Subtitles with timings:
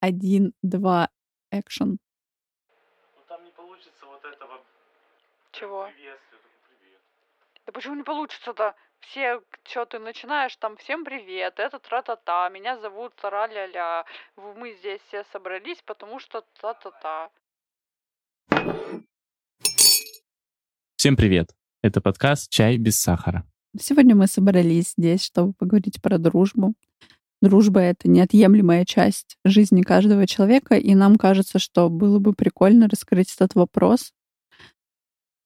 [0.00, 1.10] один, два,
[1.50, 1.98] экшен.
[3.16, 4.60] Ну там не получится вот этого
[5.52, 5.88] Чего?
[5.94, 6.18] привет.
[7.66, 8.74] Да почему не получится-то?
[9.00, 14.04] Все, что ты начинаешь, там, всем привет, это тра-та-та, меня зовут Тара-ля-ля,
[14.36, 17.30] мы здесь все собрались, потому что та-та-та.
[20.96, 21.54] Всем привет.
[21.82, 23.44] Это подкаст «Чай без сахара».
[23.78, 26.74] Сегодня мы собрались здесь, чтобы поговорить про дружбу.
[27.40, 33.34] Дружба— это неотъемлемая часть жизни каждого человека, и нам кажется, что было бы прикольно раскрыть
[33.34, 34.12] этот вопрос,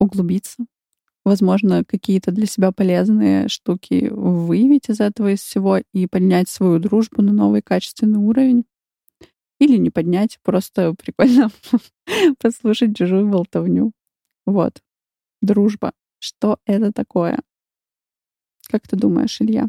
[0.00, 0.66] углубиться.
[1.24, 7.22] Возможно, какие-то для себя полезные штуки выявить из этого из всего и поднять свою дружбу
[7.22, 8.64] на новый качественный уровень.
[9.58, 11.50] Или не поднять, просто прикольно
[12.40, 13.92] послушать чужую болтовню.
[14.46, 14.82] Вот.
[15.40, 15.92] Дружба.
[16.18, 17.40] Что это такое?
[18.68, 19.68] Как ты думаешь, Илья?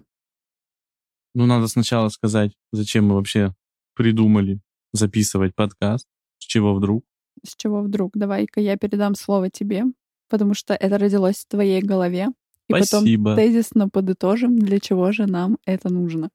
[1.35, 3.53] Ну, надо сначала сказать, зачем мы вообще
[3.94, 4.62] придумали
[4.94, 7.03] записывать подкаст, с чего вдруг.
[7.45, 8.11] С чего вдруг?
[8.16, 9.83] Давай-ка я передам слово тебе,
[10.30, 12.30] потому что это родилось в твоей голове.
[12.69, 13.31] И Спасибо.
[13.31, 16.30] потом тезисно подытожим, для чего же нам это нужно.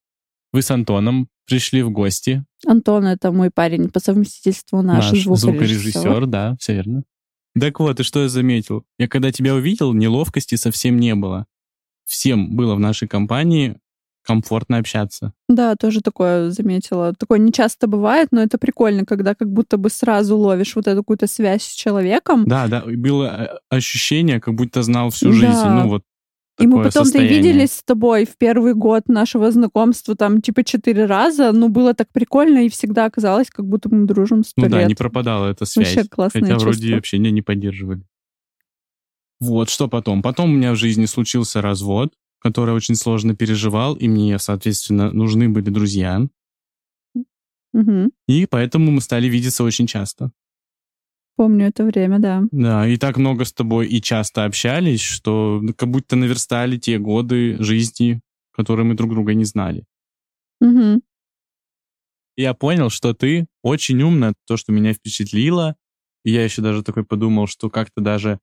[0.52, 2.44] Вы с Антоном пришли в гости.
[2.66, 5.36] Антон— это мой парень по совместительству, наш, звукорежиссер.
[5.36, 7.04] звукорежиссер, да, все верно.
[7.58, 8.84] Так вот, и что я заметил?
[8.98, 11.46] Я когда тебя увидел, неловкости совсем не было.
[12.04, 13.80] Всем было в нашей компании
[14.22, 15.32] комфортно общаться.
[15.48, 17.14] Да, тоже такое заметила.
[17.14, 21.00] Такое не часто бывает, но это прикольно, когда как будто бы сразу ловишь вот эту
[21.00, 22.44] какую-то связь с человеком.
[22.46, 25.36] Да, да, было э, ощущение, как будто знал всю Да.
[25.36, 25.68] жизнь.
[25.68, 26.02] Ну вот
[26.60, 31.06] И мы потом-то и виделись с тобой в первый год нашего знакомства, там, типа, четыре
[31.06, 31.52] раза.
[31.52, 34.88] Ну, было так прикольно, и всегда оказалось, как будто мы дружим сто Ну да, лет.
[34.88, 35.94] не пропадала эта связь.
[35.94, 36.98] Вообще классное Хотя вроде чувство.
[36.98, 38.02] общения не поддерживали.
[39.40, 40.20] Вот, что потом?
[40.22, 45.12] Потом у меня в жизни случился развод, который я очень сложно переживал, и мне, соответственно,
[45.12, 46.26] нужны были друзья.
[47.72, 48.10] Мгм.
[48.26, 50.32] И поэтому мы стали видеться очень часто.
[51.36, 52.42] Помню это время, да.
[52.50, 57.56] Да, и так много с тобой и часто общались, что как будто наверстали те годы
[57.62, 58.20] жизни,
[58.52, 59.84] которые мы друг друга не знали.
[62.36, 65.76] И я понял, что ты очень умная, то, что меня впечатлило.
[66.24, 68.38] И я еще даже такой подумал, что как-то даже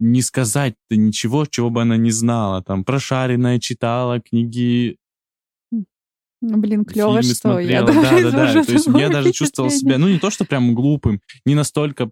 [0.00, 2.62] не сказать-то ничего, чего бы она не знала.
[2.62, 4.96] Там прошаренная читала книги,
[5.70, 5.84] Ну,
[6.58, 7.86] Блин, клево, что я смотрела.
[7.86, 8.64] даже Да, да, да.
[8.64, 12.06] То есть я даже чувствовал себя, ну не то, что прям глупым, не настолько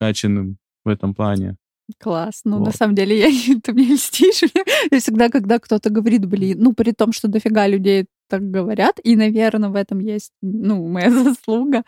[0.00, 1.56] прокачанным в этом плане.
[1.98, 2.40] Класс.
[2.44, 2.74] Ну, на Вот.
[2.76, 3.28] самом деле, я,
[3.62, 4.42] ты мне льстишь.
[4.90, 9.16] Я всегда, когда кто-то говорит, блин, ну, при том, что дофига людей так говорят, и,
[9.16, 11.82] наверное, в этом есть, ну, моя заслуга.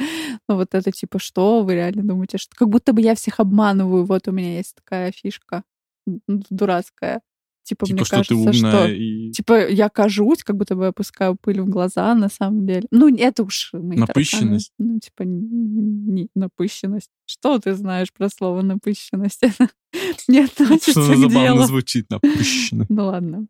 [0.48, 4.04] Но вот это типа, что вы реально думаете, что как будто бы я всех обманываю.
[4.04, 5.64] Вот у меня есть такая фишка
[6.06, 7.20] дурацкая.
[7.66, 10.84] Типа, Типа, мне что кажется, ты умная что и Типа, я кажусь, как будто бы
[10.84, 12.86] я опускаю пыль в глаза, на самом деле.
[12.92, 14.06] Ну, это уж мои тараканы.
[14.06, 14.72] Напыщенность?
[14.78, 17.10] Ну, типа, не напыщенность.
[17.24, 19.42] Что ты знаешь про слово напыщенность?
[19.42, 19.68] Это
[20.28, 21.62] не относится что к забавно делу.
[21.64, 22.86] звучит, напыщенно.
[22.88, 23.46] Ну, ладно.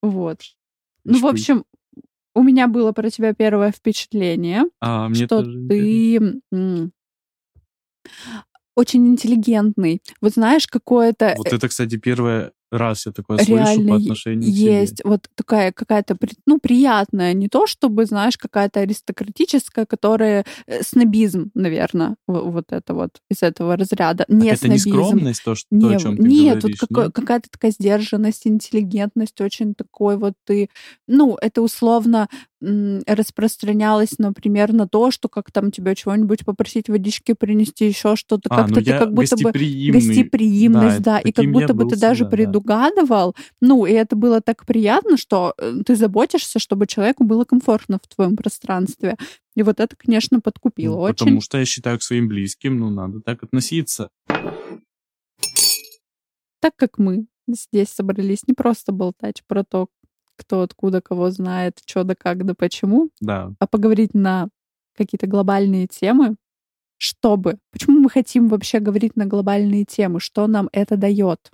[0.00, 0.42] Вот.
[1.02, 1.64] Ну, в общем,
[2.34, 5.68] у меня было про тебя первое впечатление, А, мне что интересно.
[5.68, 6.16] ты
[6.52, 6.92] м,
[8.76, 10.02] очень интеллигентный.
[10.20, 14.50] Вот знаешь, какое-то Вот это, кстати, первый раз я такое слышу реально по е- отношению
[14.50, 14.80] к тебе.
[14.80, 16.16] есть вот такая какая-то,
[16.46, 23.10] ну, приятная, не то чтобы, знаешь, какая-то аристократическая, которая э, снобизм, наверное, вот это вот
[23.30, 24.24] из этого разряда.
[24.28, 24.90] Не это не снобизм.
[24.90, 26.78] скромность, то, что, то, Не, о чем ты нет, говоришь?
[26.80, 27.14] вот какой- нет?
[27.14, 30.68] какая-то такая сдержанность, интеллигентность, очень такой вот ты,
[31.06, 32.28] ну, это условно
[32.60, 38.56] распространялось, например, на то, что как там тебя чего-нибудь попросить водички принести, еще что-то, А,
[38.56, 42.24] как-то ну ты как будто бы гостеприимность, да, Да, и как будто бы ты даже
[42.24, 42.36] всегда, да.
[42.36, 47.98] предугадывал, ну, и это было так приятно, что э, ты заботишься, чтобы человеку было комфортно
[48.02, 49.16] в твоем пространстве.
[49.56, 51.16] И вот это, конечно, подкупило Ну, очень.
[51.18, 54.10] Потому что я считаю к своим близким, ну, надо так относиться.
[56.60, 59.88] Так как мы здесь собрались не просто болтать про то,
[60.40, 63.52] кто откуда кого знает, что да как да почему, Да.
[63.58, 64.48] а поговорить на
[64.96, 66.36] какие-то глобальные темы,
[66.96, 67.58] чтобы...
[67.72, 70.20] Почему мы хотим вообще говорить на глобальные темы?
[70.20, 71.50] Что нам это дает?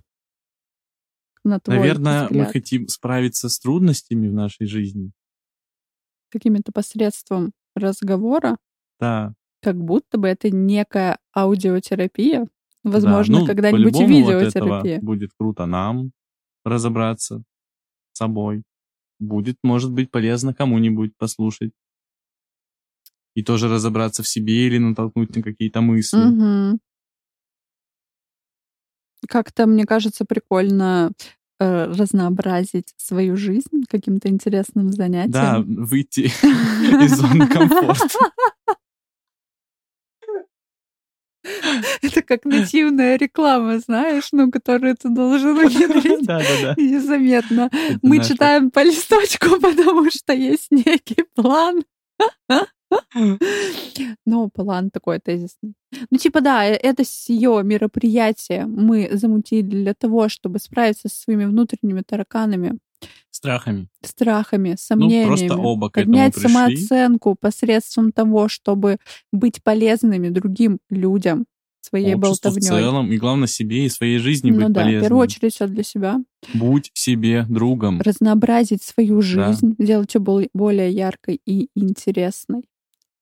[1.44, 2.52] На твой Наверное, мы взгляд?
[2.52, 5.12] хотим справиться с трудностями в нашей жизни.
[6.30, 8.56] каким-то посредством разговора,
[9.00, 9.32] Да.
[9.62, 12.46] как будто бы это некая аудиотерапия,
[12.82, 15.00] возможно, Да, ну, когда-нибудь и по-любому вот видеотерапия.
[15.00, 16.10] будет круто нам
[16.64, 17.42] разобраться
[18.12, 18.64] с собой.
[19.18, 21.72] Будет, может быть, полезно кому-нибудь послушать.
[23.34, 26.18] И тоже разобраться в себе или натолкнуть на какие-то мысли.
[26.18, 26.80] Мгм.
[29.28, 31.12] Как-то, мне кажется, прикольно
[31.58, 35.32] э, разнообразить свою жизнь каким-то интересным занятием.
[35.32, 36.20] Да, выйти
[37.04, 38.08] из зоны комфорта.
[42.02, 46.26] Это как нативная реклама, знаешь, ну, которую ты должен внедрить
[46.76, 47.70] незаметно.
[48.02, 51.84] Мы читаем по листочку, потому что есть некий план.
[54.24, 55.74] Но план такой тезисный.
[56.10, 61.46] Ну, типа, да, э- это сие мероприятие мы замутили для того, чтобы справиться со своими
[61.46, 62.78] внутренними тараканами,
[63.36, 63.88] Страхами.
[64.02, 65.26] страхами, Ну, сомнениями.
[65.26, 66.48] просто оба к этому поднять пришли.
[66.48, 68.98] самооценку посредством того, чтобы
[69.32, 71.46] быть полезными другим людям
[71.80, 72.68] своей Обществу в болтовней.
[72.68, 75.02] целом, и главное себе и своей жизни Ну быть да, в полезным.
[75.02, 76.16] первую очередь все для себя.
[76.54, 78.00] Будь себе другом.
[78.00, 79.22] Разнообразить свою Да.
[79.52, 82.64] жизнь, сделать ее бол- более яркой и интересной.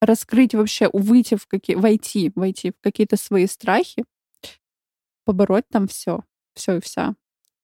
[0.00, 4.04] Раскрыть вообще, выйти в какие, войти, войти в какие-то свои страхи,
[5.24, 6.20] побороть там все,
[6.54, 7.14] все и вся.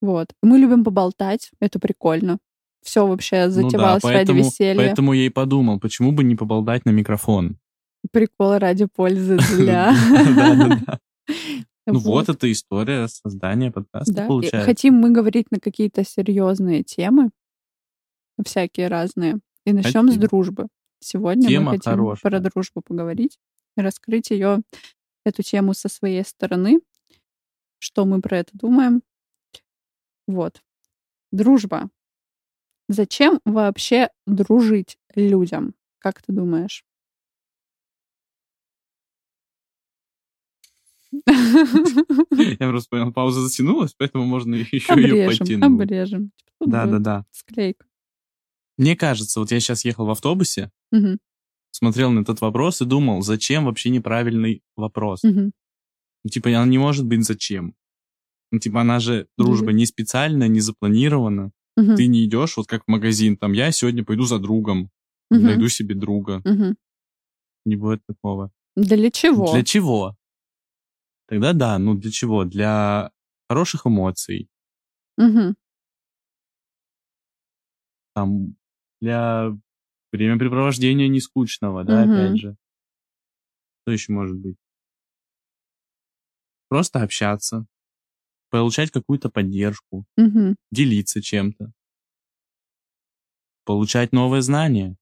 [0.00, 0.28] Вот.
[0.42, 2.38] Мы любим поболтать, это прикольно.
[2.82, 4.76] Все вообще Ну да, затевалось ради поэтому, веселья.
[4.76, 7.58] поэтому я и подумал, почему бы не поболтать на микрофон.
[8.10, 9.94] Прикол ради пользы для...
[11.86, 14.66] Ну вот эта история создания подкаста получается.
[14.66, 17.30] хотим мы говорить на какие-то серьезные темы,
[18.44, 19.40] всякие разные.
[19.64, 20.68] И начнем с дружбы.
[21.00, 23.38] Сегодня мы хотим про дружбу поговорить,
[23.76, 24.62] раскрыть ее,
[25.24, 26.80] эту тему со своей стороны,
[27.78, 29.02] что мы про это думаем.
[30.30, 30.62] Вот.
[31.32, 31.90] Дружба.
[32.88, 35.74] Зачем вообще дружить людям?
[35.98, 36.84] Как ты думаешь?
[41.26, 45.82] Я просто понял, пауза затянулась, поэтому можно еще ее потянуть.
[45.82, 46.30] обрежем.
[46.36, 47.26] Типа, тут будет Да-да-да.
[47.32, 47.86] Склейка.
[48.78, 51.18] Мне кажется, вот я сейчас ехал в автобусе, Мгм,
[51.72, 55.22] смотрел на этот вопрос и думал, зачем вообще неправильный вопрос?
[55.22, 57.74] Ну, типа, она не может быть зачем.
[58.52, 61.52] Ну, типа, она же, дружба, не специальная, не запланирована.
[61.76, 64.90] Мгм, Ты не идешь вот как в магазин, там, я сегодня пойду за другом,
[65.30, 66.42] мгм, найду себе друга.
[66.44, 66.76] мгм.
[67.64, 68.50] Не будет такого.
[68.76, 69.52] Для чего?
[69.52, 70.16] Для чего?
[71.28, 72.44] Тогда да, ну для чего?
[72.44, 73.10] Для
[73.48, 74.48] хороших эмоций,
[75.16, 75.54] Мгм.
[78.14, 78.56] там,
[79.00, 79.56] для
[80.12, 82.10] времяпрепровождения нескучного, да, Мгм.
[82.12, 82.56] опять же.
[83.82, 84.56] Что еще может быть?
[86.68, 87.66] Просто общаться,
[88.50, 90.56] получать какую-то поддержку, Мгм.
[90.70, 91.72] делиться чем-то,
[93.64, 94.96] получать новые знания.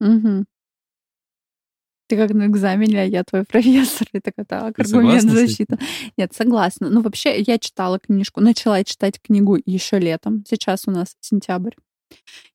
[0.00, 0.46] Мгм.
[2.06, 4.06] Ты как на экзамене, а я твой профессор.
[4.12, 5.78] И такая, так, Ты аргумент защита.
[6.18, 6.90] Нет, согласна.
[6.90, 10.44] Ну, вообще, я читала книжку, начала читать книгу еще летом.
[10.46, 11.72] Сейчас у нас сентябрь.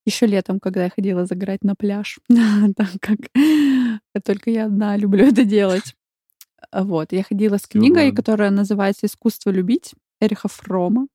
[0.06, 2.20] Еще летом, когда я ходила загорать на пляж,
[2.76, 3.18] так как
[4.24, 5.96] только я одна люблю это делать.
[6.74, 11.08] Вот, я ходила с книгой, которая называется «Искусство любить» Эриха Фрома.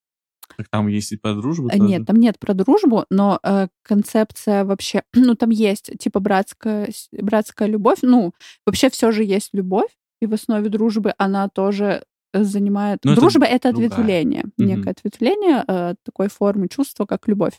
[0.56, 1.82] Так там есть и по дружбу Э, тоже?
[1.84, 7.66] Нет, там нет про дружбу, но э, концепция вообще, ну там есть типа братская, братская
[7.68, 8.32] любовь, ну
[8.66, 9.90] вообще все же есть любовь,
[10.20, 12.04] и в основе дружбы она тоже
[12.34, 13.00] занимает.
[13.04, 13.88] Ну, это Дружба это другая.
[13.88, 14.68] ответвление, Мгм.
[14.68, 17.58] некое ответвление э, такой формы чувства, как любовь.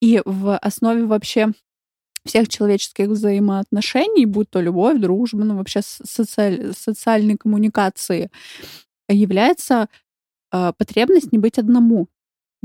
[0.00, 1.52] И в основе вообще
[2.24, 8.30] всех человеческих взаимоотношений, будь то любовь, дружба, ну вообще социаль- социальной коммуникации,
[9.08, 9.88] является
[10.78, 12.08] потребность не быть одному.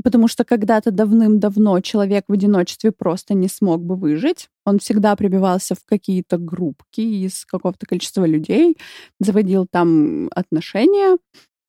[0.02, 4.48] Потому что когда-то давным-давно человек в одиночестве просто не смог бы выжить.
[4.64, 8.78] Он всегда прибивался в какие-то группки из какого-то количества людей,
[9.18, 11.18] заводил там отношения,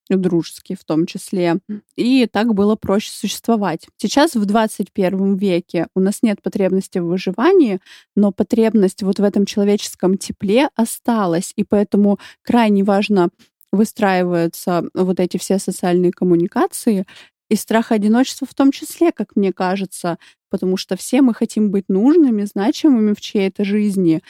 [0.09, 1.59] дружеские в том числе,
[1.95, 3.87] и так было проще существовать.
[3.97, 7.79] Сейчас в 21 веке у нас нет потребности в выживании,
[8.15, 13.29] но потребность вот в этом человеческом тепле осталась, и поэтому крайне важно
[13.71, 17.05] выстраиваются вот эти все социальные коммуникации,
[17.49, 20.17] и страх одиночества в том числе, как мне кажется,
[20.49, 24.21] потому что все мы хотим быть нужными, значимыми в чьей-то жизни.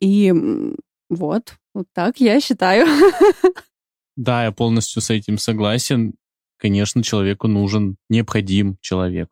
[0.00, 0.34] И
[1.08, 2.86] вот, вот так я считаю.
[4.16, 6.14] Да, я полностью с этим согласен.
[6.56, 9.28] Конечно, человеку нужен, необходим человек.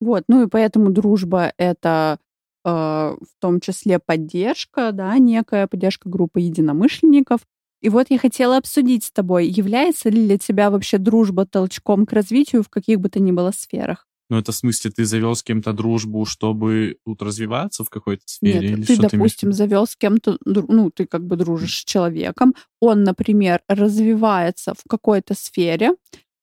[0.00, 2.20] Вот, ну и поэтому дружба— это
[2.64, 7.40] э, в том числе поддержка, да, некая поддержка группы единомышленников.
[7.82, 12.12] И вот я хотела обсудить с тобой, является ли для тебя вообще дружба толчком к
[12.12, 14.06] развитию в каких бы то ни было сферах?
[14.30, 18.60] Ну, это в смысле, ты завел с кем-то дружбу, чтобы тут развиваться в какой-то сфере?
[18.60, 19.56] Нет, или ты, что ты допустим, виду?
[19.58, 25.34] завел с кем-то, ну, ты как бы дружишь с человеком, он, например, развивается в какой-то
[25.34, 25.90] сфере,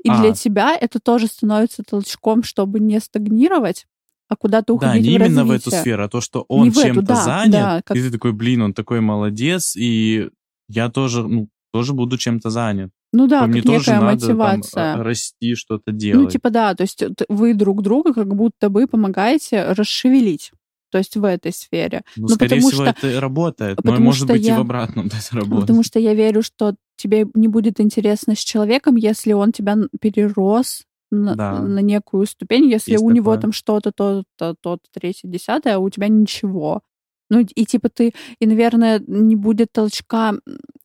[0.03, 0.21] и А.
[0.21, 3.87] для тебя это тоже становится толчком, чтобы не стагнировать,
[4.27, 5.81] а куда-то Да, уходить не в именно в эту развитие.
[5.81, 8.73] сферу, а то, что он чем-то да, занят, да, как- и ты такой, блин, он
[8.73, 10.29] такой молодец, и
[10.69, 12.91] я тоже, ну, тоже буду чем-то занят.
[13.11, 14.93] Ну да, Мне как тоже некая надо там мотивация.
[14.93, 16.31] а, расти, что-то Ну, делать.
[16.31, 20.51] типа, да, то есть вы друг друга как будто бы помогаете расшевелить.
[20.91, 22.01] То есть в этой сфере.
[22.15, 23.77] Ну, ну, скорее потому всего, что- это и работает.
[23.77, 25.61] Но потому может что быть и я- в обратном это Ну, работает.
[25.61, 30.83] Потому что я верю, что тебе не будет интересно с человеком, если он тебя перерос
[31.11, 31.59] на, Да.
[31.59, 33.41] на некую ступень, если Есть у него такое.
[33.41, 36.81] там что-то, то-то, то-то, третье, десятое, а у тебя ничего.
[37.29, 40.33] Ну, и типа ты, и, наверное, не будет толчка,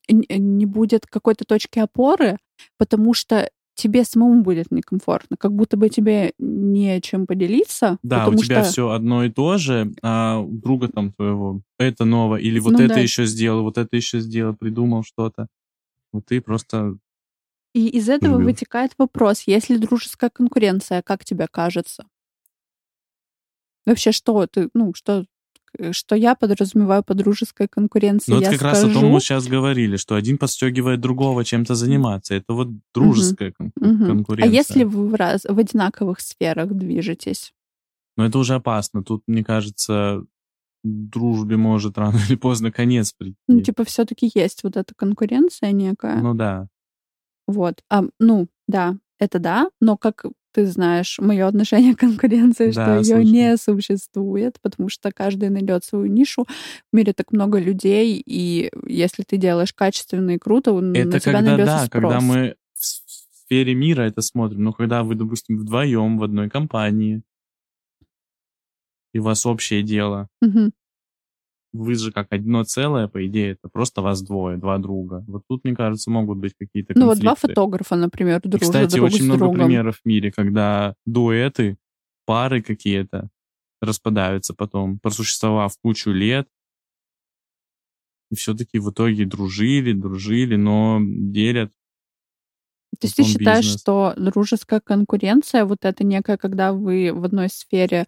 [0.08, 2.38] н- не будет какой-то точки опоры,
[2.78, 7.98] потому что тебе самому будет некомфортно, как будто бы тебе не чем поделиться.
[8.02, 8.70] Да, у тебя что...
[8.70, 12.80] все одно и то же, а у друга там твоего это новое, или вот Ну
[12.80, 13.00] это да.
[13.00, 15.48] еще сделал, вот это еще сделал, придумал что-то.
[16.12, 16.96] Вот ты просто
[17.74, 18.46] И из этого Любил.
[18.46, 22.06] вытекает вопрос, есть ли дружеская конкуренция, как тебе кажется?
[23.86, 25.24] Вообще, что ты, ну, что, э,
[25.92, 29.08] что я подразумеваю под дружеской конкуренцией, Ну, это как раз о том скажу.
[29.08, 32.34] мы сейчас говорили, что один подстегивает другого чем-то заниматься.
[32.34, 34.04] Это вот дружеская кон- Мгм.
[34.04, 34.52] А конкуренция.
[34.54, 37.52] если вы в, раз, в одинаковых сферах движетесь?
[38.16, 39.02] Но это уже опасно.
[39.02, 40.24] Тут, мне кажется,
[40.84, 43.36] дружбе может рано или поздно конец прийти.
[43.48, 46.20] Ну, типа, все-таки есть вот эта конкуренция некая.
[46.20, 46.68] Ну да.
[47.46, 47.82] Вот.
[47.90, 52.96] А, ну, да, это да, но как ты знаешь, мое отношение к конкуренции, что Да,
[52.98, 53.32] ее слышно.
[53.32, 56.46] не существует, потому что каждый найдет свою нишу.
[56.92, 61.32] В мире так много людей, и если ты делаешь качественно и круто, на Это тебя
[61.38, 61.90] когда, найдется да, спрос.
[61.90, 64.62] когда мы в сфере мира это смотрим.
[64.64, 67.22] Ну, когда вы, допустим, вдвоем в одной компании,
[69.12, 70.72] и у вас общее дело, Мгм.
[71.74, 75.24] Вы же как одно целое, по идее, это просто вас двое, два друга.
[75.26, 78.94] Вот тут, мне кажется, могут быть какие-то Ну вот два фотографа, например, И, дружат Кстати,
[78.94, 79.58] друг очень с много другом.
[79.58, 81.76] примеров в мире, когда дуэты,
[82.26, 83.28] пары какие-то
[83.82, 86.46] распадаются потом, просуществовав кучу лет,
[88.30, 91.72] и все-таки в итоге дружили, дружили, но делят.
[93.00, 93.80] То есть ты считаешь, бизнес.
[93.80, 98.06] что дружеская конкуренция, вот это некая, когда вы в одной сфере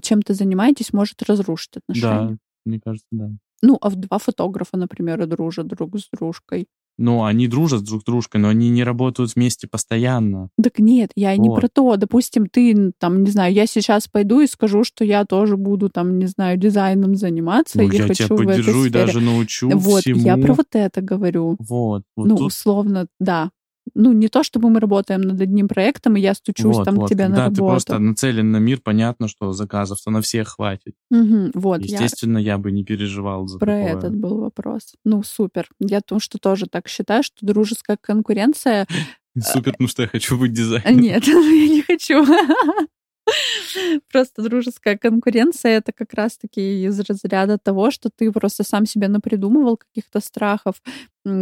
[0.00, 2.30] чем-то занимаетесь, может разрушить отношения?
[2.30, 3.30] Да, мне кажется, да.
[3.62, 6.66] Ну, а два фотографа, например, дружат друг с дружкой.
[6.98, 10.50] Ну, они дружат друг с дружкой, но они не работают вместе постоянно.
[10.62, 11.60] Так нет, я не Вот.
[11.60, 11.96] про то.
[11.96, 16.18] Допустим, ты, там, не знаю, я сейчас пойду и скажу, что я тоже буду, там,
[16.18, 19.06] не знаю, дизайном заниматься Ну, и я хочу тебя в этой поддержу и сфере.
[19.06, 20.20] даже научу Вот, всему.
[20.20, 21.56] я про вот это говорю.
[21.58, 23.50] Вот, вот ну, тут условно, да.
[23.94, 27.06] Ну, не то, чтобы мы работаем над одним проектом, и я стучусь вот, там вот.
[27.06, 27.66] к тебе на ты работу.
[27.66, 30.94] просто нацелен на мир, понятно, что заказов-то на всех хватит.
[31.10, 32.58] Мгм, вот, я Естественно, я...
[32.58, 33.98] бы не переживал за про такое.
[33.98, 34.94] этот был вопрос.
[35.04, 35.68] Ну, супер.
[35.80, 38.86] Я то, что тоже так считаю, что дружеская конкуренция...
[39.38, 41.00] Супер, ну что я хочу быть дизайнером.
[41.00, 42.24] Нет, я не хочу.
[44.12, 49.76] Просто дружеская конкуренция— это как раз-таки из разряда того, что ты просто сам себе напридумывал
[49.76, 50.82] каких-то страхов,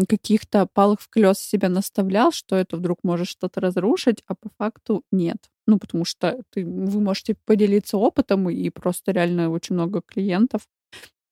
[0.08, 5.04] каких-то палок в колес себе наставлял, что это вдруг может что-то разрушить, а по факту
[5.10, 5.38] нет.
[5.66, 10.62] Ну, потому что ты, вы можете поделиться опытом, и просто реально очень много клиентов.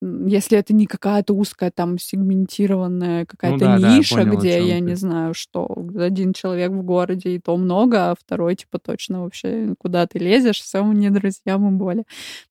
[0.00, 4.76] Если это не какая-то узкая там сегментированная какая-то да, да, ниша, понял, о где, я
[4.76, 4.80] ты.
[4.80, 9.74] не знаю, что один человек в городе, и то много, а второй, типа, точно вообще
[9.78, 12.04] куда ты лезешь, все, не друзья, мы более.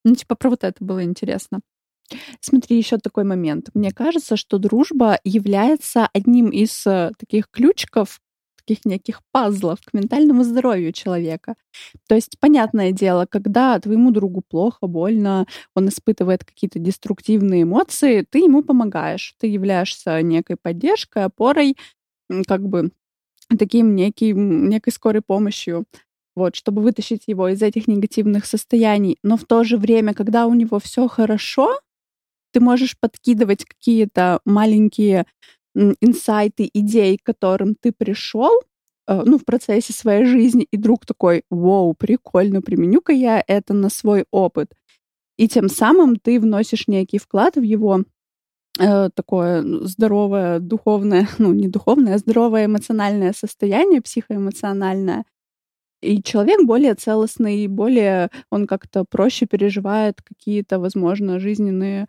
[0.03, 1.61] Ну, типа, про вот это было интересно.
[2.39, 3.69] Смотри, еще такой момент.
[3.73, 8.19] Мне кажется, что дружба является одним из э, таких ключиков,
[8.67, 11.55] таких неких пазлов к ментальному здоровью человека.
[12.07, 18.39] То есть, понятное дело, когда твоему другу плохо, больно, он испытывает какие-то деструктивные эмоции, ты
[18.39, 19.33] ему помогаешь.
[19.39, 21.77] Ты являешься некой поддержкой, опорой,
[22.47, 22.91] как бы
[23.57, 25.85] таким неким, некой скорой помощью,
[26.35, 29.17] вот, чтобы вытащить его из этих негативных состояний.
[29.23, 31.79] Но в то же время, когда у него все хорошо,
[32.53, 35.25] ты можешь подкидывать какие-то маленькие
[36.01, 38.51] инсайты, идеи, к которым ты пришел,
[39.07, 43.89] э, ну, в процессе своей жизни, и друг такой, вау, прикольно, применю-ка я это на
[43.89, 44.73] свой опыт.
[45.37, 48.03] И тем самым ты вносишь некий вклад в его
[48.79, 55.25] э, такое здоровое духовное, ну, не духовное, а здоровое эмоциональное состояние, психоэмоциональное.
[56.01, 62.07] И человек более целостный, более он как-то проще переживает какие-то, возможно, жизненные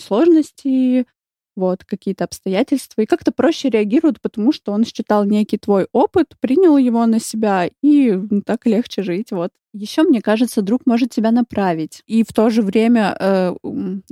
[0.00, 1.06] сложности,
[1.56, 6.76] вот, какие-то обстоятельства, и как-то проще реагирует, потому что он считал некий твой опыт, принял
[6.76, 9.50] его на себя, и м, так легче жить, вот.
[9.74, 13.54] Еще, мне кажется, друг может тебя направить, и в то же время э,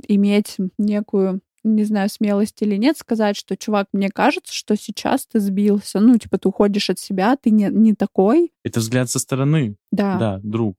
[0.07, 5.39] иметь некую не знаю, смелость или нет, сказать, что, чувак, мне кажется, что сейчас ты
[5.39, 5.99] сбился.
[5.99, 8.51] Ну, типа, ты уходишь от себя, ты не, не такой.
[8.63, 9.75] Это взгляд со стороны.
[9.91, 10.17] Да.
[10.17, 10.75] Да, друг.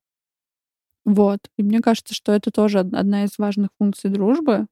[1.04, 1.38] Вот.
[1.56, 4.66] И мне кажется, что это тоже од- одна из важных функций дружбы.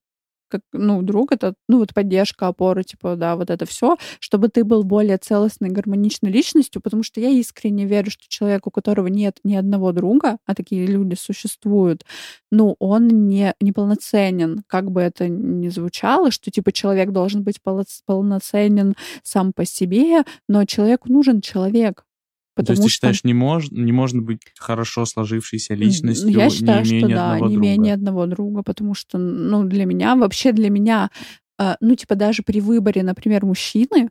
[0.51, 4.65] Как, ну, друг это, ну, вот поддержка, опора, типа, да, вот это все, чтобы ты
[4.65, 9.39] был более целостной, гармоничной личностью, потому что я искренне верю, что человек, у которого нет
[9.45, 12.05] ни одного друга, а такие люди существуют,
[12.51, 17.61] ну, он не, неполноценен, как бы это ни звучало, что, типа, человек должен быть
[18.07, 22.05] полноценен сам по себе, но человеку нужен человек,
[22.55, 23.29] Потому То есть ты считаешь, что...
[23.29, 23.71] не, мож...
[23.71, 27.91] не можно быть хорошо сложившейся личностью, Я считаю, не имея что да, не имея ни
[27.91, 31.11] одного друга, потому что, ну, для меня, вообще для меня,
[31.59, 34.11] э, ну, типа, даже при выборе, например, мужчины,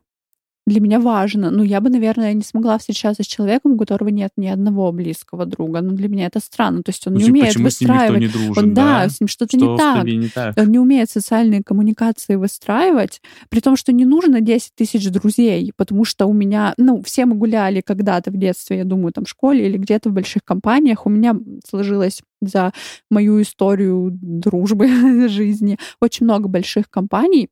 [0.66, 1.50] для меня важно.
[1.50, 5.46] Ну, я бы, наверное, не смогла встречаться с человеком, у которого нет ни одного близкого
[5.46, 5.80] друга.
[5.80, 6.82] Но для меня это странно.
[6.82, 8.20] То есть он ну, не типа, умеет выстраивать.
[8.20, 10.04] Не дружен, он, да, да, с ним что-то что не, так.
[10.04, 10.58] не так.
[10.58, 16.04] Он не умеет социальные коммуникации выстраивать, при том, что не нужно 10 тысяч друзей, потому
[16.04, 19.66] что у меня, ну, все мы гуляли когда-то в детстве, я думаю, там в школе
[19.66, 21.06] или где-то в больших компаниях.
[21.06, 21.36] У меня
[21.68, 22.72] сложилось за
[23.10, 24.88] мою историю дружбы
[25.28, 27.48] жизни очень много больших компаний,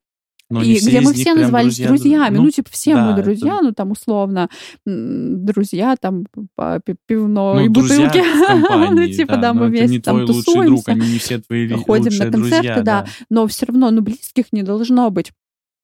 [0.51, 2.37] но и где мы все назывались друзья, друзьями.
[2.37, 3.65] Ну, ну типа, все да, мы друзья, это...
[3.65, 4.49] ну, там, условно,
[4.87, 8.23] друзья, там, по пивной ну, бутылке.
[8.91, 10.67] ну, типа, да, да, мы вместе там тусуемся.
[10.67, 12.83] друг, они не все твои Ходим на концерты, друзья, да.
[12.83, 13.07] да.
[13.29, 15.33] Но все равно, ну, близких не должно быть.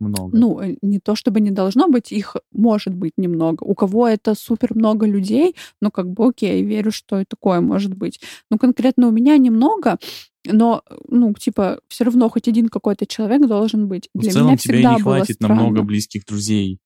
[0.00, 0.37] Много.
[0.37, 3.62] Ну, э, не то чтобы не должно быть, их может быть немного.
[3.64, 7.94] У кого это супер много людей, ну, как бы окей, верю, что и такое может
[7.94, 8.21] быть.
[8.50, 9.99] Ну, конкретно у меня немного,
[10.47, 14.09] но, ну, типа, все равно хоть один какой-то человек должен быть.
[14.15, 16.79] Для в целом меня тебя всегда не хватит было на много близких друзей.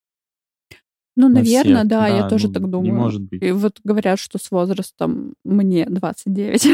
[1.18, 1.88] Ну, на наверное, всех.
[1.88, 2.94] да, я Да, тоже ну, так не думаю.
[2.94, 3.42] может быть.
[3.42, 6.66] И вот говорят, что с возрастом мне 29.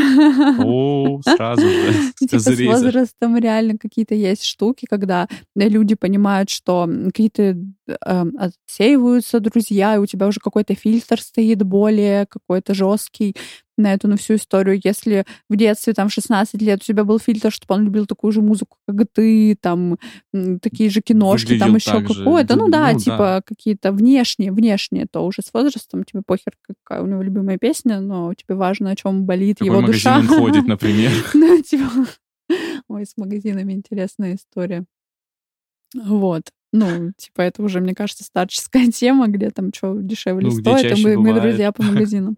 [0.63, 7.57] О, сразу же Типа с возрастом реально какие-то есть штуки, когда люди понимают, что какие-то
[7.89, 13.35] э, отсеиваются друзья, и у тебя уже какой-то фильтр стоит более какой-то жесткий
[13.77, 14.81] на эту на всю историю.
[14.83, 18.41] Если в детстве, там, 16 лет у тебя был фильтр, чтобы он любил такую же
[18.43, 19.99] музыку, как ты, там,
[20.63, 22.25] такие же киношки, там Выглядел еще так же.
[22.25, 22.57] какое-то.
[22.57, 23.43] Ну да, Ну, типа да.
[23.45, 28.33] какие-то внешние, внешние, то уже с возрастом тебе похер, какая у него любимая песня, но
[28.35, 30.19] тебе важно, о чем болит Какой его магазин душа.
[30.19, 31.11] он ходит, например.
[31.35, 31.89] Ну, типа,
[32.89, 34.85] ой, с магазинами интересная история.
[35.95, 36.43] Вот.
[36.73, 40.89] Ну, типа, это уже, мне кажется, старческая тема, где там что дешевле Ну, стоит, и
[40.91, 42.37] чаще мы, мы друзья по магазинам.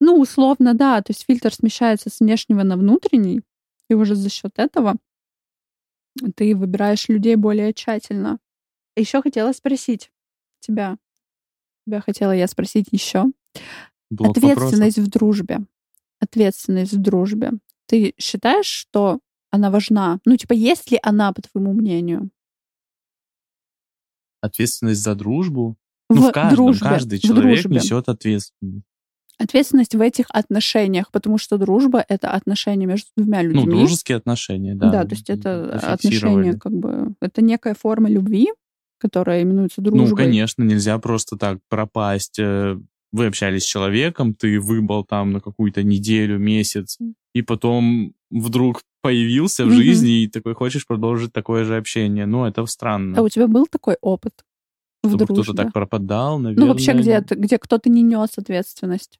[0.00, 1.02] Ну, условно, да.
[1.02, 3.42] То есть фильтр смещается с внешнего на внутренний,
[3.88, 4.96] и уже за счет этого
[6.36, 8.38] ты выбираешь людей более тщательно.
[8.96, 10.10] Еще хотела спросить
[10.60, 10.98] тебя.
[11.86, 13.26] Тебя хотела я спросить еще.
[14.10, 14.56] Блок вопросов.
[14.56, 15.58] Ответственность в дружбе.
[16.18, 17.52] Ответственность в дружбе.
[17.86, 20.20] Ты считаешь, что она важна?
[20.24, 22.30] Ну, типа, есть ли она, по твоему мнению?
[24.40, 25.76] Ответственность за дружбу?
[26.08, 26.80] Ну, в в каждом, дружбе.
[26.80, 28.84] каждый человек несет ответственность.
[29.42, 33.64] Ответственность в этих отношениях, потому что дружба— это отношения между двумя людьми.
[33.64, 34.90] Ну, дружеские отношения, да.
[34.90, 37.14] Да, то есть это отношения как бы...
[37.22, 38.48] Это некая форма любви,
[38.98, 40.08] которая именуется дружбой.
[40.10, 42.38] Ну, конечно, нельзя просто так пропасть.
[42.38, 42.78] Э,
[43.12, 46.98] Вы общались с человеком, ты выбыл там на какую-то неделю, месяц,
[47.34, 49.76] и потом вдруг появился в Мгм.
[49.76, 52.26] жизни, и такой хочешь продолжить такое же общение.
[52.26, 53.18] Ну, это странно.
[53.18, 54.44] А у тебя был такой опыт
[55.02, 56.66] Чтобы кто-то так пропадал, наверное.
[56.66, 59.18] Ну, вообще, где, где кто-то не нес ответственность.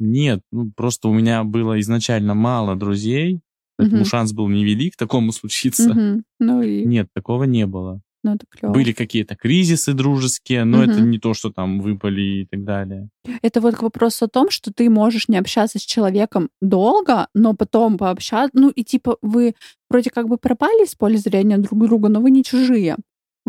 [0.00, 3.40] Нет, ну, просто у меня было изначально мало друзей,
[3.76, 4.06] поэтому Мгм.
[4.08, 5.90] шанс был невелик такому случиться.
[5.94, 6.24] Мгм.
[6.40, 8.00] Ну и Нет, такого не было.
[8.24, 8.72] ну, это клево.
[8.72, 11.10] Были какие-то кризисы дружеские, но это Мгм.
[11.10, 13.08] не то, что там выпали и так далее.
[13.42, 17.54] Это вот к вопросу о том, что ты можешь не общаться с человеком долго, но
[17.54, 18.50] потом пообщаться.
[18.58, 19.54] Ну и типа вы
[19.90, 22.96] вроде как бы пропали из поля зрения друг друга, но вы не чужие.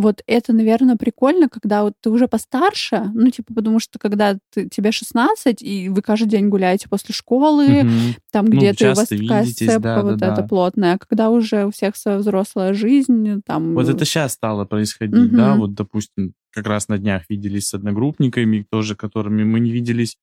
[0.01, 4.67] Вот это, наверное, прикольно, когда вот ты уже постарше, ну, типа, потому что когда ты,
[4.67, 8.15] тебе 16, и вы каждый день гуляете после школы, Мгм.
[8.31, 10.47] там Ну, где-то у вас такая видитесь, сцепка да, вот да, эта да.
[10.47, 13.75] плотная, а когда уже у всех своя взрослая жизнь, там...
[13.75, 15.59] Вот это сейчас стало происходить, да, Мгм.
[15.59, 20.17] вот, допустим, как раз на днях виделись с одногруппниками, тоже, которыми мы не виделись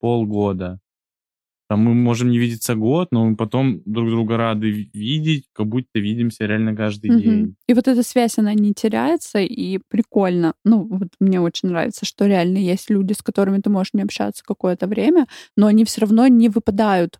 [0.00, 0.80] полгода.
[1.74, 5.66] Там мы можем не видеться год, но мы потом друг друга рады ви- видеть, как
[5.66, 7.20] будто видимся реально каждый Мгм.
[7.20, 7.54] день.
[7.66, 10.54] И вот эта связь, она не теряется, и прикольно.
[10.64, 14.44] Ну, вот мне очень нравится, что реально есть люди, с которыми ты можешь не общаться
[14.46, 17.18] какое-то время, но они все равно не выпадают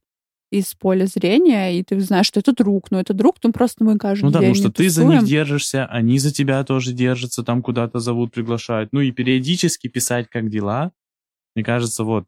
[0.52, 3.98] из поля зрения, и ты знаешь, что это друг, но это друг, ну просто мы
[3.98, 5.26] каждый Ну да, день потому что ты за них тусуем.
[5.30, 8.90] держишься, они за тебя тоже держатся, там куда-то зовут, приглашают.
[8.92, 10.92] Ну и периодически писать, как дела.
[11.56, 12.26] Мне кажется, вот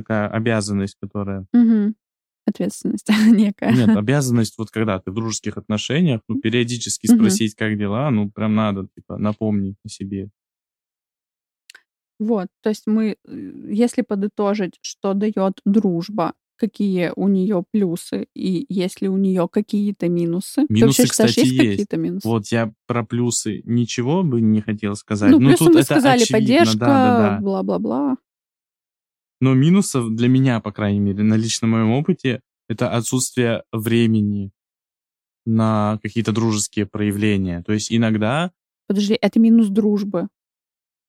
[0.00, 1.46] такая обязанность, которая...
[1.52, 1.94] Мгм.
[2.46, 3.72] Ответственность некая.
[3.72, 8.54] Нет, обязанность, вот когда ты в дружеских отношениях, ну, периодически спросить, как дела, ну, прям
[8.54, 10.30] надо, типа, напомнить о себе.
[12.18, 18.66] Вот, то есть мы, э, если подытожить, что дает дружба, какие у нее плюсы и
[18.68, 20.66] есть ли у нее какие-то минусы.
[20.66, 21.70] Ты Минусы, считаешь, кстати, есть есть.
[21.70, 22.28] какие-то минусы?
[22.28, 25.30] Вот я про плюсы ничего бы не хотел сказать.
[25.30, 27.40] ну, Ну, плюсы мы сказали, поддержка, да, да, да.
[29.40, 34.52] Но минусов для меня, по крайней мере, на личном моем опыте, это отсутствие времени
[35.46, 37.62] на какие-то дружеские проявления.
[37.62, 38.52] То есть иногда
[38.86, 40.28] Подожди, это минус дружбы.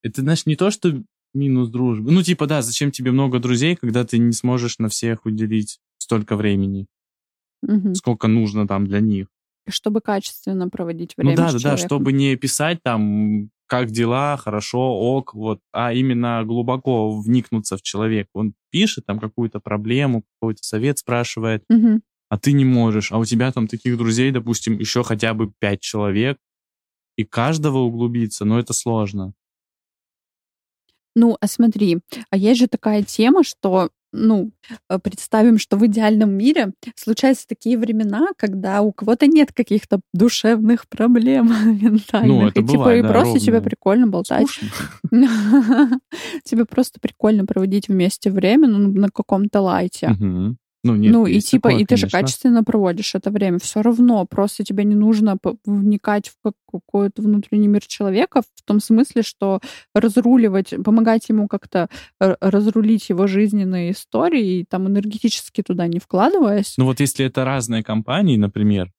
[0.03, 2.11] это, знаешь, не то, что минус дружбы.
[2.11, 6.35] Ну, типа, да, зачем тебе много друзей, когда ты не сможешь на всех уделить столько
[6.35, 6.87] времени,
[7.61, 7.95] Мгм.
[7.95, 9.27] сколько нужно там для них.
[9.69, 14.79] Чтобы качественно проводить время Ну да, да, да, чтобы не писать там, как дела, хорошо,
[14.81, 18.27] ок, вот, а именно глубоко вникнуться в человека.
[18.33, 22.01] Он пишет там какую-то проблему, какой-то совет спрашивает, Мгм.
[22.27, 25.79] а ты не можешь, а у тебя там таких друзей, допустим, еще хотя бы пять
[25.79, 26.37] человек,
[27.15, 29.31] и каждого углубиться, но это сложно.
[31.15, 34.51] Ну, а смотри, а есть же такая тема, что, ну,
[34.89, 40.87] э, представим, что в идеальном мире случаются такие времена, когда у кого-то нет каких-то душевных
[40.87, 41.47] проблем
[41.81, 42.27] ментальных.
[42.27, 43.69] Ну, это и типа бывает, и да, просто тебе ровно.
[43.69, 44.47] прикольно болтать.
[46.43, 50.09] Тебе просто прикольно проводить вместе время ну, на каком-то лайте.
[50.09, 50.57] Мгм.
[50.83, 53.59] Ну, нет, ну и типа, такое, и ты же качественно проводишь это время.
[53.59, 58.79] Все равно, просто тебе не нужно вникать в как- какой-то внутренний мир человека в том
[58.79, 59.59] смысле, что
[59.93, 61.87] разруливать, помогать ему как-то
[62.19, 66.73] р- разрулить его жизненные истории, и там энергетически туда не вкладываясь.
[66.77, 68.91] Ну вот если это разные компании, например,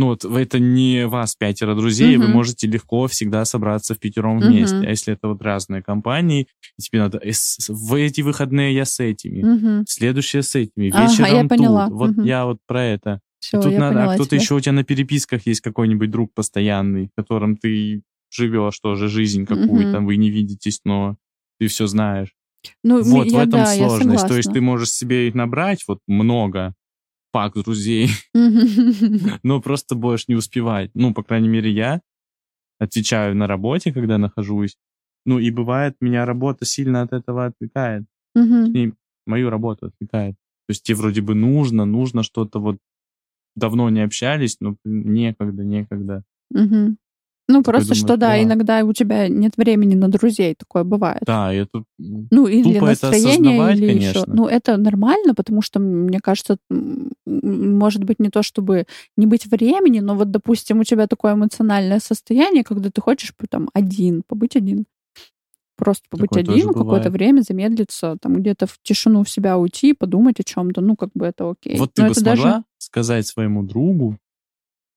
[0.00, 2.32] ну вот это не вас пятеро друзей, вы Мгм.
[2.32, 4.78] можете легко всегда собраться в пятером вместе.
[4.86, 7.20] А если это вот разные компании, и тебе надо
[7.68, 9.84] в эти выходные я с этими, Мгм.
[9.86, 11.88] следующие с этими, Ага, вечером я поняла.
[11.88, 11.98] тут.
[11.98, 12.26] Вот Мгм.
[12.26, 13.20] я вот про это.
[13.40, 14.40] Все, И тут я надо, поняла а кто-то тебя.
[14.40, 19.98] еще у тебя на переписках есть какой-нибудь друг постоянный, которым ты живешь тоже жизнь какую-то,
[19.98, 20.06] Мгм.
[20.06, 21.16] вы не видитесь, но
[21.58, 22.28] ты все знаешь.
[22.84, 24.28] Ну, Вот я, в этом да, я сложность.
[24.28, 26.74] То есть ты можешь себе их набрать вот много,
[27.32, 28.08] пак друзей,
[29.42, 30.90] но просто будешь не успевать.
[30.94, 32.00] Ну, по крайней мере, я
[32.78, 34.76] отвечаю на работе, когда нахожусь.
[35.26, 38.04] Ну, и бывает, меня работа сильно от этого отвлекает.
[39.26, 40.34] Мою работу отвлекает.
[40.66, 42.78] То есть тебе вроде бы нужно, нужно что-то вот
[43.56, 46.24] давно не общались, но некогда, некогда.
[47.50, 48.42] Ну, Такой просто что, думаешь, да, да.
[48.42, 51.22] иногда у тебя нет времени на друзей, такое бывает.
[51.26, 51.82] Да, это...
[51.98, 54.12] Ну, или Тупо это настроение, осознавать, или еще.
[54.12, 54.34] конечно.
[54.34, 56.58] Ну, это нормально, потому что, мне кажется,
[57.26, 58.86] может быть, не то, чтобы
[59.16, 63.68] не быть времени, но вот, допустим, у тебя такое эмоциональное состояние, когда ты хочешь там
[63.74, 64.86] один, побыть один.
[65.76, 70.38] Просто побыть Такое один, какое-то время замедлиться, там где-то в тишину в себя уйти, подумать
[70.38, 71.78] о чем-то, ну, как бы это окей.
[71.78, 74.18] Вот Но ты бы это даже- смогла сказать своему другу,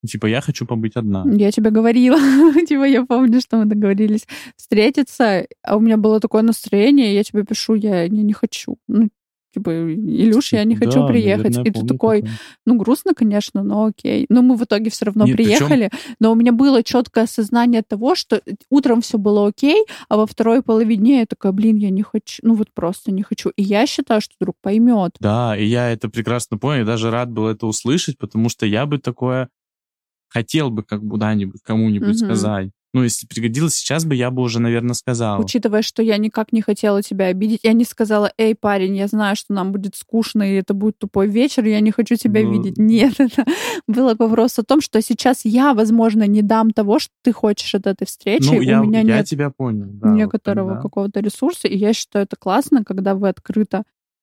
[0.06, 1.24] типа, я хочу побыть одна.
[1.36, 2.18] Я тебе говорила,
[2.68, 7.44] типа, я помню, что мы договорились встретиться, а у меня было такое настроение, я тебе
[7.44, 8.76] пишу, я, я не хочу.
[8.88, 9.08] Ну,
[9.54, 11.54] типа, Илюш, я не хочу Да, приехать.
[11.56, 12.32] наверное, И ты такой, такое.
[12.66, 14.26] ну, грустно, конечно, но окей.
[14.28, 17.82] Но мы в итоге все равно Нет, причем- приехали, но у меня было четкое осознание
[17.82, 22.02] того, что утром все было окей, а во второй половине я такая, блин, я не
[22.02, 23.50] хочу, ну вот просто не хочу.
[23.50, 25.12] И я считаю, что друг поймет.
[25.20, 28.86] Да, и я это прекрасно понял, и даже рад был это услышать, потому что я
[28.86, 29.48] бы такое
[30.34, 32.26] хотел бы как куда-нибудь, кому-нибудь Мгм.
[32.26, 32.70] сказать.
[32.92, 35.40] Ну, если пригодилось, сейчас бы я бы уже, наверное, сказал.
[35.40, 39.34] Учитывая, что я никак не хотела тебя обидеть, я не сказала, эй, парень, я знаю,
[39.34, 42.52] что нам будет скучно, и это будет тупой вечер, я не хочу тебя Ну.
[42.52, 42.78] видеть.
[42.78, 43.44] Нет, это
[43.88, 47.86] было вопрос о том, что сейчас я, возможно, не дам того, что ты хочешь от
[47.88, 48.44] этой встречи.
[48.44, 49.86] Ну, я, У меня я нет тебя понял.
[49.90, 50.82] да, вот некоторого тогда.
[50.82, 53.82] какого-то ресурса, и я считаю это классно, когда вы открыто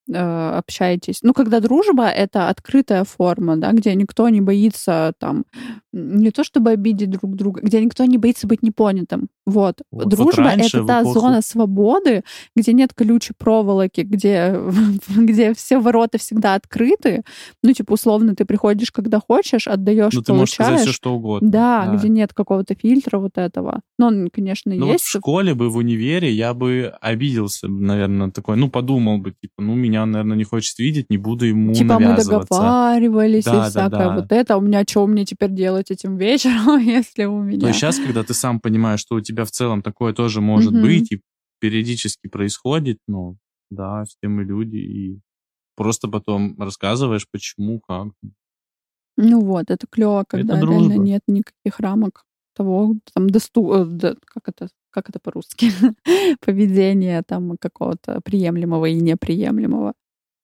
[0.10, 0.14] э,
[0.58, 1.20] общаетесь.
[1.24, 5.46] Ну, когда дружба— это открытая форма, да, где никто не боится там,
[5.94, 9.30] не то чтобы обидеть друг друга, где никто не боится быть непонятым.
[9.52, 9.82] Вот.
[9.92, 12.24] Вот- вот Дружба раньше, это та эпоху- зона свободы,
[12.56, 14.60] где нет колючей проволоки, где,
[15.16, 17.24] где все ворота всегда открыты.
[17.64, 20.90] Ну, типа, условно, ты приходишь, когда хочешь, отдаешь, Ну, ты можешь сказать получаешь.
[20.90, 21.50] все, что угодно.
[21.50, 23.82] Да, где нет какого-то фильтра вот этого.
[24.00, 25.06] Ну, он, конечно, Ну вот есть.
[25.06, 29.76] в школе бы, в универе я бы обиделся, наверное, такой, ну подумал бы, типа, ну
[29.76, 33.90] меня, наверное, не хочет видеть, не буду ему Типа мы договаривались Да, и да, всякое
[34.10, 34.16] да.
[34.16, 34.58] вот это.
[34.58, 37.68] У меня что мне теперь делать этим вечером, если у меня...
[37.68, 40.82] есть сейчас, когда ты сам понимаешь, что у тебя в целом такое тоже может Мгм.
[40.82, 41.22] быть и
[41.60, 43.38] периодически происходит, ну
[43.70, 45.20] да, все мы люди, и
[45.76, 48.10] просто потом рассказываешь, почему, как.
[49.18, 51.04] Ну вот, это клево, когда реально дружба.
[51.04, 52.24] нет никаких рамок
[52.56, 53.86] того, там, досту...
[53.86, 55.72] да, как это, как это по-русски?
[56.46, 59.94] Поведения там какого-то приемлемого и неприемлемого.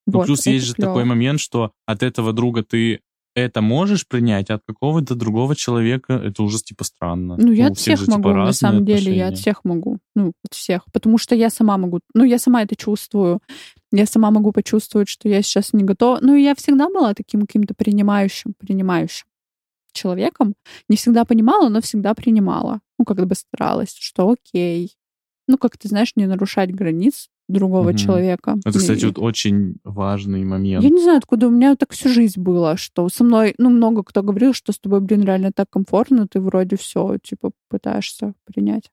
[0.05, 0.89] Ну, Вот, плюс это есть же клёво.
[0.93, 3.01] такой момент, что от этого друга ты
[3.37, 7.37] это можешь принять, а от какого-то другого человека это уже типа странно.
[7.37, 9.35] Ну, я У от всех же, типа, могу, на разные самом деле, я от отношения.
[9.35, 9.99] всех могу.
[10.15, 10.85] Ну, от всех.
[10.91, 13.39] Потому что я сама могу, ну, я сама это чувствую.
[13.91, 16.17] Я сама могу почувствовать, что я сейчас не готова.
[16.21, 19.27] Ну, я всегда была таким каким-то принимающим, принимающим
[19.93, 20.55] человеком.
[20.89, 22.81] Не всегда понимала, но всегда принимала.
[22.97, 24.97] Ну, как бы старалась, что окей.
[25.47, 27.97] Ну, как ты знаешь, не нарушать границ другого Мгм.
[27.97, 28.55] человека.
[28.65, 30.83] Это, кстати, И- вот очень важный момент.
[30.83, 34.03] Я не знаю, откуда у меня так всю жизнь было, что со мной, ну, много
[34.03, 38.91] кто говорил, что с тобой, блин, реально так комфортно, ты вроде все, типа, пытаешься принять.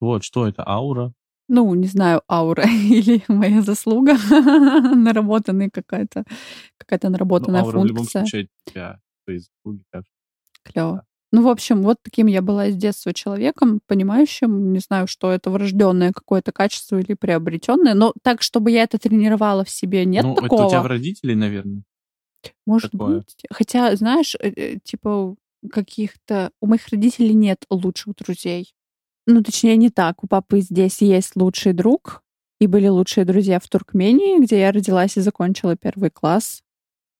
[0.00, 1.12] Вот, что это, аура?
[1.48, 4.14] Ну, не знаю, аура или моя заслуга,
[4.94, 6.24] наработанная какая-то,
[6.78, 8.22] какая-то Ну, наработанная аура в любом функция.
[8.24, 10.04] случае тебя, твои заслуги, так
[10.62, 11.04] Клево.
[11.32, 15.50] Ну, в общем, вот таким я была с детства человеком, понимающим, не знаю, что это
[15.50, 20.34] врожденное какое-то качество или приобретенное, но так, чтобы я это тренировала в себе, нет ну,
[20.34, 20.62] такого.
[20.62, 21.82] это у тебя в родителей, наверное.
[22.66, 23.18] Может такое.
[23.18, 23.36] быть.
[23.50, 25.36] Хотя, знаешь, э, э, типа
[25.70, 26.50] каких-то...
[26.60, 28.72] У моих родителей нет лучших друзей.
[29.26, 30.24] Ну, точнее, не так.
[30.24, 32.22] У папы здесь есть лучший друг,
[32.60, 36.62] и были лучшие друзья в Туркмении, где я родилась и закончила первый класс.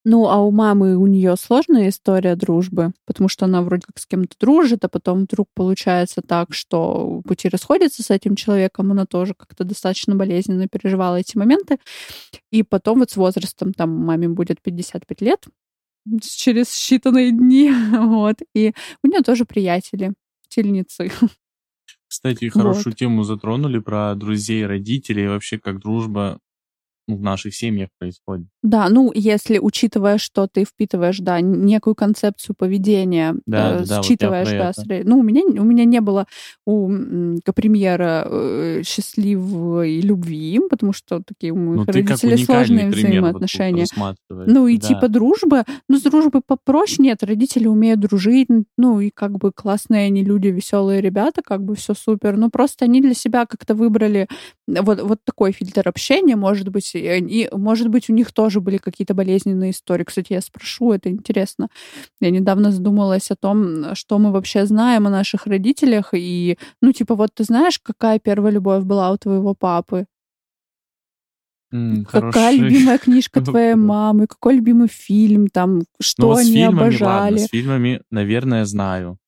[0.05, 4.07] Ну, а у мамы у нее сложная история дружбы, потому что она вроде как с
[4.07, 9.35] кем-то дружит, а потом вдруг получается так, что пути расходятся с этим человеком, она тоже
[9.35, 11.79] как-то достаточно болезненно переживала эти моменты.
[12.51, 15.47] И потом вот с возрастом, там, маме будет 55 лет,
[16.23, 20.15] через считанные дни, вот, и у нее тоже приятели,
[20.49, 21.13] тельницы.
[22.09, 22.55] Кстати, Вот.
[22.55, 26.41] хорошую тему затронули про друзей, родителей, вообще как дружба
[27.17, 28.47] в наших семьях происходит.
[28.63, 34.07] Да, ну, если учитывая, что ты впитываешь, да, некую концепцию поведения, Да, э, да, вот
[34.07, 34.83] считываешь, про да, это.
[34.83, 36.27] сре- ну, у меня, у меня не было
[36.67, 42.95] у м, капремьера э, счастливой любви, потому что такие у моих Ну, родителей сложные вот
[42.97, 43.83] взаимоотношения.
[43.83, 44.53] рассматриваешь.
[44.53, 44.89] Ну и Да.
[44.89, 50.07] типа дружба, ну с дружбой попроще нет, родители умеют дружить, ну и как бы классные
[50.07, 54.29] они люди, веселые ребята, как бы все супер, но просто они для себя как-то выбрали
[54.67, 58.77] вот, вот такой фильтр общения, может быть, и, они- может быть у них тоже были
[58.79, 60.05] какие-то болезненные истории.
[60.05, 61.69] Кстати, я спрошу, это интересно.
[62.21, 67.15] Я недавно задумалась о том, что мы вообще знаем о наших родителях, и, ну типа
[67.15, 70.07] вот ты знаешь, какая первая любовь была у твоего папы?
[71.73, 74.27] М, Какая хороший любимая книжка твоей мамы?
[74.27, 75.47] Какой любимый фильм?
[75.47, 77.39] Там, Ну что вот с они фильмами, ладно, обожали?
[77.39, 79.19] с фильмами, наверное, знаю.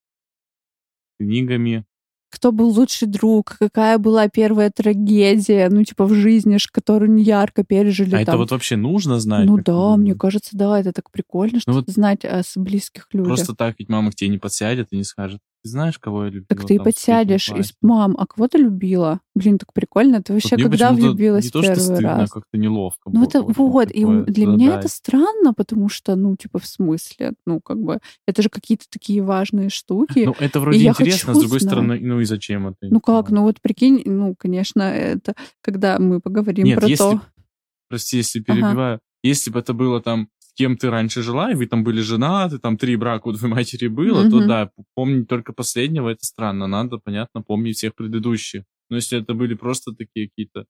[1.21, 1.85] Книгами.
[2.33, 3.57] Кто был лучший друг?
[3.59, 8.41] Какая была первая трагедия, ну, типа, в жизни, которую не ярко пережили А это там?
[8.41, 9.47] вот вообще нужно знать?
[9.47, 10.19] ну да, мне думаешь?
[10.19, 13.29] кажется, да, это так прикольно, что Ну вот знать о близких людях.
[13.29, 15.41] Просто так ведь мама к тебе не подсядет и не скажет.
[15.63, 16.47] Ты знаешь, кого я любила?
[16.49, 19.21] Так ты и подсядешь и с классе?» мам, а кого ты любила?
[19.37, 20.21] Блин, так прикольно.
[20.21, 22.31] Ты вообще мне когда влюбилась не то, что первый стыдно, а раз?
[22.33, 23.25] как-то неловко Ну, было.
[23.29, 27.61] это вот, и такое для меня это странно, потому что, ну, типа, в смысле, ну,
[27.61, 30.25] как бы, это же какие-то такие важные штуки.
[30.27, 31.71] Ну, это вроде интересно, а с другой знать.
[31.73, 32.79] стороны, ну и зачем это?
[32.83, 37.21] Ну как, ну вот прикинь, ну, конечно, это когда мы поговорим Нет, про если, то.
[37.89, 38.47] прости, если Ага.
[38.47, 42.01] перебиваю, если бы это было там, с кем ты раньше жила, и вы там были
[42.03, 44.49] женаты, там три брака у твоей матери было, то Мгм.
[44.49, 46.67] да, помнить только последнего, это странно.
[46.67, 48.65] Надо, понятно, помнить всех предыдущих.
[48.91, 50.67] Но если это были просто такие какие-то...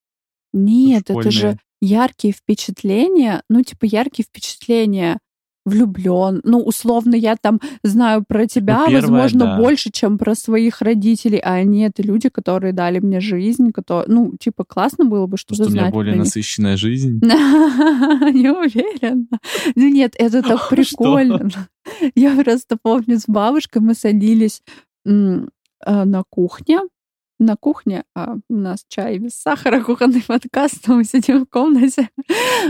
[0.52, 1.58] Нет, это же школьные.
[1.80, 5.18] яркие впечатления, ну, типа, яркие впечатления
[5.64, 6.40] влюблен.
[6.44, 9.58] Ну, условно, я там знаю про тебя, первое, возможно, да.
[9.58, 14.32] больше, чем про своих родителей, а они это люди, которые дали мне жизнь, которые, ну,
[14.38, 17.20] типа, классно было бы что-то Просто у меня знать более насыщенная жизнь.
[17.22, 19.26] Не уверена.
[19.74, 21.48] Ну нет, это так прикольно.
[22.14, 24.62] Я просто помню, с бабушкой мы садились
[25.04, 25.10] э,
[25.86, 26.80] на кухне.
[27.42, 32.08] На кухне, а у нас чай без сахара, кухонный подкаст, мы сидим в комнате.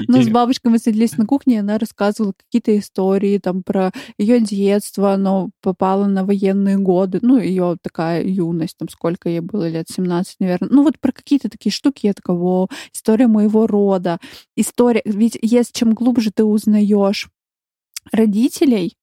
[0.08, 4.40] Но с бабушкой мы садились на кухне, и она рассказывала какие-то истории там про ее
[4.40, 9.90] детство, оно попало на военные годы, ну, ее такая юность, там сколько ей было лет,
[9.90, 10.70] 17, наверное.
[10.70, 14.20] Ну, вот про какие-то такие штуки я такая, «Во, история моего рода.
[14.56, 17.28] История, ведь если чем глубже ты узнаешь
[18.10, 18.96] родителей,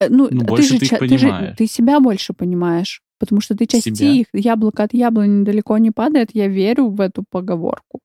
[0.00, 3.66] э, ну, Ну, ты же, ты ты же ты себя больше понимаешь, потому что ты
[3.66, 4.10] части Себя.
[4.10, 4.26] их.
[4.32, 6.30] Яблоко от яблони далеко не падает.
[6.34, 8.00] Я верю в эту поговорку,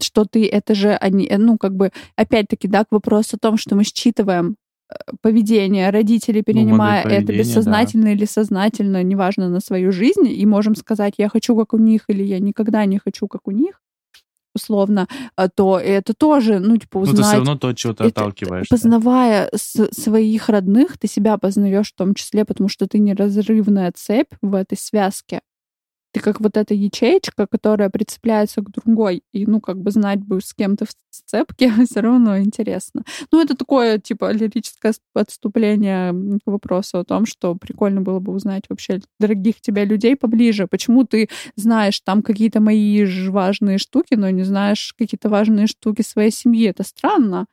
[0.00, 3.56] что ты это же они, э, ну как бы опять-таки да к вопросу о том,
[3.56, 4.56] что мы считываем
[4.90, 7.32] э, поведение родителей, перенимая это Ну, да.
[7.34, 12.04] бессознательно или сознательно, неважно, на свою жизнь, и можем сказать, я хочу как у них,
[12.08, 13.80] или я никогда не хочу как у них,
[14.56, 17.92] условно, а, то это тоже, ну, типа, Ну, ты узнать все равно то, от чего
[17.94, 18.68] ты это- отталкиваешься.
[18.74, 24.32] Познавая с- своих родных, ты себя познаешь в том числе, потому что ты неразрывная цепь
[24.42, 25.40] в этой связке.
[26.16, 29.22] Ты как вот эта ячеечка, которая прицепляется к другой.
[29.34, 33.02] И, ну, как бы знать бы, с кем ты в сцепке, все равно интересно.
[33.30, 38.64] Ну, это такое, типа, лирическое отступление к вопросу о том, что прикольно было бы узнать
[38.70, 40.66] вообще дорогих тебя людей поближе.
[40.66, 46.30] Почему ты знаешь там какие-то мои важные штуки, но не знаешь какие-то важные штуки своей
[46.30, 46.66] семьи?
[46.66, 47.44] Это странно.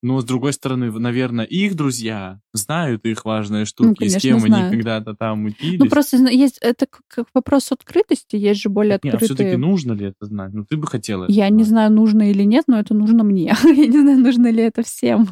[0.00, 4.38] Но, с другой стороны, наверное, их друзья знают их важные штуки, ну, конечно, с кем
[4.40, 4.66] знают.
[4.68, 5.78] они когда-то там утились.
[5.80, 9.20] Ну, просто есть это как вопрос открытости, есть же более открытые...
[9.20, 10.52] Нет, а все-таки нужно ли это знать?
[10.52, 11.50] Ну, ты бы хотела Я знать.
[11.52, 13.54] не знаю, нужно или нет, но это нужно мне.
[13.64, 15.28] Я не знаю, нужно ли это всем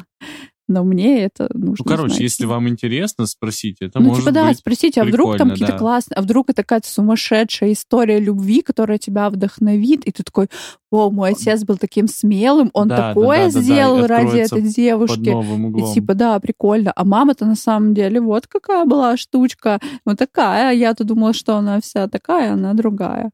[0.67, 2.21] но мне это нужно Ну, короче, знать.
[2.21, 3.85] если вам интересно, спросите.
[3.85, 5.79] Это ну, может типа, да, быть спросите, а вдруг там какие-то да.
[5.79, 10.47] классные, а вдруг это какая-то сумасшедшая история любви, которая тебя вдохновит, и ты такой,
[10.91, 14.37] о, мой отец был таким смелым, он да, такое да, да, сделал да, да, ради
[14.37, 15.29] этой девушки.
[15.29, 16.91] И типа, да, прикольно.
[16.95, 20.73] А мама-то на самом деле вот какая была штучка, вот такая.
[20.73, 23.31] Я-то думала, что она вся такая, она другая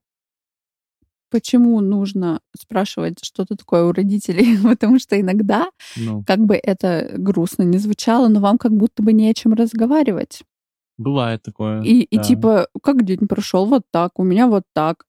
[1.33, 4.57] почему нужно спрашивать что-то такое у родителей?
[4.63, 6.23] Потому что иногда, ну.
[6.27, 10.43] как бы это грустно не звучало, но вам как будто бы не о чем разговаривать.
[10.97, 11.81] Бывает такое.
[11.81, 12.21] И, да.
[12.21, 15.05] и типа, как день прошел вот так, у меня вот так.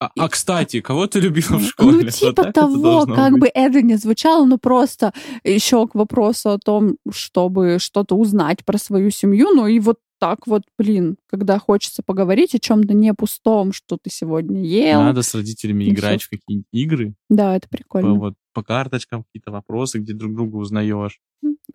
[0.00, 2.04] А, а кстати, кого ты любила в школе?
[2.04, 3.40] Ну, типа вот того, как быть?
[3.40, 5.12] бы это ни звучало, но просто
[5.44, 10.46] еще к вопросу о том, чтобы что-то узнать про свою семью, ну и вот так
[10.46, 15.00] вот, блин, когда хочется поговорить о чем-то не пустом, что ты сегодня ел.
[15.00, 17.14] Надо с родителями играть в какие-нибудь игры.
[17.28, 18.14] Да, это прикольно.
[18.14, 21.20] По, вот, по карточкам какие-то вопросы, где друг друга узнаешь.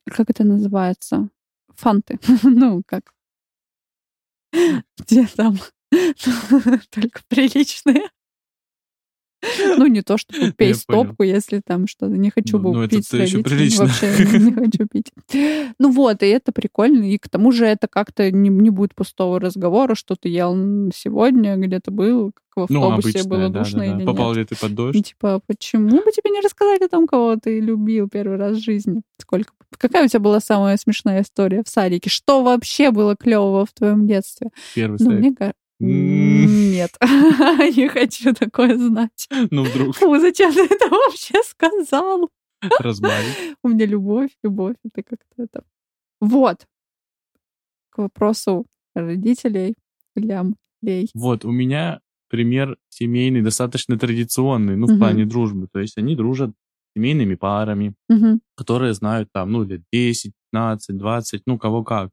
[0.06, 1.30] Как это называется?
[1.76, 2.20] Фанты.
[2.44, 3.14] ну, как?
[5.00, 5.58] Где там?
[6.92, 8.10] Только приличные.
[9.78, 13.08] Ну, не то, чтобы пей стопку, если там что-то не хочу ну, бы ну, пить.
[13.08, 13.86] Это еще прилично.
[13.86, 14.08] Вообще
[14.40, 15.12] не хочу пить.
[15.80, 17.04] Ну вот, и это прикольно.
[17.12, 20.54] И к тому же это как-то не, не будет пустого разговора, что ты ел
[20.96, 24.38] сегодня, где-то был, как в ну, автобусе ну, было душно да, да, или Попал нет.
[24.38, 24.96] ли ты под дождь?
[24.96, 28.64] И, типа, почему бы тебе не рассказать о том, кого ты любил первый раз в
[28.64, 29.02] жизни?
[29.20, 29.54] Сколько?
[29.78, 32.10] Какая у тебя была самая смешная история в садике?
[32.10, 34.50] Что вообще было клевого в твоем детстве?
[34.76, 39.28] Первый ну, мне кажется, нет, не хочу такое знать.
[39.52, 39.96] Ну, вдруг.
[39.96, 42.30] Фу, зачем ты это вообще сказал?
[42.80, 43.56] Разбавить.
[43.64, 45.64] У меня любовь, любовь, это как-то это...
[46.22, 46.66] Вот.
[47.90, 48.66] К вопросу
[48.96, 49.76] родителей,
[50.16, 51.10] лям, лей.
[51.14, 55.68] Вот, у меня пример семейный, достаточно традиционный, ну, в плане дружбы.
[55.72, 56.52] То есть они дружат
[56.96, 57.96] семейными парами,
[58.56, 62.10] которые знают там, ну, лет 10, 15, 20, ну, кого как.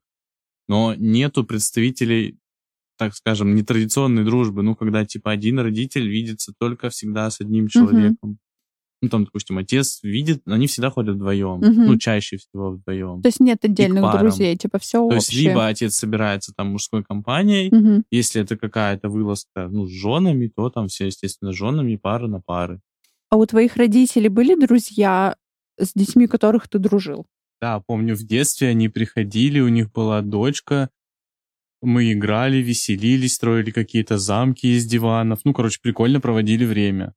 [0.67, 2.37] Но нету представителей
[3.01, 8.17] так скажем, нетрадиционной дружбы, ну, когда, типа, один родитель видится только всегда с одним человеком.
[8.21, 8.37] Угу.
[9.01, 11.67] Ну, там, допустим, отец видит, они всегда ходят вдвоем, угу.
[11.67, 13.23] ну, чаще всего вдвоем.
[13.23, 15.17] То есть нет отдельных друзей, типа, все То общее.
[15.17, 18.03] есть либо отец собирается там мужской компанией, угу.
[18.11, 22.39] если это какая-то вылазка, ну, с женами, то там все, естественно, с женами, пара на
[22.39, 22.81] пары.
[23.31, 25.35] А у твоих родителей были друзья
[25.79, 27.25] с детьми, которых ты дружил?
[27.59, 30.91] Да, помню, в детстве они приходили, у них была дочка,
[31.81, 35.39] мы играли, веселились, строили какие-то замки из диванов.
[35.43, 37.13] Ну, короче, прикольно проводили время.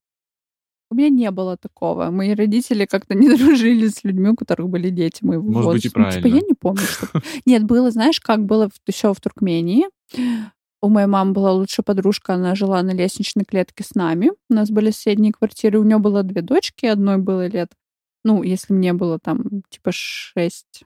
[0.91, 2.11] У меня не было такого.
[2.11, 5.75] Мои родители как-то не дружили с людьми, у которых были дети моего Может возраста.
[5.75, 6.21] быть, и правильно.
[6.21, 7.09] Ну, типа, я не помню, что...
[7.47, 9.85] Нет, было, знаешь, как было еще в Туркмении.
[10.81, 14.33] У моей мамы была лучшая подружка, она жила на лестничной клетке с нами.
[14.51, 15.79] У нас были соседние квартиры.
[15.79, 17.73] У нее было две дочки, одной было лет,
[18.25, 20.85] ну, если мне было там типа шесть.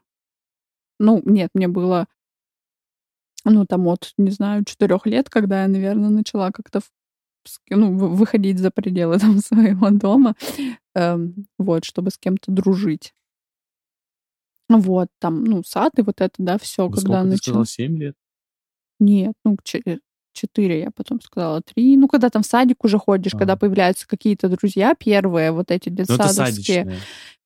[0.98, 2.06] Ну, нет, мне было
[3.50, 6.80] ну, там от, не знаю, четырех лет, когда я, наверное, начала как-то
[7.70, 10.34] ну, выходить за пределы там своего дома,
[10.94, 13.14] эм, вот, чтобы с кем-то дружить.
[14.68, 17.30] Вот, там, ну, сад и вот это, да, все, когда начала.
[17.30, 18.14] Ты сказала, 7 лет?
[19.00, 19.56] Нет, ну,
[20.34, 21.96] четыре, я потом сказала, три.
[21.96, 23.38] Ну, когда там в садик уже ходишь, а.
[23.38, 26.98] когда появляются какие-то друзья первые, вот эти детсадовские.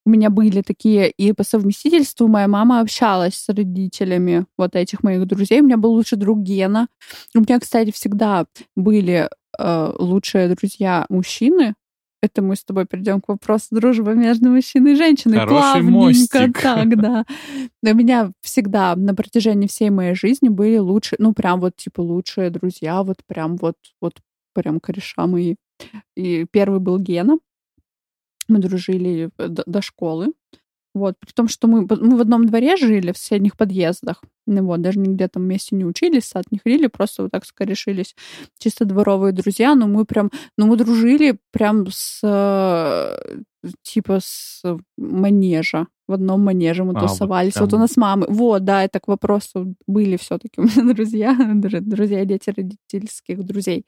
[0.05, 5.27] У меня были такие, и по совместительству моя мама общалась с родителями вот этих моих
[5.27, 5.61] друзей.
[5.61, 6.89] У меня был лучший друг Гена.
[7.35, 11.75] У меня, кстати, всегда были э, лучшие друзья мужчины.
[12.23, 15.39] Это мы с тобой перейдем к вопросу дружбы между мужчиной и женщиной.
[15.39, 16.61] Хороший Плавненько мостик.
[16.63, 17.25] так, да.
[17.83, 22.51] У меня всегда на протяжении всей моей жизни были лучшие, ну, прям вот, типа, лучшие
[22.51, 24.15] друзья, вот прям вот, вот
[24.55, 25.57] прям кореша мои.
[26.17, 27.39] И первый был Гена.
[28.53, 30.33] Мы дружили до, до школы.
[30.95, 34.23] Вот, при том, что мы, мы в одном дворе жили, в соседних подъездах.
[34.47, 38.15] Ну вот, даже нигде там вместе не учились, сад не ходили, просто вот так скорешились.
[38.59, 43.39] Чисто дворовые друзья, но мы прям, ну мы дружили прям с, э,
[43.83, 44.63] типа, с
[44.99, 45.87] манежа.
[46.09, 47.55] В одном манеже мы А, вот тусовались.
[47.57, 48.27] Вот, у прям- нас мамы.
[48.29, 53.43] Вот, да, это к вопросу были все таки у меня друзья, дру- друзья дети родительских
[53.45, 53.87] друзей.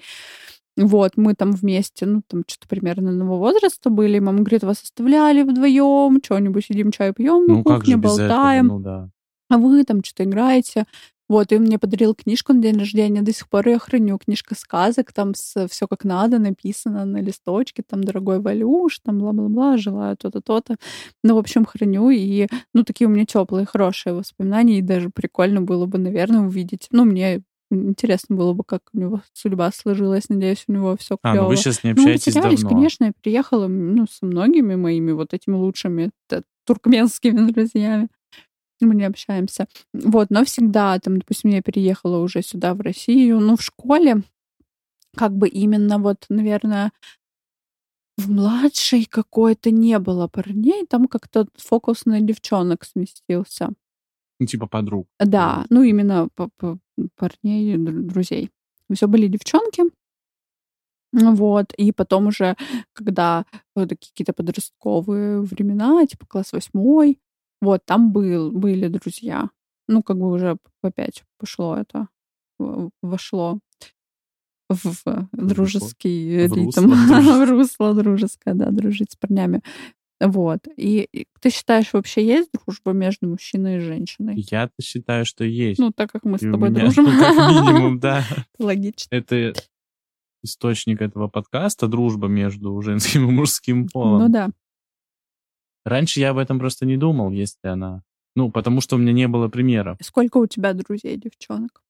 [0.77, 4.19] Вот, мы там вместе, ну, там что-то примерно одного возраста были.
[4.19, 8.29] Мама говорит, вас оставляли вдвоем, что-нибудь сидим, чай пьем на Ну кухне, без этого?
[8.29, 9.09] болтаем Ну да.
[9.51, 10.87] а вы там что-то играете.
[11.27, 14.19] Вот, и он мне подарил книжку на день рождения, до сих пор я храню.
[14.19, 20.19] Книжка сказок, там все как надо написано на листочке, там дорогой Валюш, там бла-бла-бла, желаю
[20.19, 20.77] то-то, то-то.
[21.23, 25.63] Ну, в общем, храню, и, ну, такие у меня теплые, хорошие воспоминания, и даже прикольно
[25.63, 26.89] было бы, наверное, увидеть.
[26.91, 27.43] Ну, мне
[27.75, 30.29] интересно было бы, как у него судьба сложилась.
[30.29, 31.49] Надеюсь, у него все А, ну клево.
[31.49, 32.69] вы сейчас не Ну, мы общаетесь давно.
[32.69, 36.11] конечно, я приехала, ну, со многими моими вот этими лучшими
[36.67, 38.09] туркменскими друзьями.
[38.81, 39.67] Мы не общаемся.
[39.93, 44.23] Вот, но всегда, там, допустим, я переехала уже сюда, в Россию, ну, в школе,
[45.17, 46.93] как бы именно вот, наверное,
[48.17, 53.71] в младшей какой-то не было парней, там как-то фокус на девчонок сместился.
[54.45, 55.09] Ну, типа подруг.
[55.19, 56.29] Да, ну именно
[57.17, 58.51] парней, дру- друзей.
[58.93, 59.85] Все были девчонки.
[61.13, 62.57] Вот, и потом уже,
[62.93, 63.45] когда
[63.77, 67.21] вот какие-то подростковые времена, типа класс восьмой,
[67.61, 69.49] вот, там был, были друзья.
[69.87, 72.09] Ну, как бы уже по пять пошло это,
[73.03, 73.61] вошло
[74.69, 76.91] в, дружеский В ритм.
[76.91, 79.63] В русло дружеское, да, дружить с парнями.
[80.25, 80.61] Вот.
[80.77, 84.35] И, ты считаешь, вообще есть дружба между мужчиной и женщиной?
[84.51, 85.79] Я-то считаю, что есть.
[85.79, 87.05] Ну, так как мы с И у тобой меня, дружим.
[87.05, 88.25] ну, как минимум, да.
[88.59, 89.09] Логично.
[89.15, 89.53] Это
[90.43, 94.23] источник этого подкаста, дружба между женским и мужским полом.
[94.23, 94.51] Ну да.
[95.85, 98.03] Раньше я об этом просто не думал, если она...
[98.37, 99.99] Ну, потому что у меня не было примеров.
[100.01, 101.83] Сколько у тебя друзей, девчонок?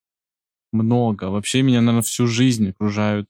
[0.73, 1.25] Много.
[1.31, 3.29] Вообще меня, наверное, всю жизнь окружают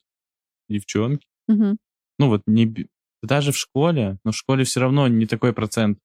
[0.67, 1.27] девчонки.
[1.47, 1.77] Мгм.
[2.17, 2.87] Ну, вот не...
[3.25, 5.99] Даже в школе, но в школе все равно не такой процент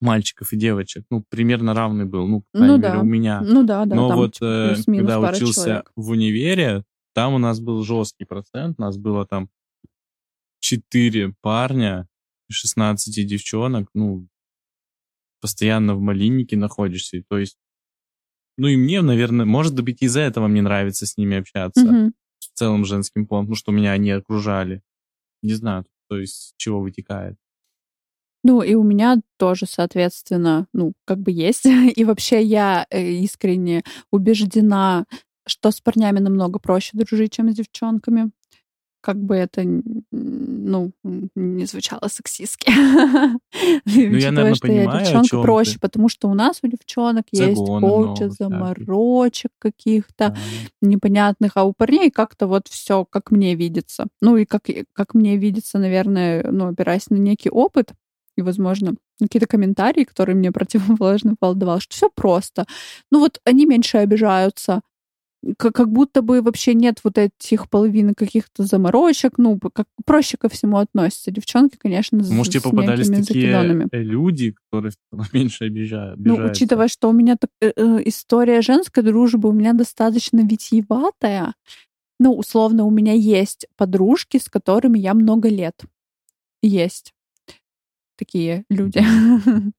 [0.00, 1.04] мальчиков и девочек.
[1.10, 2.26] Ну, примерно равный был.
[2.26, 3.00] Ну, по Ну да.
[3.00, 3.40] у меня.
[3.40, 3.96] Ну да, да.
[3.96, 5.92] Но вот э, когда учился человек.
[5.96, 6.84] в универе,
[7.14, 8.76] там у нас был жесткий процент.
[8.78, 9.48] У нас было там
[10.60, 12.08] 4 парня
[12.48, 13.88] и 16 девчонок.
[13.94, 14.28] Ну,
[15.40, 17.22] постоянно в малиннике находишься.
[17.28, 17.56] То есть,
[18.58, 22.12] ну и мне, наверное, может быть, из-за этого мне нравится с ними общаться.
[22.38, 24.82] В целом женским полом, потому что меня они окружали.
[25.42, 27.36] Не знаю, то есть чего вытекает.
[28.44, 31.64] Ну, и у меня тоже, соответственно, ну, как бы есть.
[31.96, 33.82] И вообще я э, искренне
[34.12, 35.04] убеждена,
[35.48, 38.30] что с парнями намного проще дружить, чем с девчонками.
[39.06, 39.62] Как бы это,
[40.10, 40.90] ну,
[41.36, 42.66] не звучало сексистски.
[43.86, 47.56] Учитывая, наверно, что я понимаю, о девчонка, проще, потому что у нас у девчонок есть
[47.56, 50.36] куча заморочек каких-то,
[50.82, 54.08] непонятных, а у парней как-то вот все как мне видится.
[54.20, 57.92] Ну и как, как мне видится, наверное, ну, опираясь на некий опыт
[58.36, 62.66] и, возможно, какие-то комментарии, которые мне противоположный пол давал, что все просто.
[63.12, 64.80] Ну вот они меньше обижаются,
[65.58, 70.48] как, как будто бы вообще нет вот этих половин каких-то заморочек, ну, как проще ко
[70.48, 71.30] всему относятся.
[71.30, 73.88] Девчонки, конечно, Может, тебе с попадались такие закидонами.
[73.92, 74.92] э, люди, которые
[75.32, 76.18] меньше обижают.
[76.18, 81.54] Ну, учитывая, что у меня так- э, э, история женской дружбы у меня достаточно витиеватая,
[82.18, 85.74] ну, условно, у меня есть подружки, с которыми я много лет.
[86.62, 87.12] Есть
[88.16, 89.00] такие люди.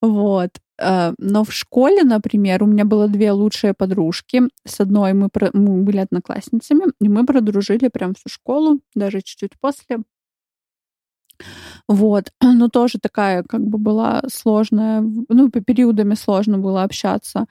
[0.00, 0.50] Вот.
[0.82, 4.42] Э, Но в школе, например, у меня было две лучшие подружки.
[4.66, 9.52] С одной мы, про- мы были одноклассницами, и мы продружили прям всю школу, даже чуть-чуть
[9.60, 9.98] после.
[11.88, 12.32] Вот.
[12.42, 17.46] Но тоже такая как бы была сложная, ну, по периодами сложно было общаться.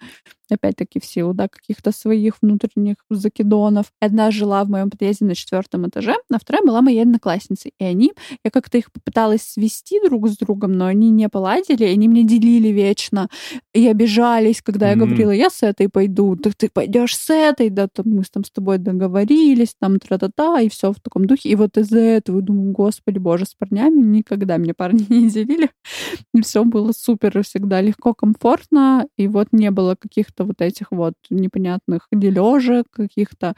[0.51, 3.91] Опять-таки в силу, да, каких-то своих внутренних закидонов.
[3.99, 7.73] Одна жила в моем подъезде на четвертом этаже, а вторая была моей одноклассницей.
[7.79, 8.11] И они,
[8.43, 12.69] я как-то их попыталась свести друг с другом, но они не поладили, они мне делили
[12.69, 13.29] вечно.
[13.73, 14.99] И обижались, когда я М.
[14.99, 18.43] говорила, я с этой пойду, так ты пойдешь с этой, да, там мы с- там
[18.43, 21.49] с тобой договорились, там тра-та-та, и все в таком духе.
[21.49, 25.69] И вот из-за этого думаю, господи боже, с парнями никогда мне парни не делили.
[26.33, 31.13] И все было супер, всегда легко, комфортно, и вот не было каких-то вот этих вот
[31.29, 33.55] непонятных дележек, каких-то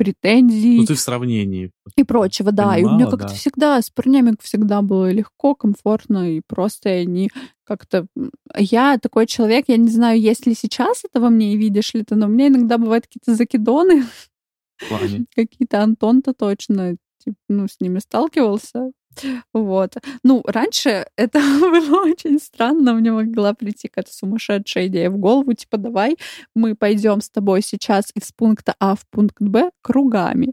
[0.00, 1.72] претензий Ну, ты в сравнении.
[1.94, 2.74] и прочего, да.
[2.78, 3.34] и у меня понимала, как-то да.
[3.34, 7.30] всегда с парнями всегда было легко, комфортно, и просто они
[7.64, 8.06] как-то...
[8.56, 12.02] Я такой человек, я не знаю, есть ли сейчас это во мне и видишь ли
[12.02, 14.04] ты, но у меня иногда бывают какие-то закидоны,
[15.34, 18.92] какие-то Антон-то точно, типа, ну, с ними сталкивался.
[19.52, 19.96] Вот.
[20.22, 22.94] Ну, раньше это было очень странно.
[22.94, 26.16] Мне могла прийти какая-то сумасшедшая идея в голову, типа, давай
[26.54, 30.52] мы пойдем с тобой сейчас из пункта А в пункт Б кругами.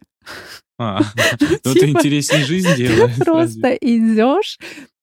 [0.78, 1.02] А,
[1.64, 3.16] ну ты Типа, интереснее жизнь делаешь.
[3.16, 4.60] Ты просто идешь,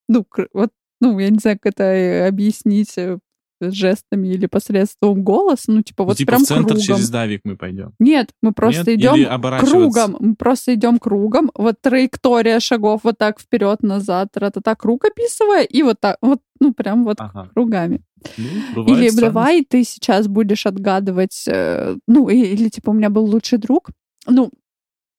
[0.08, 3.18] ну, вот, ну, я не знаю, как это э, объяснить э,
[3.60, 6.82] жестами или посредством голоса, ну, типа, вот типа прям в центр кругом.
[6.82, 7.92] через Давик мы пойдем.
[7.98, 9.00] Нет, мы просто Нет?
[9.00, 10.16] идем Или кругом.
[10.20, 11.50] Мы просто идем кругом.
[11.54, 16.72] Вот траектория шагов вот так вперед, назад, тра-та-та, круг описывая, и вот так, вот, ну,
[16.74, 17.50] прям вот Ага.
[17.54, 18.02] кругами.
[18.38, 23.10] Ну, бывает Или давай ты сейчас будешь отгадывать, э, ну, и- или типа у меня
[23.10, 23.90] был лучший друг,
[24.26, 24.50] ну,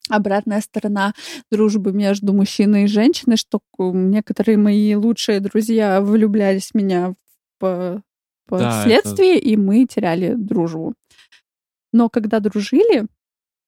[0.10, 1.14] обратная сторона
[1.52, 7.14] дружбы между мужчиной и женщиной, что некоторые мои лучшие друзья влюблялись в меня
[8.48, 10.94] по, Да, впоследствии, и мы теряли дружбу.
[11.94, 13.08] Но когда дружили,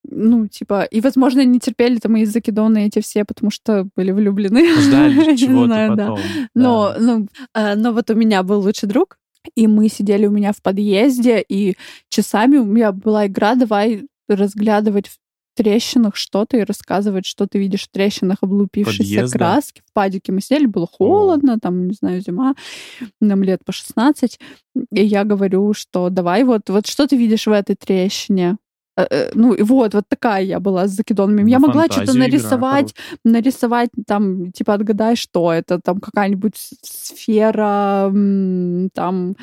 [0.09, 4.81] ну, типа, и, возможно, не терпели там мои закидоны эти все, потому что были влюблены.
[4.81, 6.07] Ждали чего-то знаю, да.
[6.07, 6.19] потом.
[6.55, 6.99] Но, да.
[6.99, 9.17] ну, а, но вот у меня был лучший друг,
[9.55, 11.75] и мы сидели у меня в подъезде, и
[12.09, 15.09] часами у меня была игра, давай разглядывать
[15.57, 19.37] трещинах что-то и рассказывать, что ты видишь в трещинах облупившейся Подъезда?
[19.37, 19.81] краски.
[19.85, 22.55] В падике мы сидели, было холодно, там, не знаю, зима,
[23.19, 24.39] нам лет по 16.
[24.91, 28.57] И я говорю, что давай вот, вот что ты видишь в этой трещине?
[28.97, 31.49] Э, э, Ну, и вот, вот такая я была с закидонами.
[31.49, 36.55] Я На могла что-то фантазию игра нарисовать, нарисовать там, типа, отгадай, что это, там какая-нибудь
[36.81, 38.11] сфера,
[38.93, 39.35] там,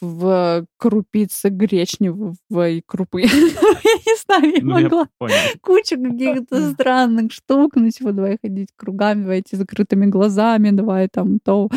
[0.00, 3.22] в крупице гречневой крупы.
[3.22, 5.34] Я не знаю, я Ну, я могла понял.
[5.60, 11.38] кучу каких-то странных штук, ну, типа, давай ходить кругами, давай идти закрытыми глазами, давай там
[11.40, 11.68] то,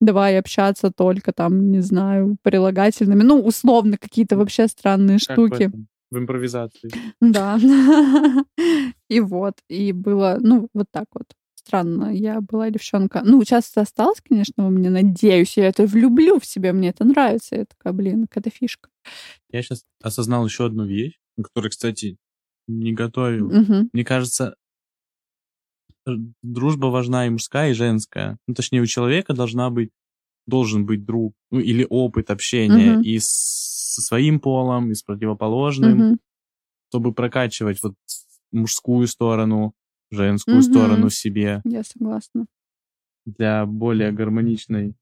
[0.00, 5.70] давай общаться только там, не знаю, прилагательными, ну, условно, какие-то вообще странные Как штуки.
[6.10, 6.90] В импровизации.
[7.20, 7.58] Да.
[9.08, 11.24] И вот, и было, ну, вот так вот.
[11.66, 13.22] Странно, я была девчонка.
[13.24, 17.04] Ну, сейчас это осталось, конечно, у меня, надеюсь, я это влюблю в себя, мне это
[17.04, 17.56] нравится.
[17.56, 18.88] Я такая, блин, какая-то фишка.
[19.50, 22.16] Я сейчас осознал еще одну вещь, которую, кстати,
[22.66, 23.50] не готовил.
[23.52, 23.90] Мгм.
[23.92, 24.56] Мне кажется,
[26.42, 28.38] дружба важна и мужская, и женская.
[28.48, 29.90] Ну, точнее, у человека должна быть,
[30.46, 33.02] должен быть друг, ну, или опыт общения Мгм.
[33.02, 36.18] и с- со своим полом, и с противоположным, Мгм.
[36.88, 37.94] чтобы прокачивать вот
[38.50, 39.74] мужскую сторону,
[40.14, 40.62] женскую Мгм.
[40.62, 42.46] сторону в себе Я согласна.
[43.24, 44.94] для более гармоничной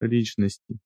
[0.00, 0.78] личности.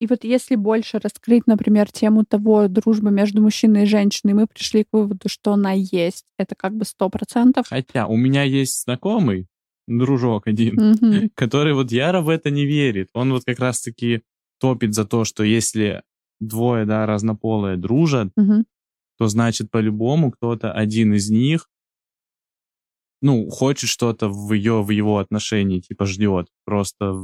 [0.00, 4.84] И вот если больше раскрыть, например, тему того дружбы между мужчиной и женщиной, мы пришли
[4.84, 6.26] к выводу, что она есть.
[6.36, 7.66] Это как бы сто процентов.
[7.68, 9.46] Хотя у меня есть знакомый,
[9.86, 11.30] дружок один, Мгм.
[11.34, 13.08] который вот яро в это не верит.
[13.14, 14.22] Он вот как раз-таки
[14.58, 16.02] топит за то, что если
[16.40, 18.66] двое, да, разнополые дружат, Мгм.
[19.16, 21.68] то значит по-любому кто-то один из них,
[23.24, 27.14] ну, хочет что-то в ее, в его отношении, типа ждет, просто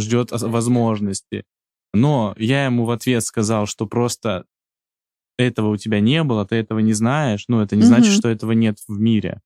[0.00, 1.44] ждет ос- возможности.
[1.92, 4.46] Но я ему в ответ сказал, что просто
[5.36, 8.18] этого у тебя не было, ты этого не знаешь, ну, это не значит, Мгм.
[8.18, 9.42] что этого нет в мире.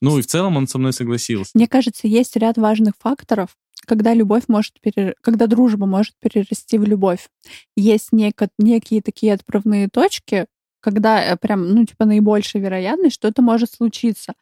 [0.00, 1.50] Ну, и в целом он со мной согласился.
[1.54, 3.56] Мне кажется, есть ряд важных факторов,
[3.86, 5.14] когда любовь может перер...
[5.20, 7.28] когда дружба может перерасти в любовь.
[7.76, 8.48] Есть неко...
[8.58, 10.46] некие такие отправные точки,
[10.84, 14.34] когда э, прям, ну, типа, наибольшая вероятность, что это может случиться.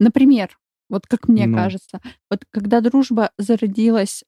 [0.00, 0.48] Например,
[0.90, 1.56] вот как мне Ну.
[1.56, 4.24] кажется, вот когда дружба зародилась,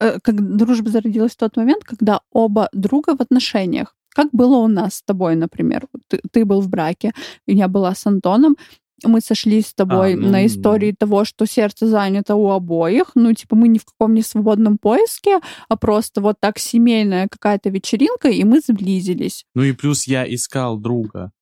[0.00, 3.94] э, как дружба зародилась в тот момент, когда оба друга в отношениях.
[4.14, 5.86] Как было у нас с тобой, например.
[6.08, 7.12] Ты, ты был в браке,
[7.46, 8.56] я была с Антоном,
[9.04, 13.12] мы сошлись с тобой А, ну, на истории того, что сердце занято у обоих.
[13.14, 17.70] Ну, типа, мы ни в каком не свободном поиске, а просто вот так семейная какая-то
[17.70, 19.44] вечеринка, и мы сблизились.
[19.54, 21.32] Ну и плюс я искал друга.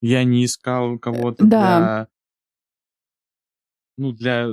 [0.00, 1.48] Я не искал кого-то Да.
[1.48, 2.08] для...
[3.96, 4.48] Ну, для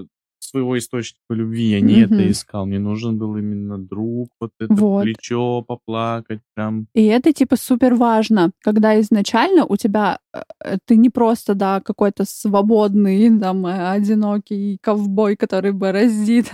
[0.49, 1.71] своего источника любви.
[1.71, 2.31] Я не это Мгм.
[2.31, 2.65] искал.
[2.65, 5.03] Мне нужен был именно друг, вот это Вот.
[5.03, 6.87] плечо поплакать, прям.
[6.93, 11.81] И это типа супер важно, когда изначально у тебя э, э, ты не просто да
[11.81, 16.51] какой-то свободный там э, одинокий ковбой, который бороздит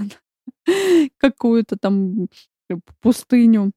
[1.18, 2.28] какую-то там
[3.02, 3.72] пустыню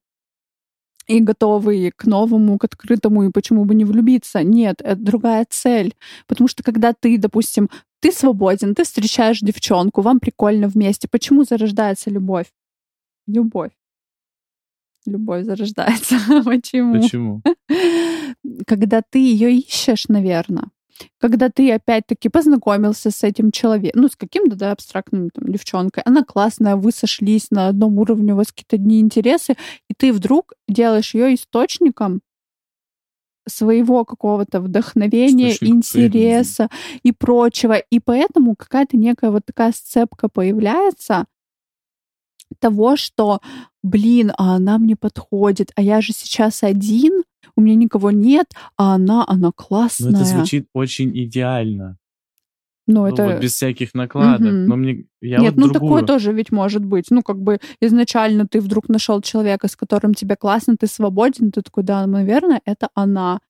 [1.07, 4.42] и готовый к новому, к открытому, и почему бы не влюбиться.
[4.42, 5.94] Нет, это другая цель.
[6.26, 7.68] Потому что когда ты, допустим,
[8.00, 11.09] ты свободен, ты встречаешь девчонку, вам прикольно вместе.
[11.09, 12.52] Почему зарождается любовь?
[13.26, 13.72] Любовь.
[15.07, 16.16] Любовь зарождается.
[16.44, 17.00] Почему?
[17.00, 17.42] Почему?
[18.66, 20.70] Когда ты ее ищешь, наверное.
[21.18, 26.22] Когда ты опять-таки познакомился с этим человеком, ну, с каким-то, да, абстрактным там, девчонкой, она
[26.22, 29.57] классная, вы сошлись на одном уровне, у вас какие-то одни интересы,
[29.88, 32.20] и ты вдруг делаешь ее источником
[33.47, 36.70] своего какого-то вдохновения, Источник интереса
[37.03, 37.76] и прочего.
[37.76, 41.26] И поэтому какая-то некая вот такая сцепка появляется
[42.61, 43.40] того, что,
[43.82, 47.24] блин, а она мне подходит, а я же сейчас один,
[47.57, 50.11] у меня никого нет, а она, она Ну, классная.
[50.11, 51.99] это звучит очень идеально.
[52.86, 53.24] Ну, Ну, это...
[53.24, 54.40] вот без всяких накладок.
[54.53, 54.66] Мгм.
[54.66, 56.03] Но мне я Нет, вот ну другую.
[56.03, 57.07] такое тоже ведь может быть.
[57.11, 61.62] Ну, как бы изначально ты вдруг нашел человека, с которым тебе классно, ты свободен, ты
[61.62, 63.40] такой, да, наверное, это она.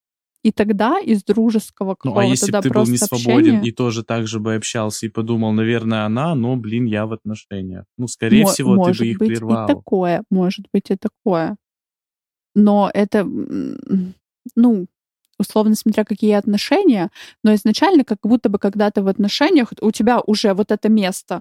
[0.44, 3.62] И тогда из дружеского Ну, какого-то, а если да, бы ты был не свободен общения,
[3.68, 7.86] и тоже так же бы общался и подумал, наверное, она, но, блин, я в отношениях.
[7.96, 9.64] Ну, скорее мо- всего, может ты бы их быть прервал.
[9.64, 11.56] и такое, может быть и такое.
[12.54, 13.26] Но это,
[14.56, 14.86] ну,
[15.38, 17.10] условно, смотря какие отношения,
[17.42, 21.40] но изначально как будто бы когда ты в отношениях, у тебя уже вот это место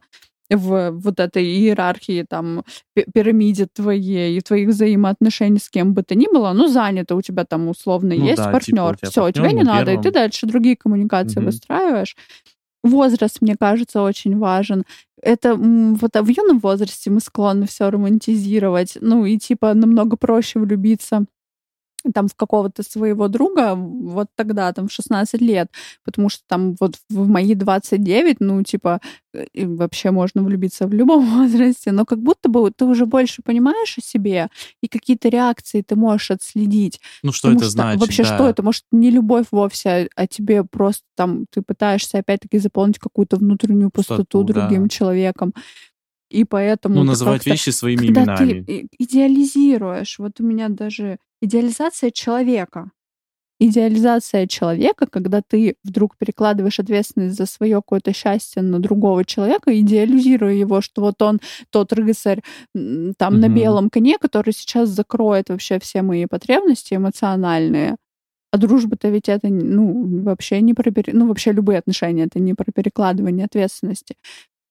[0.50, 6.16] в вот этой иерархии, там, пи- пирамиде твоей, и твоих взаимоотношений с кем бы то
[6.16, 8.98] ни было, ну, занято у тебя там условно Ну есть да, типа, у партнер.
[8.98, 11.46] тебя Все, тебе не на надо, и ты дальше другие коммуникации Мгм.
[11.46, 12.16] выстраиваешь.
[12.84, 14.84] Возраст, мне кажется, очень важен.
[15.22, 20.60] Это вот а в юном возрасте мы склонны все романтизировать, ну и типа намного проще
[20.60, 21.26] влюбиться
[22.14, 25.70] там в какого-то своего друга вот тогда, там, в 16 лет,
[26.04, 29.00] потому что там вот в мои 29, ну, типа,
[29.34, 33.98] э, вообще можно влюбиться в любом возрасте, но как будто бы ты уже больше понимаешь
[33.98, 34.50] о себе,
[34.82, 37.00] и какие-то реакции ты можешь отследить.
[37.24, 38.02] Ну, что Потому это что значит?
[38.02, 38.36] Вообще, да.
[38.36, 38.64] что это?
[38.64, 44.24] Может, не любовь вовсе, а- тебе просто там ты пытаешься опять-таки заполнить какую-то внутреннюю пустоту
[44.24, 44.54] Пустоту, да.
[44.68, 45.54] другим человеком.
[46.30, 48.64] И поэтому Ну, называть вещи своими когда именами.
[48.64, 52.92] ты идеализируешь, вот у меня даже идеализация человека.
[53.60, 60.54] Идеализация человека, когда ты вдруг перекладываешь ответственность за свое какое-то счастье на другого человека, идеализируя
[60.54, 61.40] его, что вот он
[61.70, 62.42] тот рыцарь
[62.74, 63.56] там на Мгм.
[63.56, 67.96] белом коне, который сейчас закроет вообще все мои потребности эмоциональные.
[68.52, 70.92] А дружба-то ведь это, ну, вообще не про...
[70.92, 74.16] пере- Ну, вообще любые отношения, это не про перекладывание ответственности.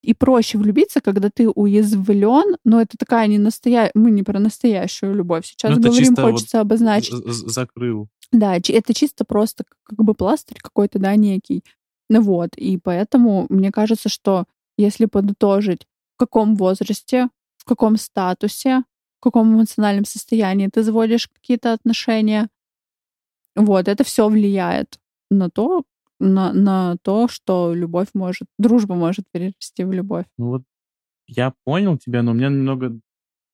[0.02, 3.92] И проще влюбиться, когда ты уязвлен, но это такая не настоящая...
[3.94, 5.46] Мы не про настоящую любовь.
[5.46, 7.14] Сейчас Ну, говорим, чисто вот хочется обозначить.
[7.14, 8.08] Закрыл.
[8.32, 11.62] Да, это чисто просто как бы пластырь какой-то, да, некий.
[12.08, 14.44] Ну вот, и поэтому мне кажется, что
[14.76, 18.82] если подытожить, в каком возрасте, в каком статусе,
[19.20, 22.48] в каком эмоциональном состоянии ты заводишь какие-то отношения,
[23.54, 24.98] вот, это все влияет
[25.30, 25.84] на то,
[26.22, 30.24] на, на то, что любовь может, дружба может перерасти в любовь.
[30.38, 30.62] Ну вот
[31.26, 32.98] я понял тебя, но у меня немного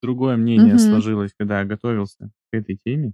[0.02, 0.78] другое мнение Мгм.
[0.78, 3.12] сложилось, когда я готовился к этой теме.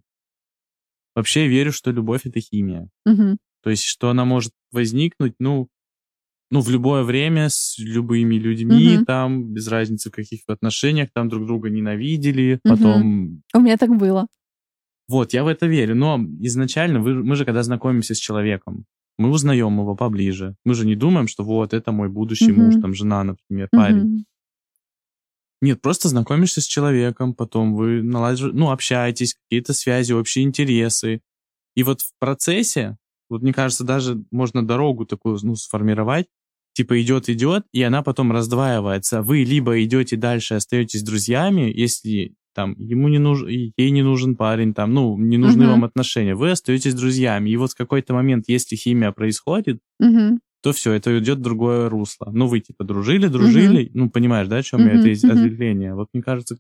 [1.15, 2.89] Вообще я верю, что любовь— это химия.
[3.05, 3.39] Мгм.
[3.63, 5.69] То есть, что она может возникнуть, ну,
[6.51, 9.05] ну, в любое время с любыми людьми, Мгм.
[9.07, 12.77] там, без разницы в каких отношениях, там друг друга ненавидели, Мгм.
[12.77, 13.43] потом...
[13.55, 14.27] У меня так было.
[15.09, 15.95] Вот, я в это верю.
[15.95, 18.85] Но изначально вы, мы же, когда знакомимся с человеком,
[19.19, 20.57] мы узнаем его поближе.
[20.65, 22.83] Мы же не думаем, что вот, это мой будущий муж, Мгм.
[22.83, 24.03] там, жена, например, парень.
[24.05, 24.25] Мгм.
[25.63, 31.23] Нет, просто знакомишься с человеком, потом вы налаживаете, ну, общаетесь, какие-то связи, общие интересы.
[31.75, 32.99] И вот в процессе,
[33.31, 36.27] вот мне кажется, даже можно дорогу такую, ну, сформировать,
[36.75, 39.23] типа идет, идет, и она потом раздваивается.
[39.23, 44.73] Вы либо идете дальше, остаетесь друзьями, если там ему не нужен, ей не нужен парень,
[44.75, 45.73] там, ну, не нужны Мгм.
[45.73, 47.51] вам отношения, вы остаетесь друзьями.
[47.51, 50.41] И вот в какой-то момент, если химия происходит, Мгм.
[50.63, 52.31] то все, это идет в другое русло.
[52.33, 55.33] Ну, вы типа дружили, дружили, ну, понимаешь, да, о чем я, Мгм, это из- мгм.
[55.33, 55.95] ответвление.
[55.95, 56.57] Вот мне кажется,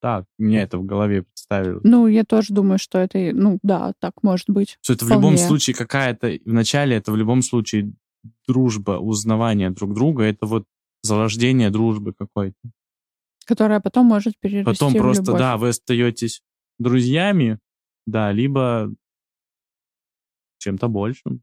[0.00, 1.82] так, мне это в голове представилось.
[1.84, 4.78] Ну, я тоже думаю, что это, ну, да, так может быть.
[4.82, 5.38] Что это в любом вполне.
[5.38, 7.92] случае какая-то, вначале это в любом случае
[8.48, 10.64] дружба, узнавание друг друга, это вот
[11.02, 12.56] зарождение дружбы какой-то.
[13.44, 15.38] Которая потом может перерасти Потом в просто, любовь.
[15.38, 16.42] да, вы остаетесь
[16.78, 17.58] друзьями,
[18.06, 18.90] да, либо
[20.58, 21.42] чем-то большим.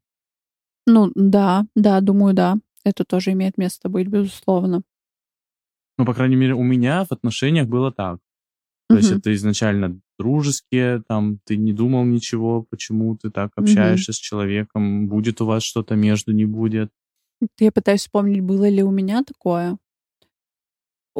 [0.87, 2.55] Ну, да, да, думаю, да.
[2.83, 4.81] Это тоже имеет место быть, безусловно.
[5.97, 8.19] Ну, по крайней мере, у меня в отношениях было так.
[8.89, 9.19] То есть Мгм.
[9.19, 15.41] это изначально дружеские, там, ты не думал ничего, почему ты так общаешься с человеком, будет
[15.41, 16.89] у вас что-то между, не будет.
[17.59, 19.77] Я пытаюсь вспомнить, было ли у меня такое.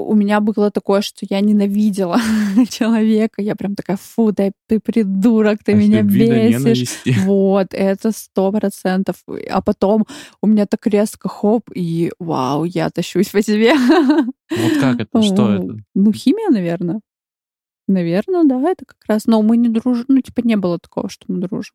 [0.08, 2.18] У меня было такое, что я ненавидела
[2.70, 3.41] человека.
[3.41, 6.62] Я прям такая, фу, да ты придурок, ты От меня бесишь.
[6.62, 7.16] ненависти.
[7.26, 9.18] Вот, это сто процентов.
[9.50, 10.06] А потом
[10.41, 13.74] у меня так резко хоп, и вау, я тащусь по тебе.
[13.76, 15.22] Вот как это?
[15.22, 15.78] Что это?
[15.95, 17.02] Ну, химия, наверное.
[17.88, 19.26] Наверное, да, это как раз.
[19.26, 20.06] Но мы не дружим.
[20.08, 21.74] Ну, типа, не было такого, что мы дружим.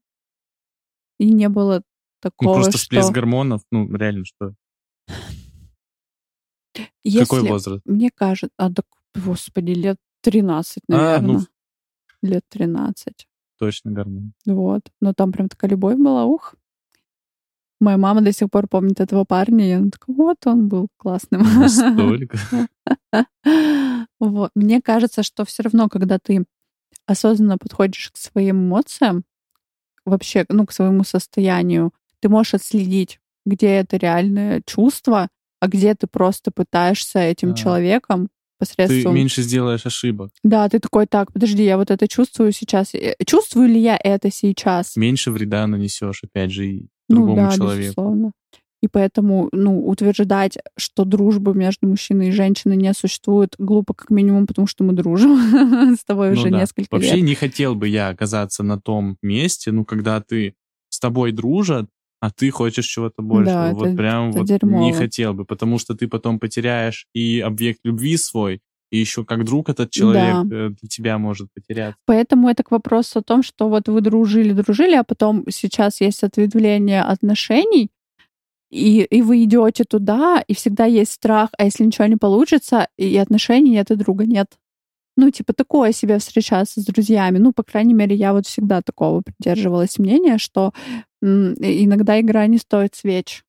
[1.18, 1.82] И не было Ну,
[2.20, 2.78] такого, просто что...
[2.78, 4.54] всплеск гормонов, ну, реально, что?
[7.02, 7.82] Если, Какой возраст?
[7.84, 8.50] Мне кажется...
[8.56, 11.34] А, так, господи, лет 13, А, наверное.
[11.38, 11.40] ну,
[12.22, 13.26] Лет 13.
[13.58, 14.32] точно гормон.
[14.46, 14.82] Вот.
[15.00, 16.54] Но там прям такая любовь была, ух.
[17.80, 21.42] Моя мама до сих пор помнит этого парня, и она такая, вот он был классным.
[21.58, 22.38] Настолько.
[24.20, 24.50] Вот.
[24.54, 26.44] Мне кажется, что все равно, когда ты
[27.06, 29.24] осознанно подходишь к своим эмоциям,
[30.04, 35.28] вообще, ну, к своему состоянию, ты можешь отследить, где это реальное чувство,
[35.64, 37.54] а где ты просто пытаешься этим Да.
[37.54, 39.14] человеком Ты посредством...
[39.14, 40.30] меньше сделаешь ошибок.
[40.42, 42.94] Да, ты такой, так, подожди, я вот это чувствую сейчас.
[42.94, 44.96] Э, Чувствую ли я это сейчас?
[44.96, 47.82] Меньше вреда нанесешь, опять же, и Ну другому да, человеку.
[47.82, 48.32] безусловно.
[48.82, 54.46] И поэтому, ну, утверждать, что дружбы между мужчиной и женщиной не существует, глупо как минимум,
[54.46, 55.38] потому что мы дружим
[55.96, 56.58] с тобой Ну уже да.
[56.58, 57.24] несколько Вообще лет.
[57.24, 60.54] не хотел бы я оказаться на том месте, ну, когда ты
[60.90, 61.86] с тобой дружат,
[62.24, 63.54] а ты хочешь чего-то большего.
[63.54, 64.92] Да, вот это- прям это вот не дерьмово.
[64.94, 69.68] хотел бы, потому что ты потом потеряешь и объект любви свой, и еще как друг
[69.68, 71.98] этот человек э, для тебя может потеряться.
[72.06, 76.22] Поэтому это к вопросу о том, что вот вы дружили, дружили, а потом сейчас есть
[76.22, 77.90] ответвление отношений,
[78.70, 83.18] и, и вы идете туда, и всегда есть страх, а если ничего не получится, и
[83.18, 84.46] отношений нет, и друга нет.
[85.16, 87.38] Ну, типа, такое себе встречаться с друзьями.
[87.38, 90.72] Ну, по крайней мере, я вот всегда такого придерживалась мнения, что
[91.24, 93.44] иногда игра не стоит свеч.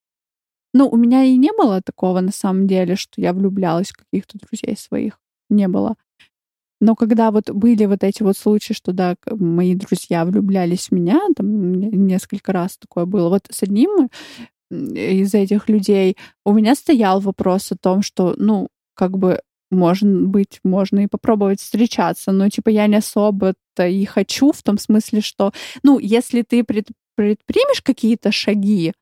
[0.74, 4.38] Ну, у меня и не было такого, на самом деле, что я влюблялась в каких-то
[4.38, 5.20] друзей своих.
[5.50, 5.96] Не было.
[6.82, 11.22] Но когда вот были вот эти вот случаи, что, да, мои друзья влюблялись в меня,
[11.36, 13.30] там не- несколько раз такое было.
[13.30, 14.10] Вот с одним
[14.70, 19.42] из этих людей у меня стоял вопрос о том, что, ну, как бы,
[19.72, 24.78] может быть, можно и попробовать встречаться, но, типа, я не особо-то и хочу, в том
[24.78, 25.52] смысле, что,
[25.84, 28.94] ну, если ты пред- предпримешь какие-то шаги,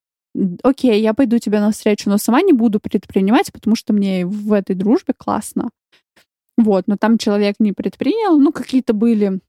[0.64, 4.76] окей, я пойду тебе навстречу, но сама не буду предпринимать, потому что мне в этой
[4.76, 5.70] дружбе классно.
[6.58, 9.40] Вот, но там человек не предпринял, ну, какие-то были,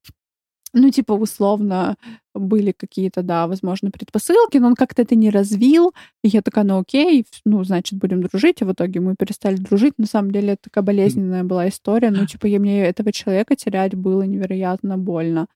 [0.75, 1.97] ну, типа, условно,
[2.35, 5.95] были какие-то, да, возможно, предпосылки, но он как-то это не развил.
[6.22, 8.61] И я такая, ну, окей, ну, значит, будем дружить.
[8.61, 9.95] И в итоге мы перестали дружить.
[9.99, 12.11] На самом деле, это такая болезненная была история.
[12.11, 15.47] Ну, типа, я, мне этого человека терять было невероятно больно.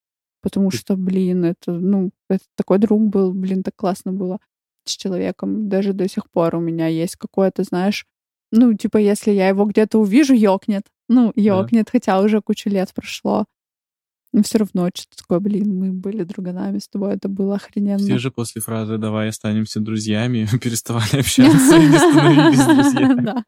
[0.41, 4.39] Потому что, блин, это, ну, это такой друг был, блин, так классно было
[4.85, 5.67] с человеком.
[5.67, 8.05] Даже до сих пор у меня есть какое-то, знаешь,
[8.51, 10.83] ну, типа, если я его где-то увижу, ёкнет.
[11.07, 13.45] Ну, ёкнет, хотя уже кучу лет прошло.
[14.31, 17.97] Но все равно что-то такое, блин, мы были друганами с тобой, это было охрененно.
[17.97, 23.21] Все же после фразы «давай останемся друзьями» переставали общаться и не становились друзьями.
[23.21, 23.43] Да,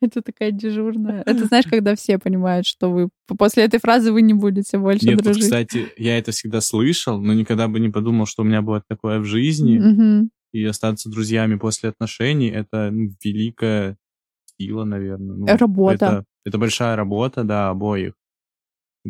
[0.00, 1.22] это такая дежурная.
[1.24, 5.22] Это знаешь, когда все понимают, что вы после этой фразы вы не будете больше Нет,
[5.22, 5.44] дружить.
[5.44, 9.20] кстати, я это всегда слышал, но никогда бы не подумал, что у меня будет такое
[9.20, 10.28] в жизни.
[10.52, 13.96] И остаться друзьями после отношений— это ну, великая
[14.56, 15.36] сила, наверное.
[15.36, 15.94] Ну, Работа.
[15.94, 18.14] Это, это большая работа, да, обоих.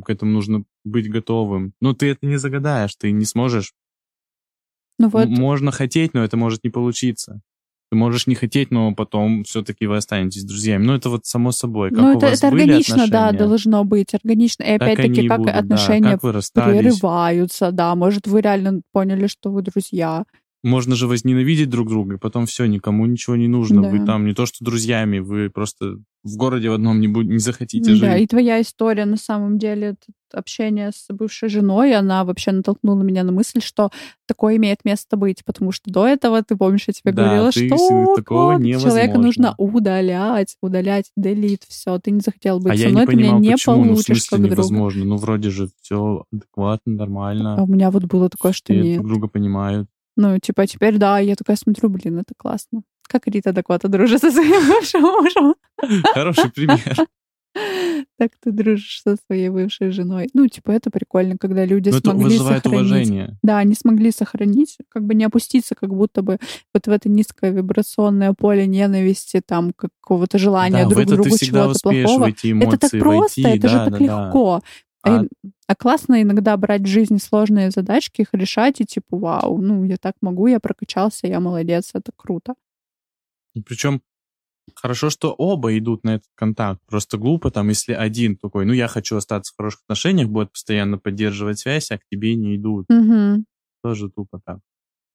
[0.02, 1.72] К этому нужно быть готовым.
[1.80, 3.72] Ну, ты это не загадаешь, ты не сможешь.
[4.98, 7.40] Ну вот, Можно хотеть, но это может не получиться.
[7.90, 10.84] Ты можешь не хотеть, но потом все-таки вы останетесь друзьями.
[10.84, 11.90] Ну, это вот само собой.
[11.90, 14.62] Как ну это, это органично, да, отношения, должно быть, органично.
[14.62, 15.58] И так опять-таки, как будут, да.
[15.58, 16.78] отношения Как вы расстались.
[16.78, 17.94] прерываются, да.
[17.94, 20.24] Может, вы реально поняли, что вы друзья.
[20.64, 23.82] Можно же возненавидеть друг друга, и потом все, никому ничего не нужно.
[23.82, 23.90] Да.
[23.90, 27.38] Вы там не то что друзьями, вы просто в городе в одном не, будь- не
[27.38, 28.22] захотите Да, жить.
[28.22, 29.96] и твоя история, на самом деле,
[30.32, 33.90] общение с бывшей женой, она вообще натолкнула меня на мысль, что
[34.26, 37.66] такое имеет место быть, потому что до этого, ты помнишь, я тебе Да, говорила, ты-
[37.68, 38.62] что такого как?
[38.64, 43.06] человека нужно удалять, удалять, делит, все, ты не захотел быть а со я мной, не
[43.06, 43.74] ты меня понимал, не почему.
[43.76, 44.54] Ну, в получишь смысле как друга.
[44.54, 45.04] невозможно?
[45.04, 47.62] Ну, вроде же все адекватно, А нормально.
[47.62, 48.94] у меня вот было такое, что все нет.
[48.96, 49.88] друг друга понимают.
[50.16, 52.82] Ну, типа, теперь, да, я такая смотрю, блин, это классно.
[53.08, 55.54] Как Рита Дакота дружит со своим бывшим мужем.
[56.14, 56.96] Хороший пример.
[58.18, 60.28] Так ты дружишь со своей бывшей женой.
[60.34, 62.86] Ну, типа, это прикольно, когда люди Но это смогли вызывает сохранить.
[62.90, 63.38] уважение.
[63.42, 66.38] Да, они смогли сохранить, как бы не опуститься, как будто бы
[66.72, 71.78] вот в это низкое вибрационное поле ненависти, там, какого-то желания Да, друг это другу чего-то
[71.80, 72.26] плохого.
[72.26, 73.58] эмоции Это так просто, войти.
[73.58, 74.04] это же да, так да, да.
[74.26, 74.54] легко.
[74.54, 74.60] А,
[75.04, 75.28] А- и-
[75.66, 79.96] а классно иногда брать в жизни сложные задачки, их решать, и типа, вау, ну, я
[79.96, 82.54] так могу, я прокачался, я молодец, это круто.
[83.66, 84.02] Причем
[84.74, 86.80] хорошо, что оба идут на этот контакт.
[86.86, 90.98] Просто глупо там, если один такой, ну, я хочу остаться в хороших отношениях, будет постоянно
[90.98, 92.86] поддерживать связь, а к тебе не идут.
[92.88, 93.46] Мгм.
[93.82, 94.58] Тоже тупо так.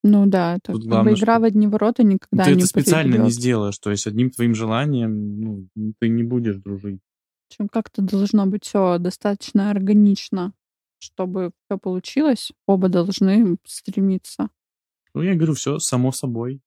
[0.03, 3.31] Ну да, это Тут главное, игра в одни ворота никогда ты не это специально не
[3.31, 3.77] сделаешь.
[3.79, 5.67] То есть одним твоим желанием ну,
[5.99, 7.01] ты не будешь дружить.
[7.49, 10.53] Общем, как-то должно быть все достаточно органично,
[10.99, 12.51] чтобы все получилось.
[12.67, 14.49] Оба должны стремиться.
[15.15, 16.61] Ну, я говорю, все само собой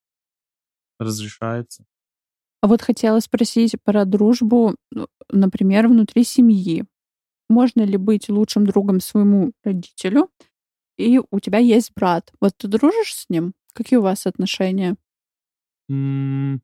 [0.98, 1.84] разрешается.
[2.62, 6.84] А вот хотела спросить про дружбу, ну, например, внутри семьи.
[7.48, 10.30] Можно ли быть лучшим другом своему родителю
[10.96, 12.32] и у тебя есть брат.
[12.40, 13.54] Вот ты дружишь с ним?
[13.72, 14.96] Какие у вас отношения?
[15.88, 16.60] М,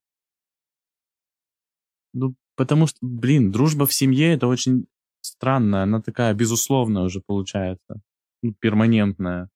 [2.12, 4.84] Ну, потому что, блин, дружба в семье это очень
[5.22, 8.00] странная, она такая безусловная уже получается,
[8.42, 9.48] ну, перманентная.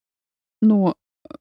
[0.62, 0.94] Ну,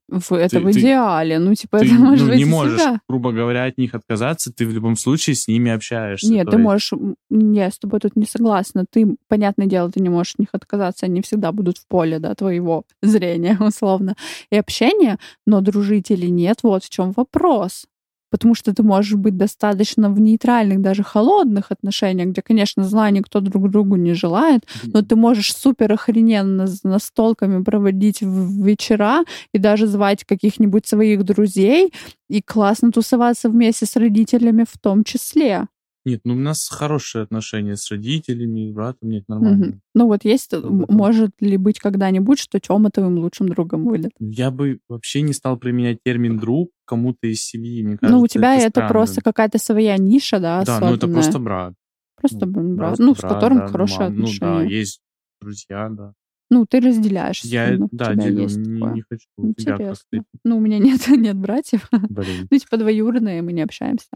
[0.08, 1.40] в, это Ты- в ты- идеале.
[1.40, 3.02] Ну, типа, Ты это может ну, быть не можешь, всегда.
[3.10, 6.32] грубо говоря, от них отказаться, ты в любом случае с ними общаешься.
[6.32, 6.94] Нет, ты есть- можешь...
[7.30, 8.86] Я с тобой тут не согласна.
[8.90, 11.06] Ты, понятное дело, ты не можешь от них отказаться.
[11.08, 14.16] Они всегда будут в поле, да, твоего зрения, условно,
[14.52, 15.18] и общения.
[15.48, 17.86] Но дружить или нет, вот в чем вопрос.
[18.32, 23.42] Потому что ты можешь быть достаточно в нейтральных, даже холодных отношениях, где, конечно, зла никто
[23.42, 29.24] друг другу не желает, но ты можешь супер охрененно с настолками проводить в вечера
[29.54, 31.94] и даже звать каких-нибудь своих друзей
[32.30, 35.68] и классно тусоваться вместе с родителями в том числе.
[36.04, 39.68] Нет, ну у нас хорошие отношения с родителями, братом, нет, нормально.
[39.68, 39.82] Мгм.
[39.94, 40.96] Ну вот есть, м, Об этом.
[40.96, 44.12] может ли быть когда-нибудь, что Тёма твоим лучшим другом будет?
[44.20, 48.28] Я бы вообще не стал применять термин «друг» кому-то из семьи, мне кажется, ну, у
[48.28, 48.90] тебя это, странно.
[48.90, 51.74] просто какая-то своя ниша, да, Да, ну это просто брат.
[52.18, 54.16] Просто, ну, брат, просто ну, с брат, которым да, хорошие мам.
[54.16, 54.40] Ну отношения.
[54.40, 55.02] да, есть
[55.42, 56.14] друзья, да.
[56.52, 58.94] Ну, ты разделяешь Я, ним, у да, делю, не, такое.
[58.94, 59.28] не хочу.
[59.38, 60.24] Интересно.
[60.44, 61.88] Ну, у меня нет, нет братьев.
[61.92, 62.48] Блин.
[62.52, 64.10] Ну, типа двоюродные, мы не общаемся.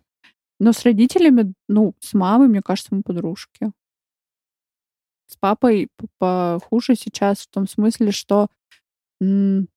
[0.59, 3.71] Но с родителями, ну, с мамой, мне кажется, мы подружки.
[5.27, 8.47] С папой похуже сейчас в том смысле, что...
[9.19, 9.67] Ну,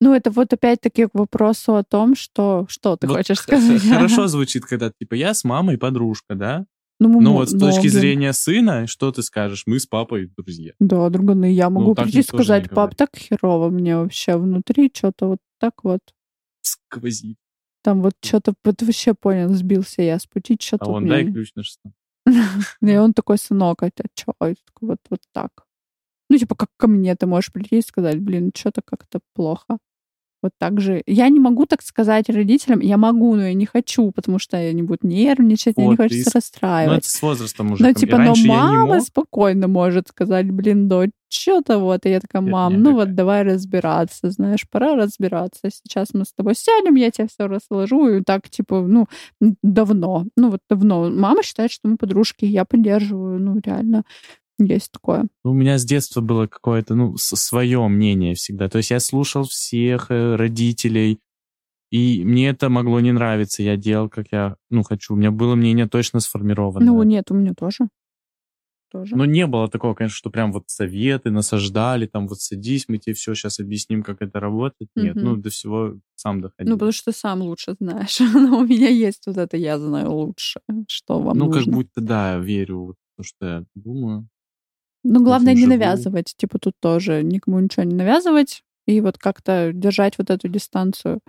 [0.00, 2.66] это вот опять-таки к вопросу о том, что...
[2.68, 3.82] Что ты Вот хочешь сказать?
[3.82, 6.66] Хорошо звучит, когда типа я с мамой подружка, да?
[7.00, 9.64] Ну, мы Ну вот с но, точки блин, зрения сына, что ты скажешь?
[9.66, 10.72] Мы с папой друзья.
[10.78, 15.26] Да, друганы, я могу так прийти и сказать, пап, так херово мне вообще внутри, что-то
[15.28, 16.00] вот так вот.
[16.60, 17.38] Сквозит.
[17.82, 21.54] Там вот что-то, вот вообще понял, сбился я с пути, что-то А он дай ключ
[21.54, 21.94] на шестом.
[22.82, 24.34] И он такой, сынок, это что?
[24.38, 25.64] Вот, вот так.
[26.30, 29.78] Ну, типа, как ко мне ты можешь прийти и сказать, блин, что-то как-то плохо.
[30.42, 31.02] Вот так же.
[31.06, 32.78] Я не могу так сказать родителям.
[32.80, 36.20] Я могу, но я не хочу, потому что они будут нервничать, мне не Вот, хочется
[36.20, 36.98] и Ну, расстраивать.
[36.98, 37.82] это с возрастом уже.
[37.84, 42.06] Ну, типа, но мама спокойно может сказать, блин, дочь, что-то вот.
[42.06, 43.06] И я такая, мам, нет, ну такая.
[43.06, 45.70] вот давай разбираться, знаешь, пора разбираться.
[45.70, 48.08] Сейчас мы с тобой сядем, я тебе все расложу.
[48.08, 49.06] И так, типа, ну,
[49.62, 50.24] давно.
[50.36, 51.10] Ну, вот давно.
[51.10, 53.40] Мама считает, что мы подружки, я поддерживаю.
[53.40, 54.04] Ну, реально,
[54.58, 55.28] есть такое.
[55.44, 58.68] У меня с детства было какое-то, ну, свое мнение всегда.
[58.68, 61.20] То есть я слушал всех э, родителей,
[61.90, 63.62] и мне это могло не нравиться.
[63.62, 65.14] Я делал, как я, ну, хочу.
[65.14, 66.86] У меня было мнение точно сформированное.
[66.92, 67.88] Ну, нет, у меня тоже.
[68.90, 69.16] Тоже.
[69.16, 73.14] Но не было такого, конечно, что прям вот советы насаждали, там вот садись, мы тебе
[73.14, 74.90] все сейчас объясним, как это работает.
[74.96, 75.24] Нет, Мгм.
[75.26, 76.72] ну до всего сам доходил.
[76.72, 78.18] Ну, потому что ты сам лучше знаешь.
[78.34, 81.72] Но у меня есть вот это «я знаю лучше», что вам Ну, как нужно.
[81.74, 84.26] будто, да, верю, вот, то, что я думаю.
[85.04, 85.72] Ну, главное не живу.
[85.72, 86.34] навязывать.
[86.36, 88.62] Типа тут тоже никому ничего не навязывать.
[88.86, 91.20] И вот как-то держать вот эту дистанцию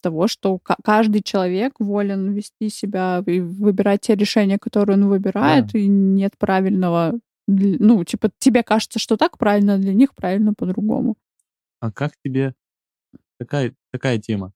[0.00, 5.74] того, что ка- каждый человек волен вести себя и выбирать те решения, которые он выбирает,
[5.74, 7.18] и нет правильного...
[7.46, 11.16] Ну, типа, тебе кажется, что так правильно, а для них правильно по-другому.
[11.80, 12.54] А как тебе
[13.38, 14.52] такая, такая тема?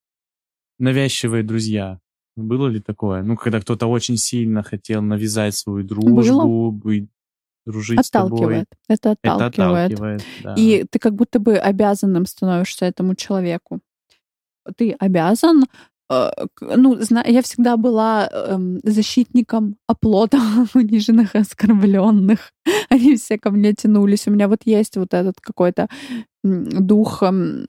[0.79, 1.99] Навязчивые друзья.
[2.35, 3.21] Было ли такое?
[3.23, 7.09] Ну, когда кто-то очень сильно хотел навязать свою дружбу, быть,
[7.65, 8.27] дружить с тобой.
[8.29, 8.65] Отталкивает.
[8.87, 9.93] Это Это отталкивает.
[9.93, 10.55] отталкивает, да.
[10.57, 13.79] И ты как будто бы обязанным становишься этому человеку.
[14.77, 15.65] Ты обязан
[16.09, 20.39] э, ну, я всегда была эм, защитником оплота
[20.73, 22.51] униженных и оскорбленных.
[22.89, 24.27] Они все ко мне тянулись.
[24.27, 25.87] У меня вот есть вот этот какой-то
[26.43, 27.65] дух, эм,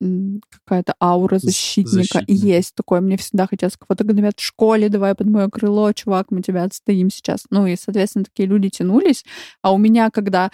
[0.00, 1.98] какая-то аура защитника.
[1.98, 2.46] И защитника.
[2.46, 3.00] есть такое.
[3.00, 7.10] Мне всегда хотелось кого-то гнобят в школе, давай под мое крыло, чувак, мы тебя отстоим
[7.10, 7.46] сейчас.
[7.50, 9.24] Ну и, соответственно, такие люди тянулись.
[9.62, 10.50] А у меня, когда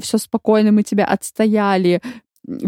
[0.00, 2.02] все спокойно, мы тебя отстояли,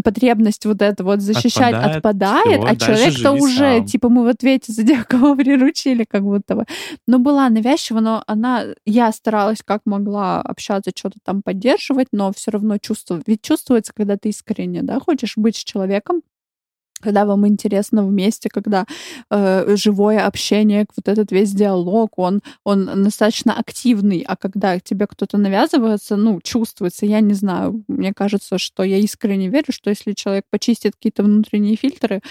[0.03, 3.85] потребность вот это вот защищать Отпадает, отпадает, всё, а человек-то уже, сам.
[3.85, 6.65] типа, мы в ответе за тех, кого приручили, как будто бы.
[7.07, 12.51] Но была навязчива, но она, я старалась как могла общаться, что-то там поддерживать, но все
[12.51, 13.23] равно чувствовать.
[13.27, 16.21] Ведь чувствуется, когда ты искренне, да, хочешь быть с человеком,
[17.03, 18.85] когда вам интересно вместе, когда
[19.29, 25.37] э, живое общение, вот этот весь диалог, он, он достаточно активный, а когда тебе кто-то
[25.37, 30.45] навязывается, ну, чувствуется, я не знаю, мне кажется, что я искренне верю, что если человек
[30.49, 32.21] почистит какие-то внутренние фильтры,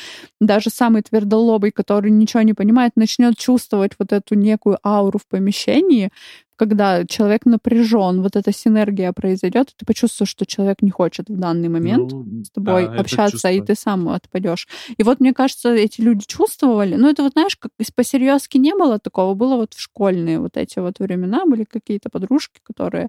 [0.41, 6.11] даже самый твердолобый, который ничего не понимает, начнет чувствовать вот эту некую ауру в помещении,
[6.57, 11.69] когда человек напряжен, вот эта синергия произойдет, ты почувствуешь, что человек не хочет в данный
[11.69, 14.69] момент Ну, с тобой да, общаться, и ты сам отпадешь.
[14.97, 18.99] И вот, мне кажется, эти люди чувствовали, ну, это вот, знаешь, как посерьезки не было
[18.99, 23.09] такого, было вот в школьные вот эти вот времена, были какие-то подружки, которые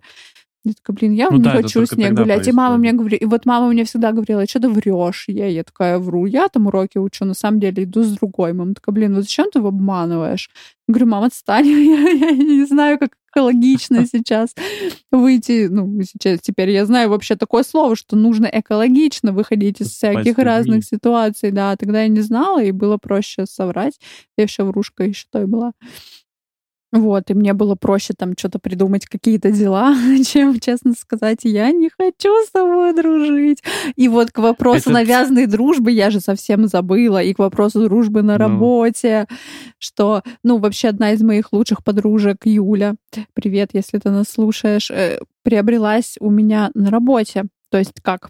[0.65, 2.47] Я такая, блин, я Ну не да, хочу с ней гулять.
[2.47, 2.79] И мама происходит.
[2.79, 5.25] мне говорит, и вот мама мне всегда говорила, что ты врешь?
[5.27, 8.53] Я, я такая вру, я там уроки учу, на самом деле иду с другой.
[8.53, 10.49] Мама такая, блин, вот зачем ты его обманываешь?
[10.87, 14.55] Я говорю, мама, отстань, я, я не знаю, как экологично сейчас
[15.11, 15.67] выйти.
[15.69, 20.85] Ну, сейчас теперь я знаю вообще такое слово, что нужно экологично выходить из всяких разных
[20.85, 21.51] ситуаций.
[21.51, 23.99] Да, тогда я не знала, и было проще соврать.
[24.37, 25.73] Я еще врушка еще той была.
[26.93, 29.95] Вот, и мне было проще там что-то придумать, какие-то дела,
[30.27, 33.63] чем, честно сказать, я не хочу с тобой дружить.
[33.95, 38.21] И вот к вопросу Это- навязанной дружбы я же совсем забыла, и к вопросу дружбы
[38.21, 38.37] на Ну.
[38.37, 39.27] работе,
[39.79, 42.93] что, ну, вообще одна из моих лучших подружек, Юля,
[43.33, 47.45] привет, если ты нас слушаешь, э, приобрелась у меня на работе.
[47.71, 48.29] То есть как?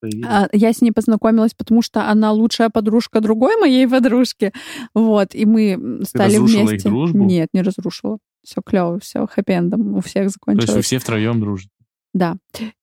[0.00, 0.26] Появились.
[0.28, 4.52] А, Я с ней познакомилась, потому что она лучшая подружка другой моей подружки.
[4.94, 6.88] Вот, и мы стали разрушила их вместе.
[6.88, 7.24] дружбу?
[7.24, 8.18] Нет, не разрушила.
[8.44, 10.70] Все клево, все хэппи-эндом у всех То есть закончилось.
[10.76, 11.70] вы все втроем дружите.
[12.14, 12.36] Да.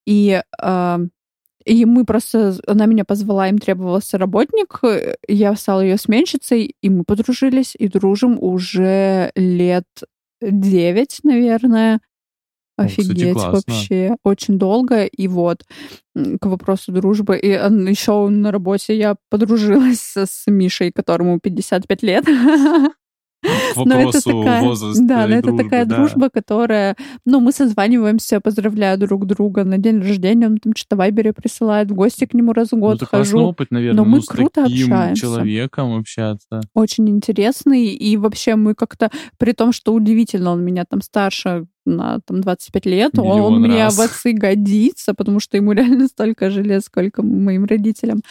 [0.05, 0.99] И, а,
[1.65, 2.57] и мы просто...
[2.67, 4.79] Она меня позвала, им требовался работник.
[4.83, 9.85] э, Я стала ее сменщицей, и мы подружились, и дружим уже лет
[10.41, 12.01] девять, наверное.
[12.77, 13.51] Кстати, Офигеть классно.
[13.67, 14.15] вообще.
[14.23, 15.05] Очень долго.
[15.05, 15.63] И вот
[16.15, 17.37] к вопросу дружбы.
[17.37, 22.25] И еще на работе я подружилась с, Мишей, которому 55 лет.
[23.75, 25.95] К Но это такая, возраста да, но это дружбы, такая да.
[25.97, 26.95] дружба, которая,
[27.25, 31.93] ну, мы созваниваемся, поздравляю друг друга на день рождения, он там что-то Вайбере присылает, в
[31.93, 33.39] гости к нему раз в Ну, год классный хожу.
[33.39, 35.21] опыт, наверное, но мы ну, круто общаемся.
[35.21, 36.61] человеком общаться.
[36.73, 42.19] Очень интересный, и вообще мы как-то, при том, что удивительно, он меня там старше на
[42.25, 43.97] там 25 лет, он Миллион мне раз.
[43.97, 48.21] в отцы годится, потому что ему реально столько же лет, сколько моим родителям.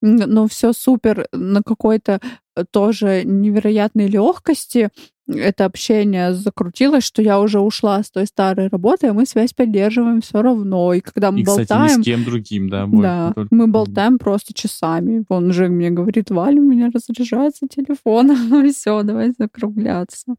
[0.00, 2.20] Но все супер на какой-то
[2.56, 4.90] э, тоже невероятной легкости
[5.28, 10.20] это общение закрутилось, что я уже ушла с той старой работы, а мы связь поддерживаем
[10.20, 10.92] все равно.
[10.94, 13.66] И когда мы И, кстати, болтаем, ни с кем другим, да, больше, да, только мы
[13.66, 15.24] болтаем просто часами.
[15.28, 18.32] Он же мне говорит, Валя, у меня разряжается телефон.
[18.72, 20.34] все, давай закругляться.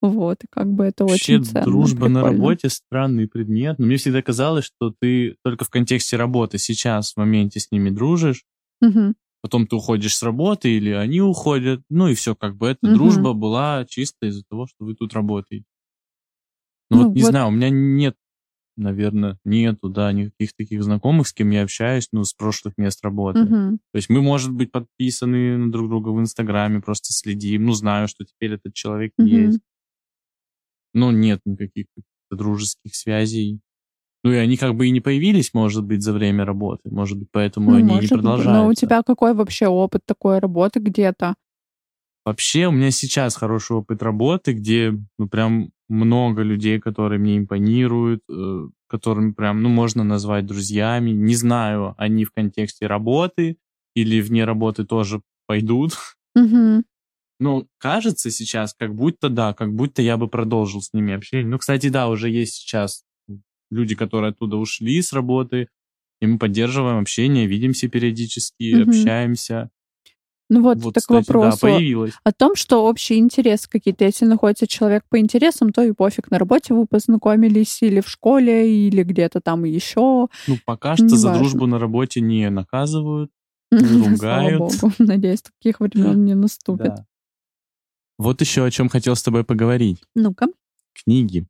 [0.00, 3.78] Вот, и как бы это Вообще, очень ценно, дружба на работе странный предмет.
[3.78, 7.90] Но мне всегда казалось, что ты только в контексте работы сейчас в моменте с ними
[7.90, 8.44] дружишь,
[8.80, 9.14] Мгм.
[9.44, 12.94] Потом ты уходишь с работы или они уходят, ну и все, как бы эта Мгм.
[12.94, 15.66] дружба была чисто из-за того, что вы тут работаете.
[16.90, 18.16] Ну, Ну, вот не вот- знаю, у меня нет,
[18.78, 23.40] наверное, нету, да, никаких таких знакомых, с кем я общаюсь, ну, с прошлых мест работы.
[23.40, 23.80] Мгм.
[23.92, 28.08] То есть мы, может быть, подписаны на друг друга в Инстаграме, просто следим, ну, знаю,
[28.08, 29.28] что теперь этот человек Мгм.
[29.28, 29.60] есть.
[30.94, 31.84] Но нет никаких
[32.30, 33.60] дружеских связей.
[34.24, 36.88] Ну, и они как бы и не появились, может быть, за время работы.
[36.90, 38.44] Может быть, поэтому Ну, они может не быть.
[38.46, 41.34] Но у тебя какой вообще опыт такой работы где-то?
[42.24, 48.22] Вообще, у меня сейчас хороший опыт работы, где, ну, прям много людей, которые мне импонируют,
[48.30, 51.10] э, которыми прям, ну, можно назвать друзьями.
[51.10, 53.58] Не знаю, они в контексте работы
[53.94, 55.92] или вне работы тоже пойдут.
[56.34, 56.84] Мгм.
[57.40, 61.46] Ну, кажется сейчас, как будто да, как будто я бы продолжил с ними общение.
[61.46, 63.04] Ну, кстати, да, уже есть сейчас
[63.70, 65.68] люди, которые оттуда ушли с работы,
[66.20, 68.88] и мы поддерживаем общение, видимся периодически, Мгм.
[68.90, 69.70] общаемся.
[70.50, 72.12] Ну вот, Вот, так кстати, да, вопросу появилось.
[72.22, 74.04] о том, что общие интересы какие-то.
[74.04, 76.30] Если находится человек по интересам, то и пофиг.
[76.30, 80.28] На работе вы познакомились или в школе, или где-то там еще.
[80.46, 81.38] Ну, пока что за Неважно.
[81.40, 83.30] дружбу на работе не наказывают.
[83.72, 84.58] Слава ругают.
[84.58, 84.92] богу.
[84.98, 86.86] Надеюсь, таких времен не наступит.
[86.94, 87.06] Да.
[88.18, 90.00] Вот еще о чем хотел с тобой поговорить.
[90.14, 90.46] Ну-ка.
[90.92, 91.46] Книги.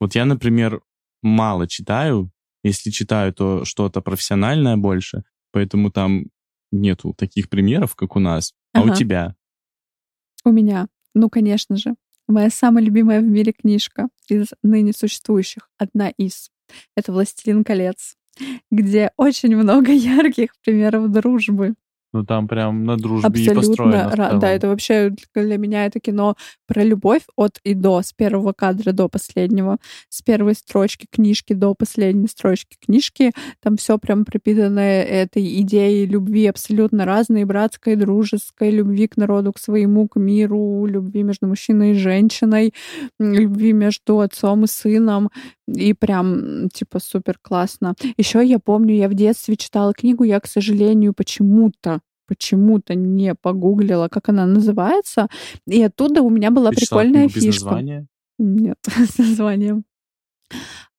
[0.00, 0.82] Вот я, например,
[1.24, 2.30] мало читаю.
[2.62, 5.24] Если читаю, то что-то профессиональное больше.
[5.52, 6.26] Поэтому там
[6.70, 8.52] нету таких примеров, как у нас.
[8.72, 8.94] А у Ага.
[8.96, 9.34] тебя?
[10.44, 11.94] У меня, ну, конечно же,
[12.26, 16.50] моя самая любимая в мире книжка из ныне существующих, одна из.
[16.96, 18.16] Это «Властелин колец»,
[18.70, 21.74] где очень много ярких примеров дружбы.
[22.14, 23.68] Ну, там прям на дружбе и Абсолютно.
[23.68, 24.38] построено.
[24.38, 26.36] Да, это вообще для меня это кино
[26.68, 31.74] про любовь от и до, с первого кадра до последнего, с первой строчки книжки до
[31.74, 33.32] последней строчки книжки.
[33.60, 39.58] Там все прям пропитано этой идеей любви абсолютно разной, братской, дружеской, любви к народу, к
[39.58, 42.74] своему, к миру, любви между мужчиной и женщиной,
[43.18, 45.30] любви между отцом и сыном.
[45.66, 47.94] И прям, типа, супер классно.
[48.16, 54.08] Еще я помню, я в детстве читала книгу, я, к сожалению, почему-то почему-то не погуглила,
[54.08, 55.28] как она называется,
[55.66, 57.64] и оттуда у меня была Ты читала прикольная без фишка.
[57.66, 58.06] названия?
[58.38, 59.84] Нет, с названием.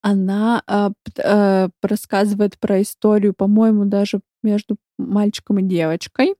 [0.02, 0.92] Она п-
[1.22, 6.34] э, рассказывает про историю, по-моему, даже между мальчиком и девочкой.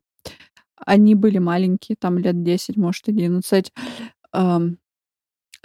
[0.77, 3.73] Они были маленькие, там лет 10, может, 11.
[4.33, 4.77] Ам,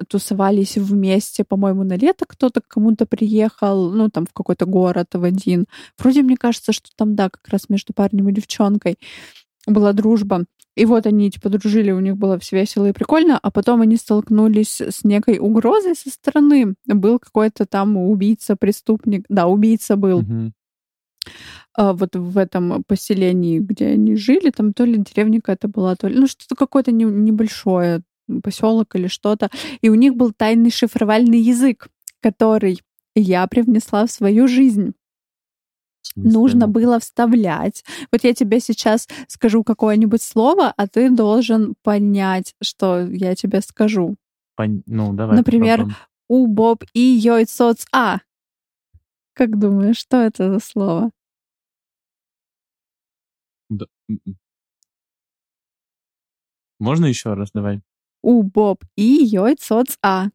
[0.07, 5.23] тусовались вместе, по-моему, на лето кто-то к кому-то приехал, ну, там, в какой-то город в
[5.23, 5.65] один.
[5.97, 8.97] Вроде мне кажется, что там, да, как раз между парнем и девчонкой
[9.67, 10.45] была дружба.
[10.75, 13.97] И вот они, типа, дружили, у них было все весело и прикольно, а потом они
[13.97, 16.75] столкнулись с некой угрозой со стороны.
[16.85, 19.25] Был какой-то там убийца, преступник.
[19.27, 20.21] Да, убийца был.
[21.73, 26.07] А, вот в этом поселении, где они жили, там то ли деревня какая-то была, то
[26.07, 28.01] ли, ну, что-то какое-то не- небольшое
[28.39, 29.49] поселок или что-то.
[29.82, 31.89] И у них был тайный шифровальный язык,
[32.21, 32.82] который
[33.15, 34.93] я привнесла в свою жизнь.
[36.15, 37.84] Нужно было вставлять.
[38.11, 44.15] Вот я тебе сейчас скажу какое-нибудь слово, а ты должен понять, что я тебе скажу.
[44.59, 45.97] Пон- Ну, давай Например, попробуем.
[46.27, 48.19] У, Боб и Йой Соц А.
[49.34, 51.11] Как думаешь, что это за слово?
[53.69, 54.38] Да, м-м.
[56.79, 57.51] Можно еще раз?
[57.53, 57.82] Давай.
[58.24, 60.28] У, Боб и Йой Соц А.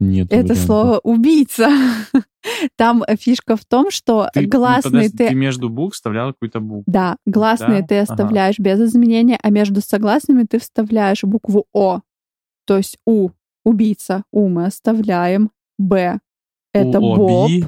[0.00, 0.32] Нет.
[0.32, 1.68] Это слово убийца.
[2.76, 5.34] Там фишка в том, что Ты, ну, гласные подожди, ты ты...
[5.34, 6.84] между букв вставлял какую-то букву.
[6.86, 7.86] Да, гласные Да?
[7.88, 8.12] ты Ага.
[8.12, 12.00] оставляешь без изменения, а между согласными ты вставляешь букву О.
[12.64, 13.30] То есть У—
[13.64, 16.20] убийца, У мы оставляем, Б—
[16.72, 17.64] это У, Боб, оби.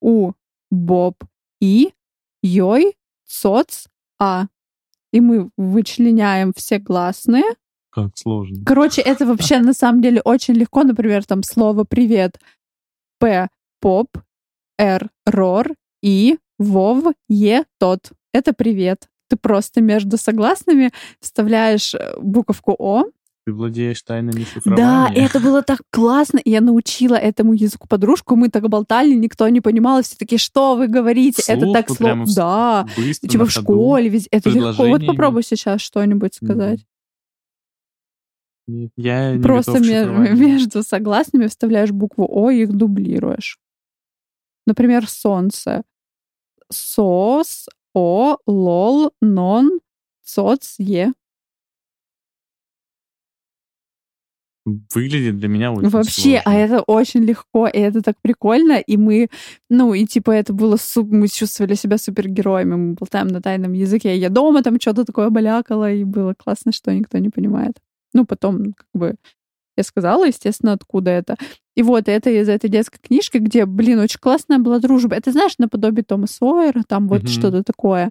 [0.00, 0.32] У—
[0.70, 1.24] Боб,
[1.60, 1.92] И—
[2.42, 3.86] Йой, Соц,
[4.20, 4.46] А.
[5.12, 7.44] И мы вычленяем все гласные.
[7.90, 8.64] Как сложно.
[8.64, 10.84] Короче, это вообще на самом деле очень легко.
[10.84, 12.38] Например, там слово «привет».
[13.18, 13.48] П—
[13.80, 14.18] поп,
[14.78, 18.12] Р— рор, И— вов, Е— тот.
[18.32, 19.08] Это привет.
[19.28, 23.04] Ты просто между согласными вставляешь э, буковку О.
[23.48, 25.14] Ты владеешь тайнами Да, шифрования.
[25.14, 26.36] и это было так классно.
[26.36, 28.36] И я научила этому языку подружку.
[28.36, 30.02] Мы так болтали, никто не понимал.
[30.02, 31.42] Все такие, что вы говорите?
[31.48, 32.04] это Вслух, так сложно.
[32.04, 32.86] прямо в- Да.
[32.94, 34.28] Быстро, Типа в школе везде.
[34.32, 34.86] Это легко.
[34.86, 36.84] Вот попробуй сейчас что-нибудь сказать.
[38.98, 43.58] Я Просто между согласными вставляешь букву О и их дублируешь.
[44.66, 45.84] Например, солнце.
[46.70, 49.80] Сос, О, лол, нон,
[50.22, 51.14] соц, Е.
[54.94, 56.58] Выглядит для меня очень Вообще, а сложно.
[56.58, 59.28] это очень легко, и это так прикольно, и мы,
[59.70, 64.16] ну, и типа это было, суп, мы чувствовали себя супергероями, мы болтаем на тайном языке,
[64.16, 67.74] я дома там что-то такое балякала, и было классно, что никто не понимает.
[68.14, 69.14] Ну, потом, как бы,
[69.76, 71.36] я сказала, естественно, откуда это.
[71.76, 75.14] И вот это из этой детской книжки, где, блин, очень классная была дружба.
[75.14, 77.28] Это, знаешь, наподобие Тома Сойера, там вот Мгм.
[77.28, 78.10] что-то такое.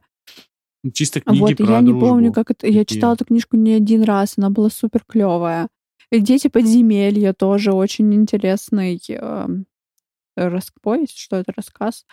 [0.93, 2.07] Чисто книги Вот, про я не дружбу.
[2.07, 2.67] помню, как это.
[2.67, 5.67] Я читала эту книжку не один раз, она была супер клевая.
[6.11, 9.65] Дети подземелья тоже очень интересный эм,
[10.37, 12.05] рас- повесть, что это рассказ.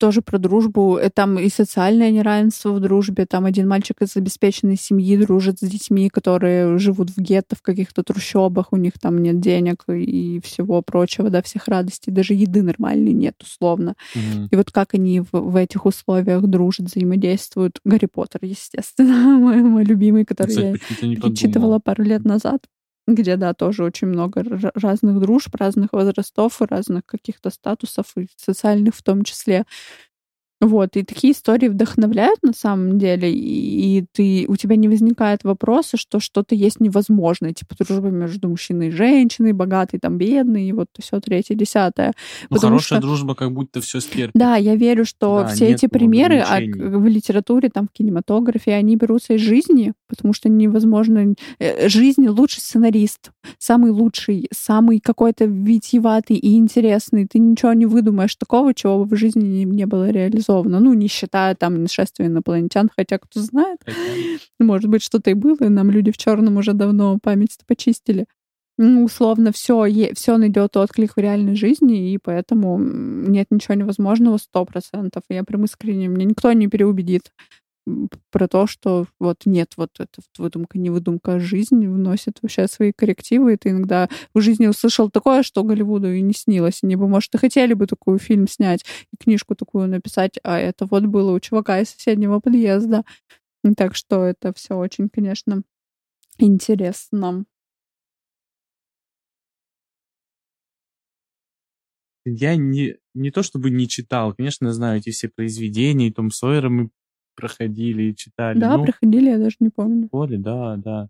[0.00, 0.96] Тоже про дружбу.
[0.96, 3.26] Э, Там и социальное неравенство в дружбе.
[3.26, 8.02] Там один мальчик из обеспеченной семьи дружит с детьми, которые живут в гетто, в каких-то
[8.02, 12.12] трущобах, у них там нет денег и всего прочего, да, всех радостей.
[12.12, 13.94] Даже еды нормальной нет, условно.
[14.16, 14.48] Мгм.
[14.50, 17.78] И вот как они в, в этих условиях дружат, взаимодействуют.
[17.84, 22.66] Гарри Поттер, естественно, мой, мой любимый, который Кстати, я перечитывала пару лет назад,
[23.06, 24.42] где, да, тоже очень много
[24.74, 29.64] разных дружб, разных возрастов, разных каких-то статусов, и социальных в том числе.
[30.64, 35.44] Вот, и такие истории вдохновляют на самом деле, и, и ты, у тебя не возникает
[35.44, 40.72] вопроса, что что-то есть невозможное, типа дружба между мужчиной и женщиной, богатый, там, бедный, и
[40.72, 42.14] вот все третье, десятое.
[42.48, 44.30] Ну, Потому хорошая что- дружба как будто все стерпит.
[44.34, 48.96] Да, я верю, что Да, все эти примеры а, в литературе, там, в кинематографе, они
[48.96, 51.34] берутся из жизни, потому что невозможно...
[51.58, 57.26] э, Жизнь лучший сценарист, самый лучший, самый какой-то витьеватый и интересный.
[57.26, 60.53] Ты ничего не выдумаешь такого, чего в жизни не было реализовано.
[60.62, 63.80] Ну, не считая там нашествия инопланетян, хотя кто знает,
[64.60, 68.26] может быть, что-то и было, и нам люди в черном уже давно память почистили.
[68.76, 74.64] Ну, условно, все, все найдет отклик в реальной жизни, и поэтому нет ничего невозможного сто
[74.64, 75.22] процентов.
[75.28, 77.30] Я прям искренне, мне никто не переубедит
[78.30, 82.92] про то, что вот нет, вот это выдумка, не выдумка, а жизнь вносит вообще свои
[82.92, 86.80] коррективы, и ты иногда в жизни услышал такое, что Голливуду и не снилось.
[86.82, 90.86] Они бы, может, и хотели бы такой фильм снять, и книжку такую написать, а это
[90.86, 93.04] вот было у чувака из соседнего подъезда.
[93.76, 95.62] Так что это все очень, конечно,
[96.38, 97.44] интересно.
[102.26, 106.70] Я не, не то чтобы не читал, конечно, знаю эти все произведения, и Том Сойера
[106.70, 106.90] мы
[107.34, 108.58] проходили и читали.
[108.58, 110.04] Да, ну, проходили, я даже не помню.
[110.04, 111.08] в школе, да, да.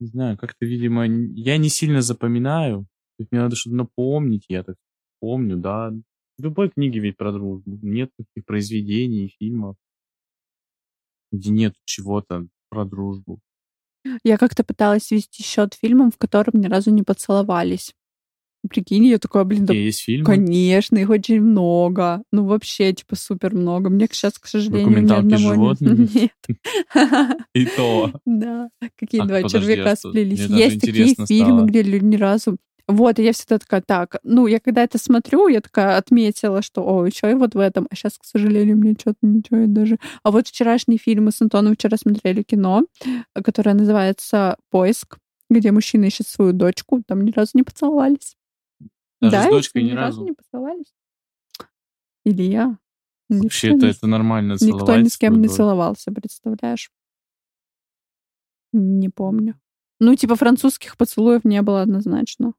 [0.00, 2.82] Не знаю, как-то, видимо, я не сильно запоминаю.
[3.16, 4.76] То есть мне надо что-то напомнить, я так
[5.20, 5.92] помню, да.
[6.38, 7.78] В любой книге ведь про дружбу.
[7.82, 9.76] Нет таких произведений, фильмов,
[11.32, 13.40] где нет чего-то про дружбу.
[14.22, 17.94] Я как-то пыталась вести счет фильмам, в котором ни разу не поцеловались.
[18.68, 20.24] Прикинь, я такая, блин, да есть фильмы?
[20.24, 22.22] конечно, их очень много.
[22.32, 23.90] Ну, вообще, типа, супер много.
[23.90, 26.08] Мне сейчас, к сожалению, ни Документалки одного животными?
[26.14, 26.58] Нет.
[27.54, 28.12] И то.
[28.24, 28.68] Да.
[28.98, 30.46] Какие А, два червяка сплелись.
[30.46, 32.56] Есть такие фильмы, где люди ни разу...
[32.86, 36.82] Вот, и я всегда такая, так, ну, я когда это смотрю, я такая отметила, что,
[36.82, 37.86] о, еще и вот в этом.
[37.90, 39.98] А сейчас, к сожалению, мне что-то ничего я даже...
[40.22, 42.84] А вот вчерашний фильм мы с Антоном вчера смотрели кино,
[43.34, 45.18] которое называется «Поиск»,
[45.50, 48.37] где мужчина ищет свою дочку, там ни разу не поцеловались.
[49.20, 50.24] Даже да, с дочкой ни ни разу.
[50.24, 50.94] не поцеловались.
[52.24, 52.78] Илья.
[53.28, 56.90] Вообще, никто это, нормально Никто целовать ни с кем не целовался, представляешь?
[58.72, 59.58] Не помню.
[60.00, 62.54] Ну, типа французских поцелуев не было однозначно.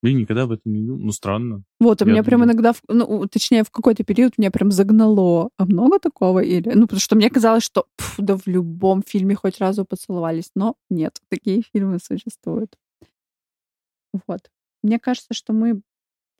[0.00, 1.06] Блин, никогда об этом не думал.
[1.06, 1.64] Ну, странно.
[1.80, 5.50] Вот, у Я меня прям иногда, в- ну, точнее, в какой-то период меня прям загнало.
[5.56, 6.38] А много такого?
[6.38, 10.52] Или, ну, потому что мне казалось, что пф, да в любом фильме хоть разу поцеловались.
[10.54, 12.76] Но нет, такие фильмы существуют.
[14.28, 14.50] Вот.
[14.82, 15.80] Мне кажется, что мы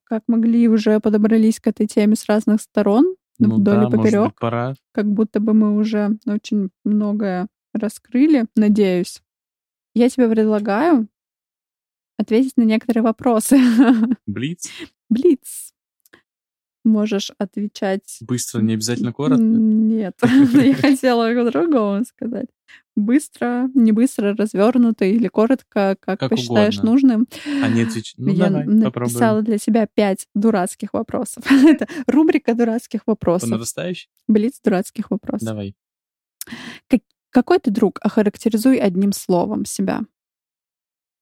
[0.04, 4.24] как могли уже подобрались к этой теме с разных сторон, Ну вдоль да, и поперек.
[4.26, 4.74] быть, пора.
[4.92, 9.22] как будто бы мы уже очень многое раскрыли, надеюсь.
[9.94, 11.08] Я тебе предлагаю
[12.18, 13.58] ответить на некоторые вопросы.
[14.26, 14.70] Блиц.
[15.10, 15.72] Блиц.
[16.88, 18.18] Можешь отвечать...
[18.22, 19.42] Быстро, не обязательно коротко.
[19.42, 20.18] Нет,
[20.54, 22.46] я хотела по-другому сказать.
[22.96, 26.90] Быстро, не быстро, развернуто или коротко, как, Как посчитаешь угодно.
[26.90, 27.28] нужным.
[27.62, 28.14] А не отвеч...
[28.16, 29.44] Ну, я давай, написала попробуем.
[29.44, 31.44] для себя пять дурацких вопросов.
[31.50, 33.50] Это рубрика дурацких вопросов.
[33.50, 34.08] нарастающей?
[34.26, 35.46] Блиц дурацких вопросов.
[35.46, 35.74] Давай.
[37.30, 37.98] Какой ты друг?
[38.02, 40.00] Охарактеризуй одним словом себя.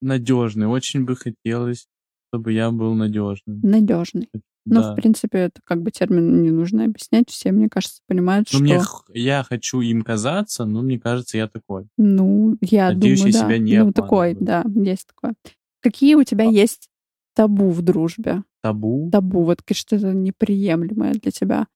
[0.01, 0.67] Надежный.
[0.69, 1.89] Очень бы хотелось,
[2.31, 3.61] чтобы я был надежным.
[3.63, 4.31] Надежный.
[4.69, 4.93] Ну, да.
[4.93, 7.31] в принципе, это как бы термин не нужно объяснять.
[7.31, 8.65] Все, мне кажется, понимают, Ну, что...
[8.65, 8.81] мне
[9.15, 11.87] я хочу им казаться, но мне кажется, я такой.
[11.97, 13.47] Ну, я Надеюсь, думаю, я да.
[13.47, 15.35] себя не ну, такой, да, есть такое.
[15.81, 16.51] Какие у тебя А.
[16.51, 16.89] есть
[17.35, 18.43] табу в дружбе?
[18.61, 19.09] Табу?
[19.13, 21.69] Табу, вот что-то неприемлемое для тебя.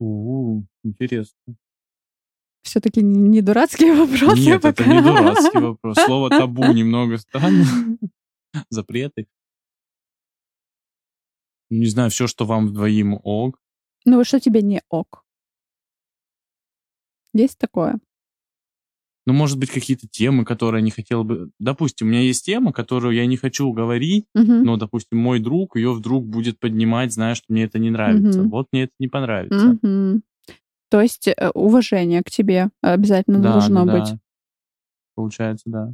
[0.00, 1.38] У, интересно.
[2.62, 4.40] Все-таки не дурацкие вопросы.
[4.40, 4.92] Нет, это пока.
[4.92, 5.96] не дурацкий вопрос.
[6.04, 7.64] Слово табу немного странно.
[8.70, 9.28] Запреты.
[11.70, 13.58] Не знаю, все, что вам вдвоим ок.
[14.04, 15.24] Ну, вот что тебе не ок?
[17.34, 17.98] Есть такое?
[19.26, 21.50] Ну, может быть, какие-то темы, которые я не хотел бы...
[21.58, 24.64] Допустим, у меня есть тема, которую я не хочу говорить, Мгм.
[24.64, 28.40] но, допустим, мой друг ее вдруг будет поднимать, зная, что мне это не нравится.
[28.40, 28.48] Мгм.
[28.48, 29.78] Вот мне это не понравится.
[29.82, 30.22] Мгм.
[30.90, 34.18] То есть э, уважение к тебе обязательно Да, должно да, быть, да.
[35.14, 35.92] Получается, да.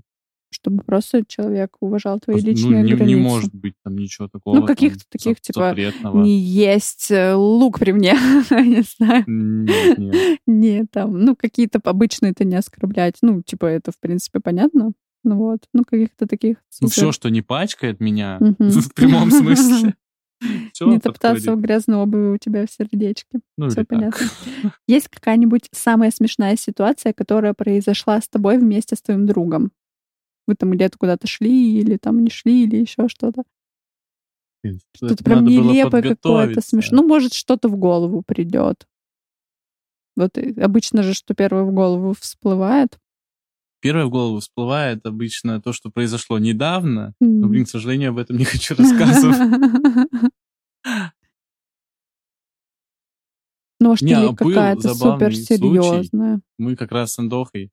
[0.55, 3.05] Чтобы просто человек уважал твои Просто, ну, личные не, границы.
[3.05, 4.57] не может быть там ничего такого.
[4.57, 6.23] там, каких-то таких, типа, запретного.
[6.23, 8.13] Не есть э, лук при мне,
[8.51, 9.25] не знаю.
[9.27, 10.41] Нет, нет.
[10.47, 13.17] Не, там, ну, какие-то обычные-то не оскорблять.
[13.23, 14.93] Ну, типа, это, в принципе, понятно.
[15.25, 19.95] Ну вот, ну, каких-то таких Ну, все, что не пачкает меня, в прямом смысле,
[20.73, 23.41] всё Не топтаться в грязной обуви у тебя в сердечке.
[23.57, 23.99] Ну, Все или так.
[23.99, 24.27] понятно.
[24.87, 29.73] Есть какая-нибудь самая смешная ситуация, которая произошла с тобой вместе с твоим другом?
[30.47, 33.45] Вы там где-то куда-то шли, или там не шли, или еще что-то.
[34.95, 37.01] Что-то прям нелепое какое-то смешное.
[37.01, 38.87] Ну, может, что-то в голову придет.
[40.17, 42.99] Вот и обычно же, что первое в голову всплывает.
[43.81, 47.15] Первое в голову всплывает обычно то, что произошло недавно.
[47.21, 47.41] М.
[47.41, 49.37] Но, блин, к сожалению, об этом не хочу рассказывать.
[53.81, 56.41] Ну, Не, или а какая-то забавный супер серьезная.
[56.57, 57.71] Мы как раз с Андохой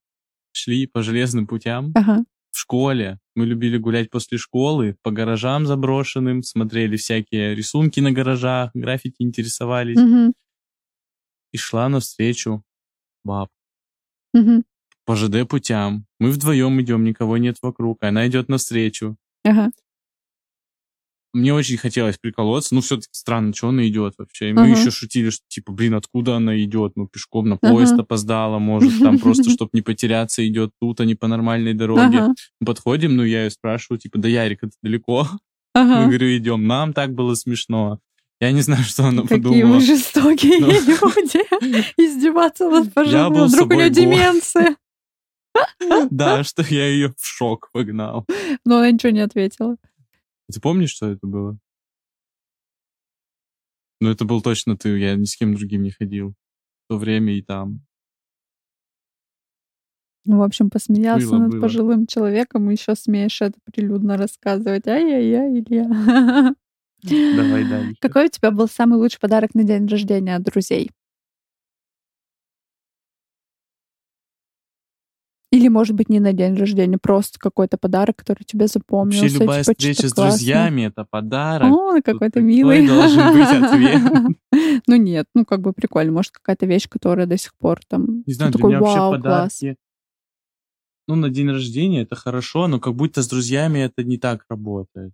[0.52, 2.26] шли по железным путям Ага.
[2.62, 3.18] В школе.
[3.36, 9.98] Мы любили гулять после школы по гаражам заброшенным, смотрели всякие рисунки на гаражах, граффити интересовались.
[9.98, 10.34] Мгм.
[11.54, 12.64] И шла навстречу
[13.24, 13.50] баб
[14.34, 14.64] Мгм.
[15.06, 16.06] по ЖД путям.
[16.20, 18.04] Мы вдвоем идем, никого нет вокруг.
[18.04, 19.18] Она идет навстречу.
[19.44, 19.72] Ага.
[21.34, 22.76] Мне очень хотелось приколоться.
[22.76, 24.50] Ну, все-таки странно, что она идет вообще.
[24.50, 24.72] И мы Ага.
[24.80, 26.94] еще шутили, что типа, блин, откуда она идет?
[26.96, 28.02] Ну, пешком на поезд Ага.
[28.04, 32.28] опоздала, может, там просто, чтобы не потеряться, идет тут, а не по нормальной дороге.
[32.60, 35.28] Мы Подходим, ну, я ее спрашиваю, типа, да, Ярик, это далеко?
[35.74, 36.02] Ага.
[36.02, 36.68] Мы говорю, идем.
[36.68, 38.00] Нам так было смешно.
[38.42, 39.76] Я не знаю, что она Какие подумала.
[39.76, 40.68] вы жестокие Ну.
[40.72, 41.86] люди.
[41.98, 43.48] Издеваться над пожилым.
[43.48, 44.76] Вдруг у нее деменция.
[46.10, 48.26] Да, что я ее в шок погнал.
[48.66, 49.76] Но она ничего не ответила.
[50.52, 51.58] Ты помнишь, что это было?
[54.00, 56.34] Ну, это был точно ты, я ни с кем другим не ходил.
[56.86, 57.82] В то время и там.
[60.26, 61.62] Ну, в общем, посмеялся Было, над было.
[61.62, 64.88] пожилым человеком, и еще смеешь это прилюдно рассказывать.
[64.88, 66.54] Ай-яй-яй, Илья.
[67.04, 67.96] Давай дальше.
[68.02, 70.92] Какой у тебя был самый лучший подарок на день рождения от друзей?
[75.52, 79.24] Или, может быть, не на день рождения, просто какой-то подарок, который тебе запомнился.
[79.24, 80.32] Вообще любая типа, встреча с классное.
[80.38, 81.70] друзьями— это подарок.
[81.70, 82.88] О, какой-то милый.
[82.88, 84.82] должен быть ответ.
[84.88, 86.14] Ну нет, ну как бы прикольно.
[86.14, 88.24] Может, какая-то вещь, которая до сих пор там...
[88.26, 89.78] Не знаю, ну, для такой, меня вообще подарки...
[91.08, 95.12] Ну, на день рождения это хорошо, но как будто с друзьями это не так работает.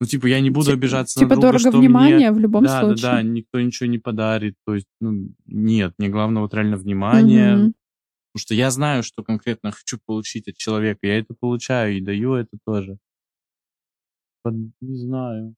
[0.00, 2.32] Ну, типа, я не буду Ти- обижаться Типа на друга, дорого что внимание мне...
[2.32, 3.02] в любом Да, случае.
[3.02, 4.54] да, да, никто ничего не подарит.
[4.66, 7.56] То есть, ну, нет, мне главное вот реально внимание.
[7.56, 7.74] Мгм.
[8.34, 11.06] Потому что я знаю, что конкретно хочу получить от человека.
[11.06, 12.98] Я это получаю и даю это тоже.
[14.42, 15.54] Вот Не знаю.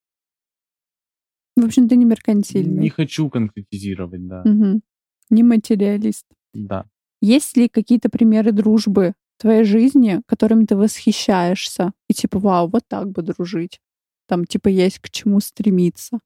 [1.56, 2.90] В общем, ты не Не меркантильный.
[2.90, 4.42] хочу конкретизировать, да.
[4.44, 4.82] Мгм.
[5.30, 6.26] Не материалист.
[6.52, 6.84] Да.
[7.22, 11.94] Есть ли какие-то примеры дружбы в твоей жизни, которыми ты восхищаешься?
[12.10, 13.80] И типа, вау, вот так бы дружить.
[14.28, 16.18] Там, типа, есть к чему стремиться.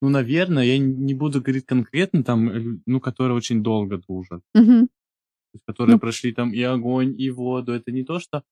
[0.00, 4.42] Ну, наверное, я не буду говорить конкретно, там, э, ну, которые очень долго дружат.
[4.54, 6.00] Есть, которые Ну.
[6.00, 7.72] прошли там и огонь, и воду.
[7.72, 8.42] Это не то, что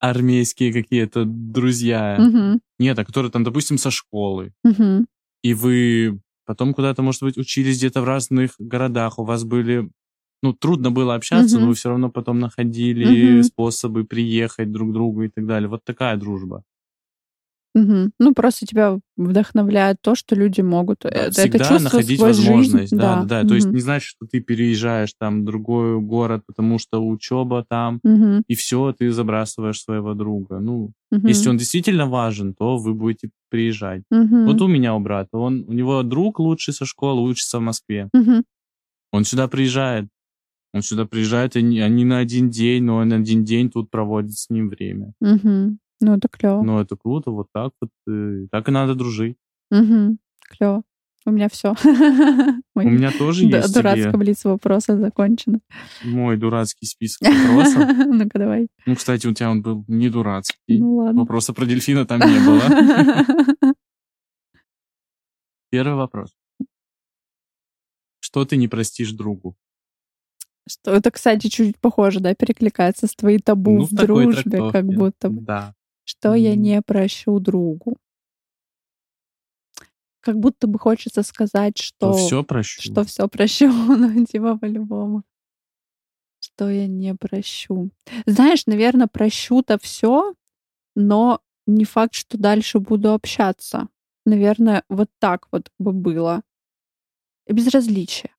[0.00, 2.18] армейские какие-то друзья.
[2.18, 2.60] Мгм.
[2.78, 4.52] Нет, а которые там, допустим, со школы.
[4.64, 5.06] Мгм.
[5.42, 9.18] И вы потом куда-то, может быть, учились где-то в разных городах.
[9.18, 9.90] У вас были...
[10.42, 11.68] Ну, трудно было общаться, но Мгм.
[11.70, 13.44] вы все равно потом находили Мгм.
[13.44, 15.68] способы приехать друг к другу и так далее.
[15.70, 16.64] Вот такая дружба.
[17.74, 18.12] Мгм.
[18.20, 22.48] Ну, просто тебя вдохновляет то, что люди могут э, это всегда чувствовать находить сквозь жизнь.
[22.48, 22.96] возможность.
[22.96, 23.48] Да, да, да.
[23.48, 28.00] То есть не значит, что ты переезжаешь там в другой город, потому что учеба там,
[28.04, 28.44] Мгм.
[28.46, 30.60] и все, ты забрасываешь своего друга.
[30.60, 31.26] Ну, Мгм.
[31.26, 34.02] если он действительно важен, то вы будете приезжать.
[34.10, 34.46] Мгм.
[34.46, 38.08] Вот у меня у брата, он, у него друг лучший со школы, учится в Москве.
[38.12, 38.44] Мгм.
[39.12, 40.06] Он сюда приезжает.
[40.72, 44.32] Он сюда приезжает, и не, они на один день, но он один день тут проводит
[44.32, 45.12] с ним время.
[45.20, 45.78] Мгм.
[46.04, 46.62] Ну, это клево.
[46.62, 47.90] Ну, это круто, вот так вот.
[48.06, 49.38] э, Так и надо дружить.
[49.70, 50.18] Мгм.
[50.50, 50.82] Клево.
[51.26, 51.74] У меня все.
[52.74, 55.60] У меня тоже есть Дурацкая блиц вопроса закончена.
[56.04, 57.88] мой дурацкий список вопросов.
[58.06, 58.68] Ну-ка, давай.
[58.84, 60.78] Ну, кстати, у тебя он был не дурацкий.
[60.78, 61.20] Ну ладно.
[61.22, 63.74] Вопроса про дельфина там не было.
[65.70, 66.36] Первый вопрос.
[68.20, 69.56] Что ты не простишь другу?
[70.68, 75.30] Что это, кстати, чуть похоже, да, перекликается с твоей табу Ну, в дружбе, как будто
[75.30, 75.40] бы.
[75.42, 75.74] Да.
[76.04, 77.96] Что я не прощу другу.
[80.20, 82.80] Как будто бы хочется сказать, То что все прощу.
[82.82, 85.22] что все прощу, ну, типа по-любому.
[86.40, 87.90] Что я не прощу.
[88.26, 90.34] Знаешь, наверное, прощу-то все,
[90.94, 93.88] но не факт, что дальше буду общаться.
[94.26, 96.42] Наверное, вот так вот бы было.
[97.46, 98.30] Безразличие.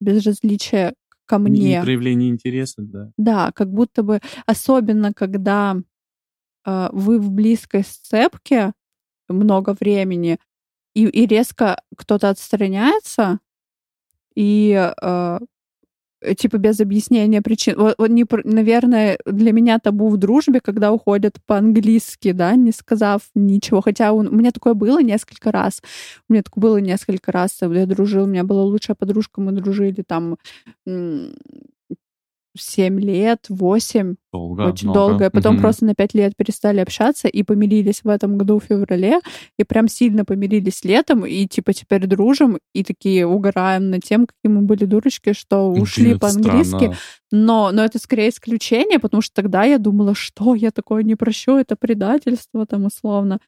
[0.00, 0.94] Безразличие
[1.24, 1.74] ко Не- мне.
[1.76, 3.12] Не проявление интереса, да.
[3.16, 5.76] Да, как будто бы, особенно когда
[6.92, 8.72] вы в близкой сцепке
[9.28, 10.38] много времени,
[10.94, 13.38] и, и резко кто-то отстраняется,
[14.34, 15.38] и э,
[16.36, 17.76] типа без объяснения причин.
[17.76, 23.22] Вот, вот не, наверное, для меня табу в дружбе, когда уходят по-английски, да, не сказав
[23.34, 23.80] ничего.
[23.80, 25.82] Хотя у, у меня такое было несколько раз.
[26.28, 27.58] У меня такое было несколько раз.
[27.60, 30.36] Я дружила, у меня была лучшая подружка, мы дружили там
[32.60, 34.62] 7 лет, 8, Долго.
[34.62, 35.08] очень много.
[35.10, 35.30] долго.
[35.30, 35.62] Потом Мгм.
[35.62, 39.20] просто на 5 лет перестали общаться и помирились в этом году в феврале.
[39.58, 41.24] И прям сильно помирились летом.
[41.26, 42.58] И типа теперь дружим.
[42.74, 46.94] И такие угораем над тем, какие мы были дурочки, что ушли по-английски.
[47.30, 51.56] Но, но это скорее исключение, потому что тогда я думала, что я такое не прощу,
[51.56, 53.38] это предательство там условно.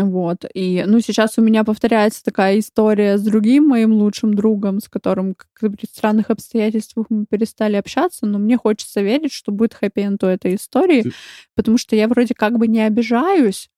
[0.00, 0.44] Вот.
[0.54, 5.34] И, ну, сейчас у меня повторяется такая история с другим моим лучшим другом, с которым
[5.34, 10.26] как при странных обстоятельствах мы перестали общаться, но мне хочется верить, что будет хэппи-энд у
[10.26, 11.12] этой истории, Ты-
[11.54, 13.68] потому что я вроде как бы не обижаюсь,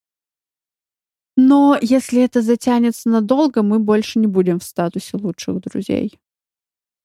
[1.37, 6.19] но если это затянется надолго, мы больше не будем в статусе лучших друзей.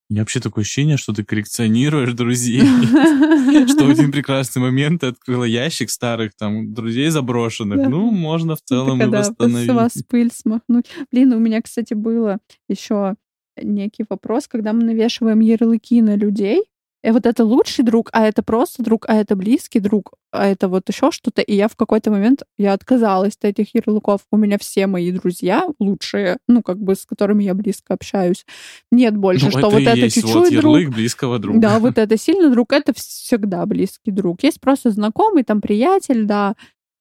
[0.10, 2.61] Меня вообще такое ощущение, что ты коллекционируешь друзей.
[3.68, 7.88] Что в один прекрасный момент ты открыла ящик старых там друзей заброшенных.
[7.88, 9.69] Ну, можно в целом и Когда с восстановить.
[9.72, 10.86] вас пыль смахнуть.
[11.11, 13.15] Блин, у меня, кстати, было еще
[13.61, 16.64] некий вопрос, когда мы навешиваем ярлыки на людей.
[17.02, 20.68] И вот это лучший друг, а это просто друг, а это близкий друг, а это
[20.68, 21.42] вот еще что-то.
[21.42, 24.22] И я в какой-то момент я отказалась от этих ярлыков.
[24.32, 28.46] У меня все мои друзья лучшие, ну, как бы с которыми я близко общаюсь.
[28.92, 30.90] Нет больше, Ну, что это вот это чуть-чуть вот друг.
[30.90, 31.60] близкого друга.
[31.60, 34.44] Да, вот это сильный друг, это всегда близкий друг.
[34.44, 36.56] Есть просто знакомый, там, приятель, да.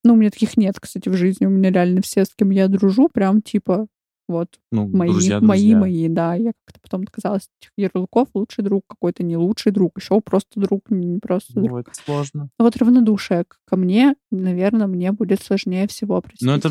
[0.04, 1.46] Ну, у меня таких нет, кстати, в жизни.
[1.46, 3.88] У меня реально все, с кем я дружу, прям типа
[4.28, 5.78] вот Ну, мои, друзья, мои, друзья.
[5.78, 6.34] мои, да.
[6.34, 8.28] Я как-то потом отказалась от этих ярлыков.
[8.34, 11.70] Лучший друг, какой-то не лучший друг, еще просто друг, не просто друг.
[11.70, 12.50] Ну, это сложно.
[12.58, 16.46] Вот равнодушие ко мне, наверное, мне будет сложнее всего простить.
[16.46, 16.70] Но это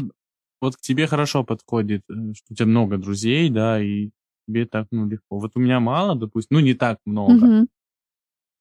[0.61, 4.11] вот к тебе хорошо подходит, э, что у тебя много друзей, да, и
[4.47, 5.39] тебе так, ну, легко.
[5.39, 7.45] Вот у меня мало, допустим, ну, не так много.
[7.45, 7.67] Мгм.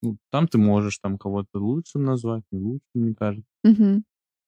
[0.02, 3.50] Ну, там ты можешь там кого-то лучше назвать, не лучше, мне кажется.
[3.64, 4.02] Ну,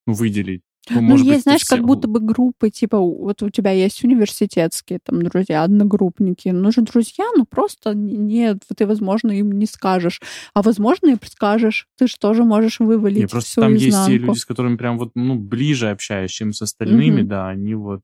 [0.06, 0.62] выделить.
[0.90, 4.02] Ну, Ну, быть, есть, знаешь, как все- будто бы группы, типа, вот у тебя есть
[4.04, 6.48] университетские там друзья, одногруппники.
[6.48, 10.20] Ну же друзья, ну просто нет, ты, возможно, им не скажешь.
[10.54, 11.86] А возможно, и скажешь.
[11.96, 14.26] Ты же тоже можешь вывалить просто всю там есть те изнанку.
[14.26, 17.28] люди, с которыми прям вот, ну, ближе общаюсь, чем с остальными, Мгм.
[17.28, 18.00] да, они вот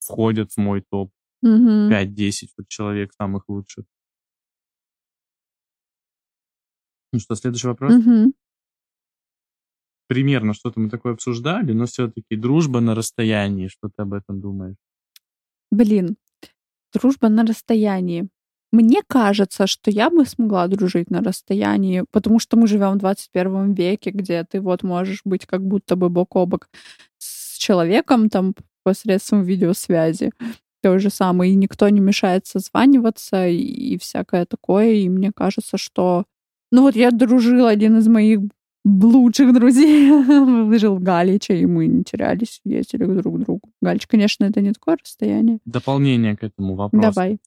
[0.00, 1.10] входят в мой топ
[1.42, 1.88] Мгм.
[1.88, 3.84] 5-10 вот человек самых лучших.
[7.12, 7.94] Ну что, следующий вопрос?
[7.94, 8.34] Мгм.
[10.10, 13.68] Примерно что-то мы такое обсуждали, но все-таки дружба на расстоянии.
[13.68, 14.74] Что ты об этом думаешь?
[15.70, 16.16] Блин,
[16.92, 18.28] дружба на расстоянии.
[18.72, 23.74] Мне кажется, что я бы смогла дружить на расстоянии, потому что мы живем в 21
[23.74, 26.68] веке, где ты вот можешь быть как будто бы бок о бок
[27.18, 30.32] с человеком там посредством видеосвязи.
[30.82, 34.94] То же самое, и никто не мешает созваниваться и, и всякое такое.
[34.94, 36.24] И мне кажется, что...
[36.72, 38.40] Ну вот я дружила, один из моих
[38.84, 40.08] лучших друзей
[40.78, 43.60] жил в Галиче, и мы не терялись, ездили друг к другу.
[43.80, 45.58] Галич, конечно, это не такое расстояние.
[45.64, 47.02] Дополнение к этому вопросу.
[47.02, 47.38] Давай.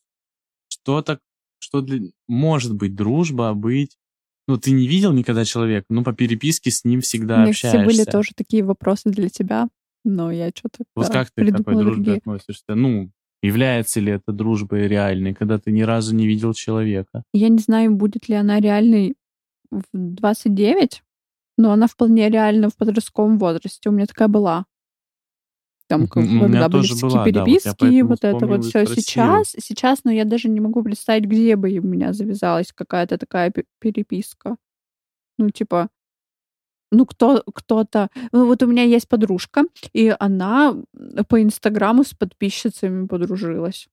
[0.68, 1.20] Что так,
[1.60, 2.10] что для...
[2.28, 3.98] может быть дружба, быть...
[4.46, 7.78] Ну, ты не видел никогда человека, ну, по переписке с ним всегда меня, общаешься.
[7.78, 9.70] кстати, были тоже такие вопросы для тебя,
[10.04, 12.18] но я что-то Вот как ты к такой дружбе другие.
[12.18, 12.76] относишься?
[12.76, 13.10] Ну,
[13.42, 17.24] является ли это дружбой реальной, когда ты ни разу не видел человека?
[17.34, 19.16] Я не знаю, будет ли она реальной
[19.72, 21.04] в 29,
[21.58, 23.90] но она вполне реальна в подростковом возрасте.
[23.90, 24.66] У меня такая была.
[25.88, 28.86] Там, как- когда были всякие была, да, вот я переписки, вот это вот все.
[29.02, 33.52] Сейчас, сейчас, но я даже не могу представить, где бы у меня завязалась какая-то такая
[33.52, 34.56] пе- переписка.
[35.38, 35.90] Ну, типа,
[36.92, 38.10] ну, кто, кто-то...
[38.32, 39.64] Ну, вот у меня есть подружка,
[39.94, 40.76] и она
[41.28, 43.88] по Инстаграму с подписчицами подружилась.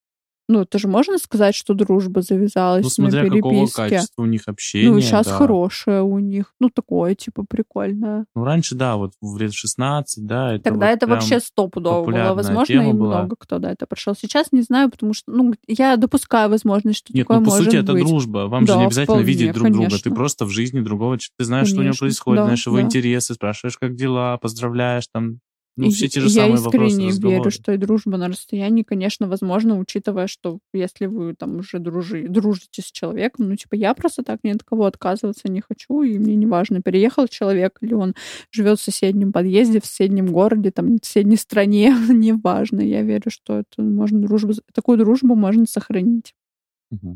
[0.51, 3.83] Ну, это же можно сказать, что дружба завязалась Ну, на смотря какого переписке.
[3.83, 4.91] качества у них общение.
[4.91, 5.33] Ну, и сейчас да.
[5.35, 6.53] хорошее у них.
[6.59, 8.27] Ну, такое, типа, прикольное.
[8.35, 12.35] Ну, раньше, да, вот в лет 16, да, это Тогда вот это вообще стопудово было.
[12.35, 13.19] Возможно, и была.
[13.19, 14.17] много кто, да, это прошел.
[14.21, 17.67] Сейчас не знаю, потому что, ну, я допускаю возможность, что Нет, такое ну, по может
[17.67, 18.05] сути, это быть.
[18.05, 18.49] дружба.
[18.49, 19.85] Вам же Да, не обязательно вполне, видеть друг друга.
[19.91, 20.15] Ты конечно.
[20.17, 21.17] просто в жизни другого.
[21.39, 22.83] Ты знаешь, что у него Конечно, происходит, да, знаешь его да.
[22.83, 25.39] интересы, спрашиваешь, как дела, поздравляешь там.
[25.77, 27.51] Ну, все те же я самые вопросы, искренне верю, разговоры.
[27.51, 32.83] что и дружба на расстоянии, конечно, возможно, учитывая, что если вы там уже дружи, дружите
[32.83, 36.35] с человеком, ну, типа, я просто так ни от кого отказываться не хочу, и мне
[36.35, 38.15] не важно, переехал человек или он
[38.51, 42.81] живет в соседнем подъезде, в соседнем городе, там, в соседней стране, неважно.
[42.81, 46.35] Я верю, что это можно дружбу, такую дружбу можно сохранить.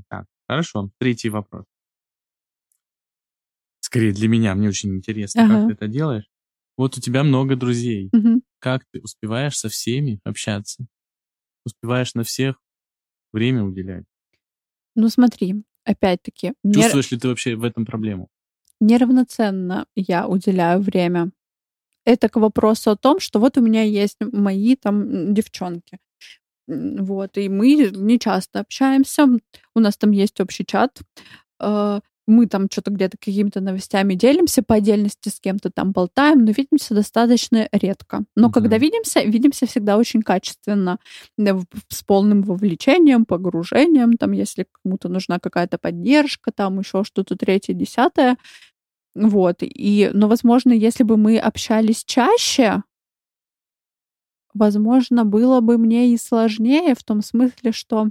[0.09, 0.91] Так, хорошо.
[0.99, 1.65] Третий вопрос.
[3.81, 5.59] Скорее для меня, мне очень интересно, Ага.
[5.59, 6.25] как ты это делаешь.
[6.77, 8.11] Вот у тебя много друзей.
[8.13, 8.34] Мгм.
[8.65, 10.87] Как ты успеваешь со всеми общаться?
[11.67, 12.57] Успеваешь на всех
[13.31, 14.07] время уделять?
[14.95, 18.29] Ну, смотри, опять-таки, не- Чувствуешь ли ты вообще в этом проблему?
[18.81, 21.31] неравноценно я уделяю время.
[22.07, 25.99] Это к вопросу о том, что вот у меня есть мои там девчонки.
[26.67, 29.27] Вот, и мы не часто общаемся.
[29.75, 31.03] У нас там есть общий чат.
[32.27, 36.53] Э, Мы там что-то где-то какими-то новостями делимся, по отдельности с кем-то там болтаем, но
[36.53, 38.25] видимся достаточно редко.
[38.37, 38.83] Но когда Мгм.
[38.83, 40.99] видимся, видимся всегда очень качественно,
[41.39, 47.75] в- с полным вовлечением, погружением, там, если кому-то нужна какая-то поддержка, там еще что-то третье,
[47.75, 48.37] десятое.
[49.17, 49.59] Вот.
[49.63, 52.83] И, но, возможно, если бы мы общались чаще,
[54.55, 58.09] возможно, было бы мне и сложнее в том смысле, что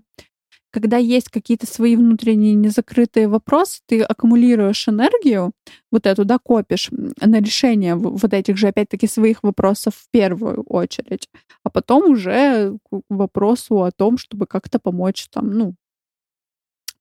[0.74, 5.54] когда есть какие-то свои внутренние незакрытые вопросы, ты аккумулируешь энергию,
[5.92, 11.30] вот эту, да, копишь на решение вот этих же, опять-таки, своих вопросов в первую очередь,
[11.64, 15.76] а потом уже к вопросу о том, чтобы как-то помочь там, ну,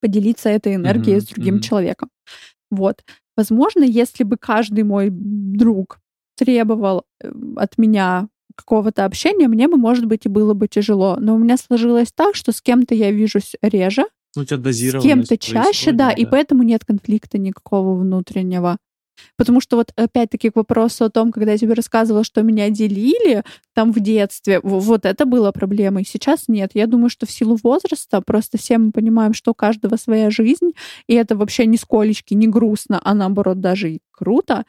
[0.01, 1.63] поделиться этой энергией Мгм, с другим мгм.
[1.63, 2.11] человеком.
[2.71, 3.05] Вот.
[3.37, 6.01] Возможно, если бы каждый мой друг
[6.37, 11.17] требовал э, от меня какого-то общения, мне бы, может быть, и было бы тяжело.
[11.21, 14.05] Но у меня сложилось так, что с кем-то я вижусь реже,
[14.35, 18.79] Ну, у тебя с кем-то чаще, да, и происходит, поэтому нет конфликта никакого внутреннего.
[19.37, 23.45] Потому что вот опять-таки к вопросу о том, когда я тебе рассказывала, что меня делили
[23.75, 26.05] там в детстве, вот это было проблемой.
[26.07, 26.71] Сейчас нет.
[26.75, 30.73] Я думаю, что в силу возраста просто все мы понимаем, что у каждого своя жизнь,
[31.07, 34.65] и это вообще нисколечки не грустно, а наоборот даже и круто,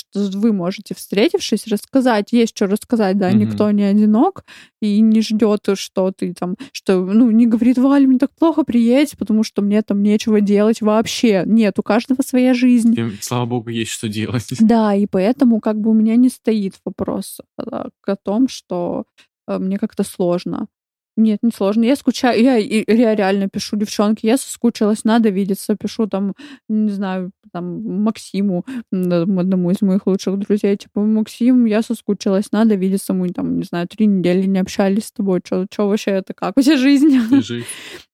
[0.00, 3.38] что вы можете, встретившись, рассказать, есть что рассказать, да, Мгм.
[3.38, 4.44] никто не одинок
[4.80, 9.16] и не ждет, что ты там, что, ну, не говорит, Валя, мне так плохо, приедь,
[9.18, 11.44] потому что мне там нечего делать вообще.
[11.46, 12.94] Нет, у каждого своя жизнь.
[12.94, 14.46] Тебе, слава богу, есть что делать.
[14.60, 19.04] Да, и поэтому как бы у меня не стоит вопрос а, о том, что
[19.46, 20.68] э, мне как-то сложно.
[21.16, 21.84] Нет, не сложно.
[21.84, 26.34] Я скучаю, я, я реально пишу девчонки, я соскучилась, надо видеться, пишу там,
[26.68, 33.12] не знаю, там, Максиму, одному из моих лучших друзей, типа, Максим, я соскучилась, надо видеться,
[33.12, 36.62] мы там, не знаю, три недели не общались с тобой, что вообще это, как у
[36.62, 37.10] тебя жизнь?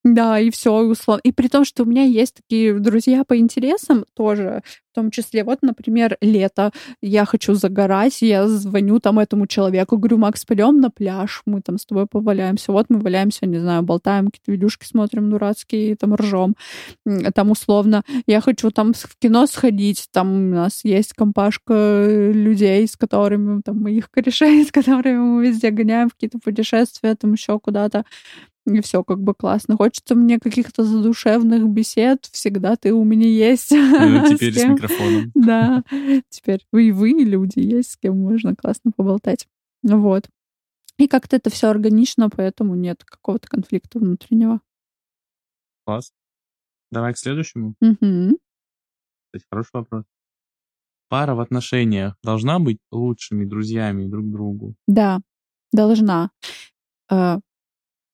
[0.03, 1.19] Да, и все, и условно.
[1.23, 4.63] И при том, что у меня есть такие друзья по интересам тоже,
[4.97, 6.71] том числе, вот, например, лето,
[7.03, 11.77] я хочу загорать, я звоню там этому человеку, говорю, Макс, пойдем на пляж, мы там
[11.77, 12.71] с тобой поваляемся.
[12.71, 16.55] Вот мы валяемся, не знаю, болтаем, какие-то видюшки смотрим дурацкие, там ржем.
[17.35, 22.95] Там условно, я хочу там в кино сходить, там у нас есть компашка людей, с
[22.95, 28.03] которыми, там, моих корешей, с которыми мы везде гоняем в какие-то путешествия, там еще куда-то
[28.73, 29.77] и все как бы классно.
[29.77, 33.71] Хочется мне каких-то задушевных бесед, всегда ты у меня есть.
[33.71, 35.31] Ну, теперь с, с микрофоном.
[35.35, 35.83] Да,
[36.29, 39.47] теперь вы и вы, люди, есть, с кем можно классно поболтать.
[39.83, 40.29] Вот.
[40.97, 44.61] И как-то это все органично, поэтому нет какого-то конфликта внутреннего.
[45.85, 46.11] Класс.
[46.91, 47.75] Давай к следующему.
[47.81, 48.39] Угу.
[49.25, 50.05] Кстати, хороший вопрос.
[51.09, 54.75] Пара в отношениях должна быть лучшими друзьями друг другу?
[54.87, 55.19] Да,
[55.71, 56.31] должна.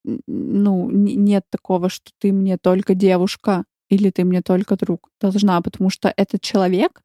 [0.06, 5.10] Ну, нет такого, что ты мне только девушка или ты мне только друг.
[5.22, 7.02] Должна, потому что этот человек,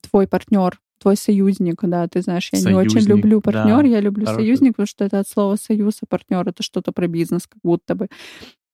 [0.00, 3.88] твой партнер, твой союзник, да, ты знаешь, я союзник, не очень люблю партнер, да.
[3.88, 4.42] я люблю Хороший.
[4.42, 7.94] союзник, потому что это от слова союз, а партнер это что-то про бизнес, как будто
[7.94, 8.08] бы.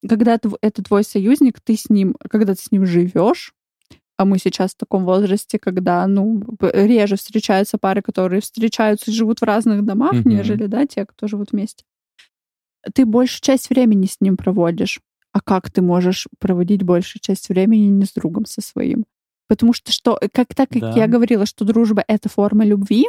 [0.06, 3.54] Когда это твой союзник, ты с ним, когда ты с ним живешь,
[4.16, 9.40] а мы сейчас в таком возрасте, когда, ну, реже встречаются пары, которые встречаются и живут
[9.40, 10.28] в разных домах, mm-hmm.
[10.28, 11.84] нежели, да, те, кто живут вместе
[12.94, 15.00] ты большую часть времени с ним проводишь.
[15.32, 19.04] А как ты можешь проводить большую часть времени не с другом со своим?
[19.48, 20.92] Потому что что, как так как да.
[20.92, 23.06] я говорила, что дружба это форма любви,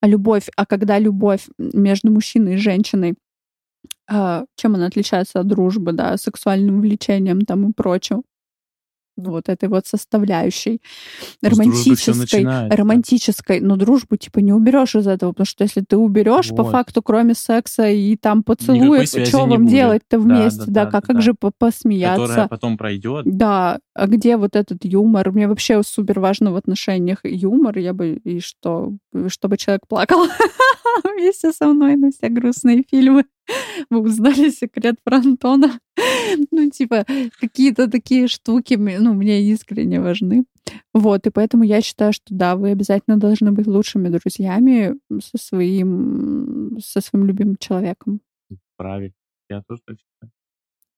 [0.00, 3.14] а любовь, а когда любовь между мужчиной и женщиной,
[4.08, 8.22] а, чем она отличается от дружбы, да, сексуальным влечением там и прочим,
[9.16, 10.80] вот этой вот составляющей
[11.42, 16.56] романтической, романтической, но дружбу типа не уберешь из этого, потому что если ты уберешь вот.
[16.56, 21.06] по факту, кроме секса и там поцелуев, что вам делать-то вместе, да, да, да, как,
[21.06, 25.32] да, как же посмеяться, которая потом пройдет, да, а где вот этот юмор?
[25.32, 28.92] Мне вообще супер важно в отношениях юмор, я бы и что,
[29.28, 30.26] чтобы человек плакал
[31.04, 33.24] вместе со мной на все грустные фильмы.
[33.90, 35.78] Вы узнали секрет про Антона.
[36.50, 37.04] Ну, типа,
[37.40, 40.44] какие-то такие штуки, ну, мне искренне важны.
[40.94, 46.78] Вот, и поэтому я считаю, что да, вы обязательно должны быть лучшими друзьями со своим,
[46.80, 48.20] со своим любимым человеком.
[48.76, 49.14] Правильно.
[49.48, 50.32] Я тоже так считаю.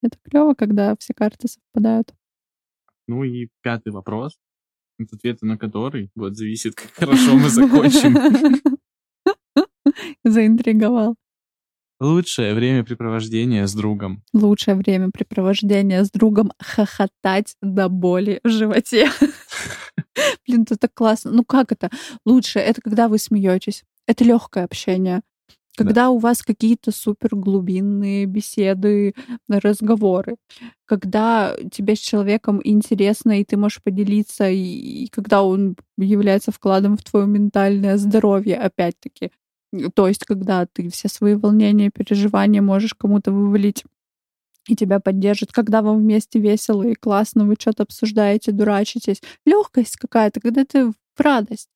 [0.02, 2.14] Это клево, когда все карты совпадают.
[3.06, 4.38] Ну и пятый вопрос,
[4.98, 8.14] от ответа на который вот зависит, как хорошо мы закончим.
[10.24, 11.16] Заинтриговал.
[12.04, 14.22] Лучшее времяпрепровождение с другом.
[14.34, 19.08] Лучшее времяпрепровождение с другом— хохотать до боли в животе.
[20.46, 21.30] Блин, это так классно.
[21.30, 21.88] Ну как это?
[22.26, 23.84] Лучше это когда вы смеетесь.
[24.06, 25.22] Это легкое общение.
[25.78, 26.10] Когда да.
[26.10, 29.14] у вас какие-то супер глубинные беседы,
[29.48, 30.36] разговоры,
[30.84, 34.58] когда тебе с человеком интересно, и ты можешь поделиться, и,
[35.04, 39.30] и когда он является вкладом в твое ментальное здоровье, опять-таки,
[39.94, 43.84] то есть, когда ты все свои волнения, переживания можешь кому-то вывалить
[44.66, 49.20] и тебя поддержит, когда вам вместе весело и классно, вы что-то обсуждаете, дурачитесь.
[49.44, 51.68] Легкость какая-то, когда ты в радость.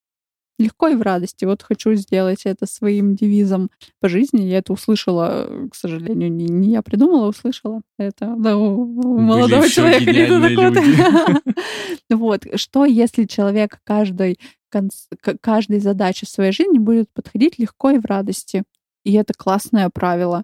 [0.59, 1.45] Легко и в радости.
[1.45, 3.71] Вот хочу сделать это своим девизом
[4.01, 4.43] по жизни.
[4.43, 7.83] Я это услышала, к сожалению, не, не я придумала, а услышала.
[7.97, 10.11] Это да, у, у молодого человека.
[12.11, 12.47] Вот.
[12.55, 14.39] Что, если человек каждой
[15.41, 18.65] каждой задаче в своей жизни будет подходить легко и в радости.
[19.05, 20.43] И это классное правило.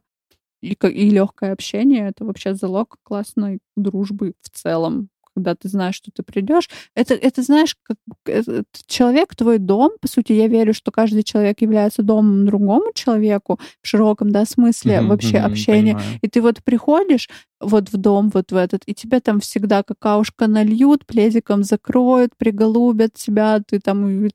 [0.62, 6.10] И, и легкое общение это вообще залог классной дружбы в целом когда ты знаешь, что
[6.10, 6.68] ты придешь.
[6.94, 7.96] Это, это знаешь, как
[8.26, 9.92] этот человек твой дом.
[10.00, 14.94] По сути, я верю, что каждый человек является домом другому человеку в широком да, смысле
[14.94, 15.94] mm-hmm, вообще mm-hmm, общения.
[15.94, 16.18] Понимаю.
[16.22, 17.28] И ты вот приходишь
[17.60, 23.14] вот в дом, вот в этот, и тебе там всегда какаушка нальют, пледиком закроют, приголубят
[23.14, 24.28] тебя, ты там,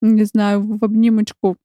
[0.00, 1.56] не знаю, в обнимочку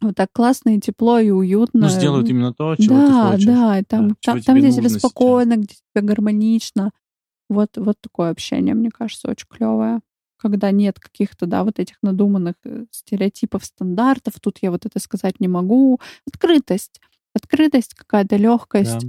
[0.00, 1.82] вот так классно и тепло и уютно.
[1.82, 3.46] Ну, сделают именно то, чего да, ты хочешь.
[3.46, 5.64] Да, там, да, там, там где тебе спокойно, сейчас.
[5.64, 6.92] где тебе гармонично.
[7.48, 10.00] Вот, вот такое общение, мне кажется, очень клевое.
[10.36, 15.40] Когда нет каких-то, да, вот этих надуманных э, стереотипов, стандартов, тут я вот это сказать
[15.40, 15.98] не могу.
[16.26, 17.00] Открытость.
[17.34, 19.06] Открытость, какая-то легкость.
[19.06, 19.08] Да.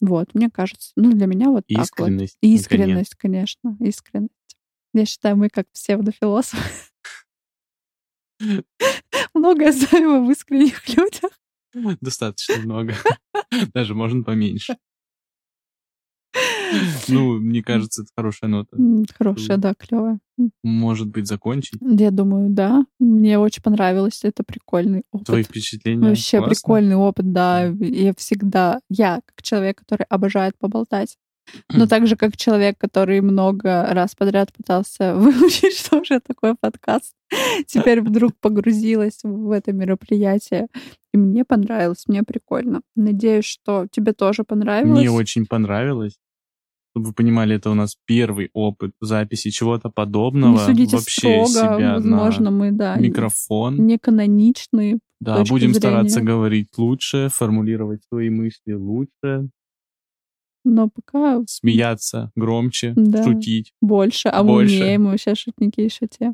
[0.00, 2.54] Вот, мне кажется, ну, для меня вот искренность, так вот.
[2.54, 3.46] Искренность, наконец.
[3.56, 4.56] конечно, искренность.
[4.92, 6.62] Я считаю, мы как псевдофилософы.
[9.34, 11.30] Многое знаем об искренних людях.
[12.00, 12.94] Достаточно много.
[13.72, 14.76] Даже можно поменьше.
[17.08, 18.76] Ну, мне кажется, это хорошая нота.
[19.16, 20.18] Хорошая, да, клевая.
[20.62, 21.78] Может быть, закончить.
[21.80, 22.84] Я думаю, да.
[22.98, 24.20] Мне очень понравилось.
[24.22, 25.26] Это прикольный опыт.
[25.26, 26.08] Твои впечатления?
[26.08, 26.54] Вообще Классно?
[26.54, 27.66] прикольный опыт, да.
[27.66, 31.16] Я всегда, я как человек, который обожает поболтать,
[31.72, 37.14] но также как человек, который много раз подряд пытался выучить, что же такое подкаст,
[37.66, 40.68] теперь вдруг погрузилась в это мероприятие.
[41.12, 42.82] И мне понравилось, мне прикольно.
[42.96, 44.98] Надеюсь, что тебе тоже понравилось.
[44.98, 46.18] Мне очень понравилось.
[46.94, 50.52] Чтобы вы понимали, это у нас первый опыт записи чего-то подобного.
[50.52, 53.84] Не судите Вообще строго, себя возможно, на мы, да, микрофон.
[53.84, 55.00] не каноничные.
[55.20, 56.28] Да, будем стараться зрения.
[56.28, 59.48] говорить лучше, формулировать свои мысли лучше,
[60.64, 63.24] Но пока смеяться громче, Да.
[63.24, 63.72] шутить.
[63.82, 64.76] больше, а Больше.
[64.76, 66.32] умеем, мы вообще шутники еще те.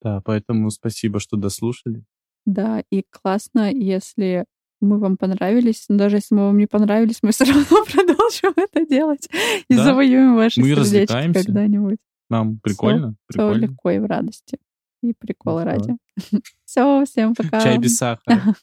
[0.00, 2.04] Да, поэтому спасибо, что дослушали.
[2.46, 4.44] Да, и классно, если
[4.84, 8.86] мы вам понравились, но даже если мы вам не понравились, мы все равно продолжим это
[8.86, 9.28] делать
[9.68, 9.84] и Да.
[9.84, 11.98] завоюем ваши Мы сердечки когда-нибудь.
[12.30, 13.14] Нам прикольно?
[13.28, 13.60] Все Прикольно.
[13.62, 14.58] легко и в радости.
[15.02, 15.96] И прикол Ну, ради.
[16.64, 17.60] Все, всем пока.
[17.60, 18.54] Чай без сахара.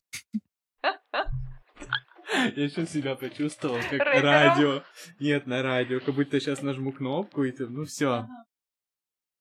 [2.55, 4.83] Я сейчас себя почувствовал как радио.
[5.19, 5.99] Нет, на радио.
[5.99, 8.27] Как будто сейчас нажму кнопку и ты, ну все,